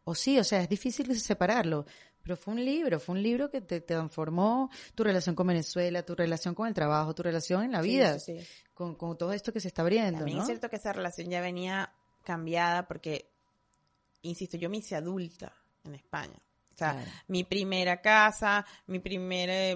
O 0.04 0.14
sí, 0.14 0.38
o 0.38 0.44
sea, 0.44 0.62
es 0.62 0.68
difícil 0.68 1.18
separarlo. 1.18 1.86
Pero 2.28 2.36
fue 2.36 2.52
un 2.52 2.62
libro, 2.62 3.00
fue 3.00 3.14
un 3.14 3.22
libro 3.22 3.50
que 3.50 3.62
te 3.62 3.80
transformó 3.80 4.68
tu 4.94 5.02
relación 5.02 5.34
con 5.34 5.46
Venezuela, 5.46 6.02
tu 6.04 6.14
relación 6.14 6.54
con 6.54 6.68
el 6.68 6.74
trabajo, 6.74 7.14
tu 7.14 7.22
relación 7.22 7.64
en 7.64 7.72
la 7.72 7.82
Sí, 7.82 7.88
vida, 7.88 8.18
sí, 8.18 8.38
sí. 8.38 8.46
Con, 8.74 8.96
con 8.96 9.16
todo 9.16 9.32
esto 9.32 9.50
que 9.50 9.60
se 9.60 9.68
está 9.68 9.80
abriendo, 9.80 10.18
También 10.18 10.36
¿no? 10.36 10.42
es 10.42 10.46
cierto 10.46 10.68
que 10.68 10.76
esa 10.76 10.92
relación 10.92 11.30
ya 11.30 11.40
venía 11.40 11.90
cambiada 12.24 12.86
porque, 12.86 13.30
insisto, 14.20 14.58
yo 14.58 14.68
me 14.68 14.76
hice 14.76 14.94
adulta 14.94 15.54
en 15.84 15.94
España. 15.94 16.36
O 16.74 16.76
sea, 16.76 16.92
Claro. 16.92 17.10
mi 17.28 17.44
primera 17.44 18.02
casa, 18.02 18.66
mi 18.88 18.98
primera... 18.98 19.74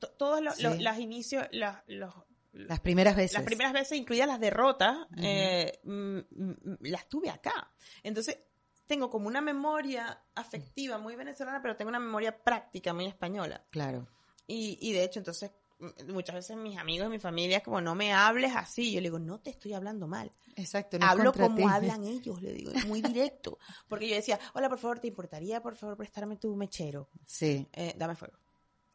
t- 0.00 0.08
todos 0.16 0.40
los, 0.42 0.58
los- 0.62 0.80
los 0.80 0.98
inicios, 0.98 1.46
los, 1.52 1.74
los, 1.88 2.14
Las 2.54 2.80
primeras 2.80 3.14
veces. 3.14 3.34
las 3.34 3.44
primeras 3.44 3.74
veces, 3.74 3.98
incluidas 3.98 4.26
las 4.26 4.40
derrotas, 4.40 4.96
eh, 5.18 5.80
mm, 5.84 6.16
mm, 6.16 6.56
las 6.80 7.06
tuve 7.10 7.28
acá. 7.28 7.70
Entonces, 8.02 8.38
tengo 8.86 9.10
como 9.10 9.26
una 9.28 9.40
memoria 9.40 10.22
afectiva 10.34 10.98
muy 10.98 11.16
venezolana, 11.16 11.60
pero 11.62 11.76
tengo 11.76 11.88
una 11.88 12.00
memoria 12.00 12.36
práctica 12.42 12.92
muy 12.92 13.06
española. 13.06 13.64
Claro. 13.70 14.06
Y, 14.46 14.78
y 14.80 14.92
de 14.92 15.04
hecho, 15.04 15.20
entonces, 15.20 15.50
mm, 15.78 16.12
muchas 16.12 16.34
veces 16.34 16.56
mis 16.56 16.76
amigos, 16.78 17.08
mi 17.08 17.18
familia, 17.18 17.58
es 17.58 17.62
como, 17.62 17.80
no 17.80 17.94
me 17.94 18.12
hables 18.12 18.54
así. 18.54 18.92
Yo 18.92 19.00
le 19.00 19.06
digo, 19.08 19.18
no 19.18 19.40
te 19.40 19.50
estoy 19.50 19.72
hablando 19.72 20.06
mal. 20.06 20.32
Exacto. 20.56 20.98
no 20.98 21.06
es 21.06 21.10
Hablo 21.10 21.32
como 21.32 21.68
hablan 21.68 22.04
ellos, 22.04 22.42
le 22.42 22.52
digo, 22.52 22.72
muy 22.86 23.00
directo. 23.00 23.58
Porque 23.88 24.08
yo 24.08 24.16
decía, 24.16 24.38
hola, 24.54 24.68
por 24.68 24.78
favor, 24.78 24.98
¿te 24.98 25.06
importaría, 25.08 25.62
por 25.62 25.76
favor, 25.76 25.96
prestarme 25.96 26.36
tu 26.36 26.54
mechero? 26.56 27.08
Sí, 27.24 27.66
Eh, 27.72 27.94
dame 27.96 28.14
fuego. 28.16 28.34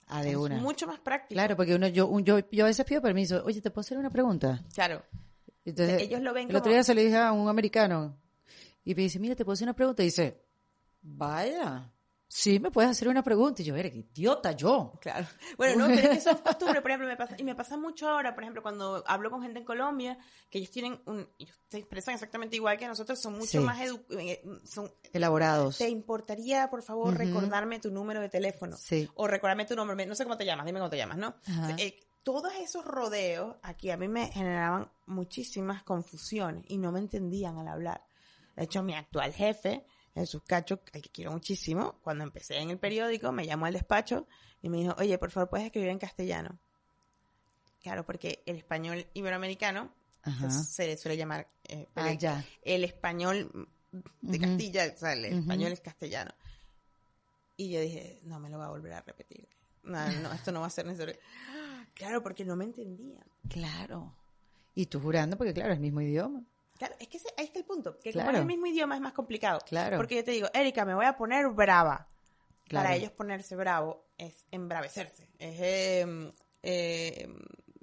a 0.08 0.22
de 0.22 0.32
Es 0.32 0.36
una. 0.38 0.58
mucho 0.58 0.86
más 0.86 1.00
práctico. 1.00 1.36
Claro, 1.36 1.56
porque 1.56 1.74
uno, 1.76 1.88
yo, 1.88 2.08
un- 2.08 2.24
yo, 2.24 2.40
yo 2.52 2.66
a 2.66 2.68
veces 2.68 2.86
pido 2.86 3.02
permiso. 3.02 3.42
Oye, 3.46 3.62
¿te 3.62 3.72
puedo 3.72 3.82
hacer 3.82 3.98
una 3.98 4.10
pregunta? 4.12 4.64
Claro. 4.74 5.04
Entonces, 5.66 6.02
Ellos 6.04 6.22
lo 6.22 6.34
ven 6.34 6.44
el 6.44 6.48
como... 6.50 6.60
otro 6.60 6.72
día 6.72 6.84
se 6.84 6.94
lo 6.96 7.02
dije 7.02 7.18
a 7.18 7.32
un 7.34 7.50
americano 7.50 8.16
y 8.90 8.96
me 8.96 9.02
dice, 9.02 9.20
mira, 9.20 9.36
¿te 9.36 9.44
puedo 9.44 9.54
hacer 9.54 9.66
una 9.66 9.76
pregunta? 9.76 10.02
Y 10.02 10.06
dice, 10.06 10.42
vaya. 11.02 11.92
Sí, 12.30 12.60
me 12.60 12.72
puedes 12.72 12.92
hacer 12.92 13.08
una 13.08 13.24
pregunta. 13.24 13.62
Y 13.62 13.66
yo, 13.66 13.76
eres 13.76 13.94
idiota, 13.96 14.52
yo. 14.52 14.94
Claro. 15.02 15.26
Bueno, 15.58 15.76
no, 15.88 15.88
pero 15.88 16.00
es 16.02 16.10
que 16.10 16.16
eso 16.18 16.32
es 16.32 16.38
costumbre, 16.42 16.82
por 16.82 16.92
ejemplo, 16.92 17.08
me 17.08 17.16
pasa, 17.18 17.36
y 17.38 17.44
me 17.44 17.56
pasa 17.56 17.78
mucho 17.78 18.08
ahora, 18.10 18.34
por 18.34 18.44
ejemplo, 18.44 18.62
cuando 18.62 19.04
hablo 19.08 19.30
con 19.30 19.42
gente 19.42 19.60
en 19.60 19.66
Colombia, 19.66 20.18
que 20.50 20.58
ellos 20.60 20.72
tienen 20.72 21.02
un, 21.06 21.28
ellos 21.40 21.58
se 21.70 21.78
expresan 21.80 22.14
exactamente 22.16 22.56
igual 22.58 22.78
que 22.78 22.88
nosotros, 22.88 23.20
son 23.22 23.34
mucho 23.34 23.48
Sí. 23.48 23.60
más 23.60 23.80
edu 23.82 24.06
eh, 24.20 24.42
son, 24.66 24.90
Elaborados. 25.14 25.78
¿te 25.78 25.90
importaría, 25.90 26.70
por 26.70 26.82
favor, 26.82 27.18
recordarme 27.18 27.80
tu 27.80 27.92
número 27.92 28.20
de 28.22 28.30
teléfono? 28.30 28.76
Sí. 28.78 29.10
O 29.16 29.28
recordarme 29.28 29.66
tu 29.66 29.76
nombre, 29.76 30.06
no 30.06 30.16
sé 30.16 30.24
cómo 30.24 30.38
te 30.38 30.46
llamas, 30.46 30.66
dime 30.66 30.80
cómo 30.80 30.90
te 30.90 30.98
llamas, 30.98 31.18
¿no? 31.18 31.36
Ajá. 31.46 31.76
Eh, 31.78 32.00
todos 32.24 32.54
esos 32.56 32.84
rodeos 32.84 33.56
aquí 33.64 33.90
a 33.90 33.96
mí 33.96 34.10
me 34.10 34.28
generaban 34.28 34.92
muchísimas 35.06 35.84
confusiones 35.84 36.66
y 36.68 36.78
no 36.78 36.92
me 36.92 37.00
entendían 37.00 37.58
al 37.58 37.70
hablar. 37.70 38.04
De 38.58 38.64
hecho, 38.64 38.84
mi 38.84 38.94
actual 38.96 39.32
jefe, 39.34 39.86
Jesús 40.14 40.42
Cacho, 40.46 40.82
al 40.94 41.02
que 41.02 41.10
quiero 41.10 41.32
muchísimo, 41.32 42.00
cuando 42.02 42.24
empecé 42.24 42.58
en 42.58 42.72
el 42.72 42.80
periódico, 42.80 43.32
me 43.32 43.46
llamó 43.46 43.68
al 43.68 43.74
despacho 43.74 44.28
y 44.62 44.70
me 44.70 44.78
dijo, 44.78 44.96
oye, 44.98 45.18
por 45.18 45.32
favor, 45.32 45.50
puedes 45.50 45.68
escribir 45.68 45.90
en 45.90 46.00
castellano. 46.00 46.60
Claro, 47.82 48.04
porque 48.06 48.44
el 48.46 48.58
español 48.58 49.06
iberoamericano 49.14 49.94
pues, 50.42 50.68
se 50.70 50.88
le 50.88 50.98
suele 50.98 51.16
llamar 51.16 51.48
eh, 51.66 51.88
Ah, 51.96 52.12
el, 52.12 52.18
ya. 52.18 52.44
el 52.64 52.84
español 52.84 53.70
de. 54.22 54.40
Castilla, 54.40 54.92
o 54.94 54.98
sea, 54.98 55.14
el 55.14 55.26
español 55.26 55.72
es 55.72 55.80
castellano. 55.80 56.32
Y 57.56 57.70
yo 57.70 57.80
dije, 57.80 58.20
no 58.24 58.40
me 58.40 58.50
lo 58.50 58.58
va 58.58 58.66
a 58.66 58.70
volver 58.70 58.94
a 58.94 59.02
repetir. 59.02 59.48
No, 59.84 60.12
no, 60.22 60.34
esto 60.34 60.52
no 60.52 60.62
va 60.62 60.68
a 60.68 60.72
ser 60.72 60.86
necesario. 60.86 61.16
Claro, 61.94 62.22
porque 62.22 62.46
no 62.46 62.56
me 62.56 62.66
entendían. 62.66 63.24
Claro. 63.50 64.14
Y 64.76 64.86
tú 64.86 65.00
jurando, 65.00 65.36
porque 65.36 65.52
claro, 65.54 65.72
es 65.72 65.78
el 65.78 65.82
mismo 65.82 66.00
idioma. 66.02 66.44
Claro, 66.78 66.96
es 67.00 67.08
que 67.08 67.18
ese- 67.18 67.34
ahí 67.38 67.46
está 67.46 67.60
el 67.60 67.66
punto. 67.66 67.98
Que 68.00 68.12
como 68.12 68.24
Claro. 68.24 68.38
es 68.38 68.42
el 68.42 68.48
mismo 68.48 68.68
idioma 68.68 68.96
es 68.96 69.02
más 69.02 69.14
complicado. 69.14 69.60
Claro. 69.66 69.98
Porque 69.98 70.16
yo 70.16 70.24
te 70.24 70.32
digo, 70.32 70.48
Erika, 70.54 70.86
me 70.86 70.94
voy 70.96 71.06
a 71.06 71.18
poner 71.18 71.48
brava. 71.50 72.08
Claro. 72.68 72.86
Para 72.86 72.96
ellos 72.96 73.12
ponerse 73.12 73.56
bravo 73.56 74.06
es 74.18 74.46
embravecerse. 74.52 75.30
Es 75.40 75.56
eh, 75.60 76.34
eh, 76.64 77.30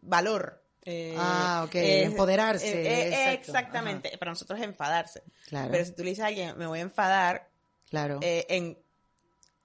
valor. 0.02 0.62
eh, 0.86 1.14
Ah, 1.18 1.62
ok, 1.66 1.74
es- 1.76 2.06
empoderarse, 2.06 2.68
eh, 2.82 3.08
eh, 3.08 3.32
exactamente. 3.32 4.16
Para 4.18 4.32
nosotros 4.32 4.58
es 4.60 4.66
enfadarse. 4.66 5.22
Claro. 5.48 5.70
Pero 5.72 5.84
si 5.86 5.92
tú 5.92 6.04
le 6.04 6.10
dices 6.10 6.24
a 6.24 6.28
alguien, 6.28 6.58
me 6.58 6.66
voy 6.66 6.80
a 6.80 6.82
enfadar, 6.82 7.48
claro. 7.88 8.18
eh, 8.22 8.44
en, 8.50 8.78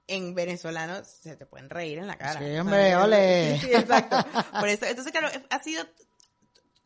en 0.08 0.34
venezolano 0.34 1.04
se 1.04 1.36
te 1.36 1.46
pueden 1.46 1.70
reír 1.70 1.98
en 2.00 2.08
la 2.08 2.18
cara. 2.18 2.40
Sí, 2.40 2.58
hombre, 2.58 2.96
ole. 2.96 3.60
Sí, 3.60 3.70
exacto. 3.74 4.16
Por 4.60 4.70
eso, 4.70 4.86
entonces, 4.86 5.12
claro, 5.12 5.28
ha 5.50 5.60
sido. 5.62 5.84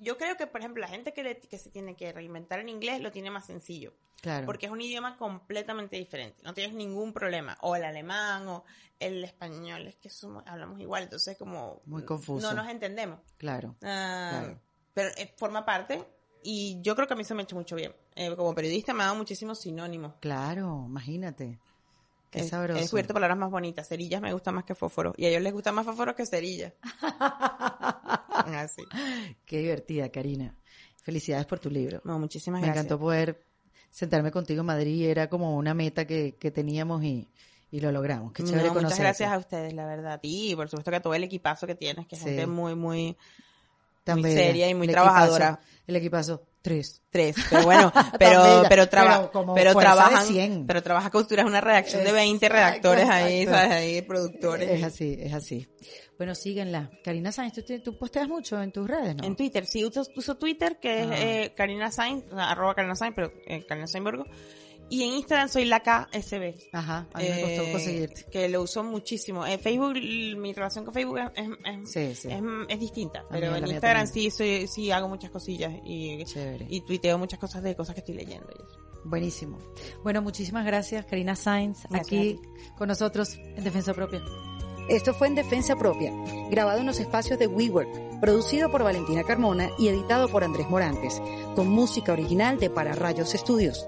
Yo 0.03 0.17
creo 0.17 0.35
que, 0.37 0.45
por 0.47 0.59
ejemplo, 0.61 0.81
la 0.81 0.87
gente 0.87 1.13
que, 1.13 1.23
le- 1.23 1.39
que 1.39 1.57
se 1.57 1.69
tiene 1.71 1.95
que 1.95 2.11
reinventar 2.13 2.59
en 2.59 2.69
inglés 2.69 3.01
lo 3.01 3.11
tiene 3.11 3.31
más 3.31 3.45
sencillo. 3.45 3.93
claro. 4.21 4.45
Porque 4.45 4.67
es 4.67 4.71
un 4.71 4.79
idioma 4.81 5.17
completamente 5.17 5.95
diferente. 5.97 6.39
No 6.43 6.53
tienes 6.53 6.75
ningún 6.75 7.11
problema. 7.13 7.57
O 7.61 7.75
el 7.75 7.83
alemán 7.83 8.47
o 8.47 8.63
el 8.99 9.23
español. 9.23 9.87
Es 9.87 9.95
que 9.95 10.09
somos- 10.09 10.43
hablamos 10.45 10.79
igual. 10.79 11.03
Entonces, 11.03 11.37
como. 11.37 11.81
Muy 11.85 12.05
confuso. 12.05 12.47
No 12.47 12.53
nos 12.53 12.69
entendemos. 12.69 13.19
Claro. 13.37 13.75
Ah, 13.81 14.39
Claro. 14.41 14.59
Pero 14.93 15.09
eh, 15.17 15.33
forma 15.37 15.65
parte. 15.65 16.03
Y 16.43 16.79
yo 16.81 16.95
creo 16.95 17.07
que 17.07 17.13
a 17.13 17.17
mí 17.17 17.23
se 17.23 17.33
me 17.33 17.41
ha 17.41 17.43
hecho 17.45 17.55
mucho 17.55 17.75
bien. 17.75 17.95
Eh, 18.15 18.35
como 18.35 18.53
periodista 18.53 18.93
me 18.93 19.03
ha 19.03 19.05
dado 19.07 19.17
muchísimos 19.17 19.59
sinónimos. 19.61 20.13
Claro, 20.19 20.83
imagínate. 20.87 21.59
Qué 22.33 22.39
He- 22.39 22.47
sabroso. 22.49 22.79
He 22.79 22.81
descubierto 22.81 23.13
palabras 23.13 23.37
más 23.37 23.51
bonitas. 23.51 23.87
Cerillas 23.87 24.19
me 24.21 24.33
gustan 24.33 24.55
más 24.55 24.63
que 24.63 24.73
fósforo. 24.75 25.13
Y 25.17 25.25
a 25.25 25.29
ellos 25.29 25.41
les 25.43 25.53
gustan 25.53 25.75
más 25.75 25.85
fósforos 25.85 26.15
que 26.15 26.25
cerillas. 26.25 26.73
Así. 28.29 28.83
Qué 29.45 29.59
divertida, 29.59 30.09
Karina. 30.09 30.55
Felicidades 31.03 31.45
por 31.45 31.59
tu 31.59 31.69
libro. 31.69 32.01
No, 32.03 32.17
muchísimas 32.19 32.61
Me 32.61 32.67
gracias. 32.67 32.85
encantó 32.85 32.99
poder 32.99 33.43
sentarme 33.91 34.31
contigo 34.31 34.61
en 34.61 34.65
Madrid. 34.67 35.05
Era 35.09 35.29
como 35.29 35.55
una 35.57 35.73
meta 35.73 36.05
que, 36.05 36.35
que 36.37 36.49
teníamos 36.51 37.03
y, 37.03 37.29
y 37.71 37.79
lo 37.81 37.91
logramos. 37.91 38.31
Qué 38.33 38.43
No, 38.43 38.49
chévere 38.49 38.69
muchas 38.69 38.77
conocerte. 38.83 39.03
gracias 39.03 39.31
a 39.31 39.37
ustedes, 39.37 39.73
la 39.73 39.85
verdad. 39.85 40.19
Y 40.23 40.55
por 40.55 40.69
supuesto 40.69 40.91
que 40.91 40.97
a 40.97 41.01
todo 41.01 41.13
el 41.13 41.23
equipazo 41.23 41.67
que 41.67 41.75
tienes, 41.75 42.07
que 42.07 42.15
es 42.15 42.21
Sí. 42.21 42.29
gente 42.29 42.47
muy, 42.47 42.75
muy, 42.75 43.15
muy 44.07 44.23
seria 44.23 44.69
y 44.69 44.73
muy 44.75 44.87
El 44.87 44.93
trabajadora. 44.93 45.59
equipazo- 45.59 45.83
el 45.87 45.95
equipazo, 45.97 46.43
tres. 46.63 47.03
tres. 47.11 47.35
Pero 47.51 47.63
bueno, 47.63 47.93
pero, 48.17 48.63
pero, 48.67 48.89
traba- 48.89 49.17
pero 49.19 49.31
como 49.31 49.53
pero 49.53 49.75
trabajan, 49.75 50.25
100. 50.25 50.65
pero 50.65 50.81
trabaja 50.81 51.11
como 51.11 51.21
si 51.23 51.27
tuvieras 51.27 51.45
una 51.45 51.61
redacción 51.61 52.03
de 52.03 52.11
20 52.11 52.43
Exacto, 52.47 52.55
redactores 52.95 53.09
ahí. 53.09 53.45
¿sabes? 53.45 53.71
Ahí, 53.71 54.01
productores. 54.01 54.69
Es 54.71 54.83
así, 54.83 55.15
es 55.19 55.33
así. 55.33 55.67
Bueno, 56.17 56.33
síguenla. 56.35 56.89
Karina 57.03 57.31
Sáenz, 57.31 57.53
¿tú, 57.53 57.63
tú 57.83 57.97
posteas 57.97 58.27
mucho 58.27 58.61
en 58.61 58.71
tus 58.71 58.87
redes, 58.87 59.15
¿no? 59.15 59.23
En 59.25 59.35
Twitter, 59.35 59.65
sí, 59.65 59.83
uso, 59.83 60.03
uso 60.15 60.35
Twitter, 60.37 60.79
que 60.79 61.01
es 61.01 61.07
Ah. 61.11 61.15
eh, 61.19 61.53
Karina 61.55 61.91
Sainz, 61.91 62.23
arroba 62.35 62.73
Karina 62.75 62.95
Sainz, 62.95 63.15
pero 63.15 63.31
eh, 63.45 63.65
Karina 63.67 63.87
Sainzburgo. 63.87 64.25
Y 64.89 65.03
en 65.03 65.13
Instagram 65.13 65.49
soy 65.49 65.65
la 65.65 65.79
KSB. 65.79 66.69
Ajá, 66.71 67.07
a 67.13 67.19
mí 67.19 67.25
me 67.27 67.41
costó 67.41 67.61
eh, 67.63 67.71
conseguirte. 67.71 68.25
Que 68.31 68.49
lo 68.49 68.61
uso 68.61 68.83
muchísimo. 68.83 69.45
En 69.45 69.59
Facebook, 69.59 69.93
mi 69.93 70.53
relación 70.53 70.85
con 70.85 70.93
Facebook 70.93 71.19
es, 71.35 71.47
es, 71.65 71.91
Sí, 71.91 72.15
sí. 72.15 72.27
es, 72.31 72.41
es 72.67 72.79
distinta. 72.79 73.25
Pero 73.29 73.55
en 73.55 73.67
Instagram 73.67 74.07
sí, 74.07 74.29
soy, 74.29 74.67
sí 74.67 74.91
hago 74.91 75.07
muchas 75.07 75.31
cosillas 75.31 75.73
y, 75.83 76.23
Chévere. 76.25 76.67
y 76.69 76.81
tuiteo 76.81 77.17
muchas 77.17 77.39
cosas 77.39 77.63
de 77.63 77.75
cosas 77.75 77.95
que 77.95 78.01
estoy 78.01 78.15
leyendo. 78.15 78.47
Buenísimo. 79.05 79.57
Bueno, 80.03 80.21
muchísimas 80.21 80.65
gracias, 80.65 81.05
Karina 81.05 81.35
Sainz, 81.35 81.83
Gracias 81.89 82.07
aquí 82.07 82.39
con 82.77 82.87
nosotros 82.87 83.37
en 83.37 83.63
Defensa 83.63 83.93
Propia. 83.93 84.23
Esto 84.89 85.13
fue 85.13 85.27
en 85.27 85.35
Defensa 85.35 85.77
Propia, 85.77 86.11
grabado 86.49 86.79
en 86.81 86.85
los 86.85 86.99
espacios 86.99 87.39
de 87.39 87.47
WeWork, 87.47 88.19
producido 88.19 88.69
por 88.69 88.83
Valentina 88.83 89.23
Carmona 89.23 89.69
y 89.79 89.87
editado 89.87 90.27
por 90.27 90.43
Andrés 90.43 90.69
Morantes, 90.69 91.21
con 91.55 91.69
música 91.69 92.11
original 92.11 92.59
de 92.59 92.69
Para 92.69 92.93
Rayos 92.93 93.31
Studios. 93.31 93.87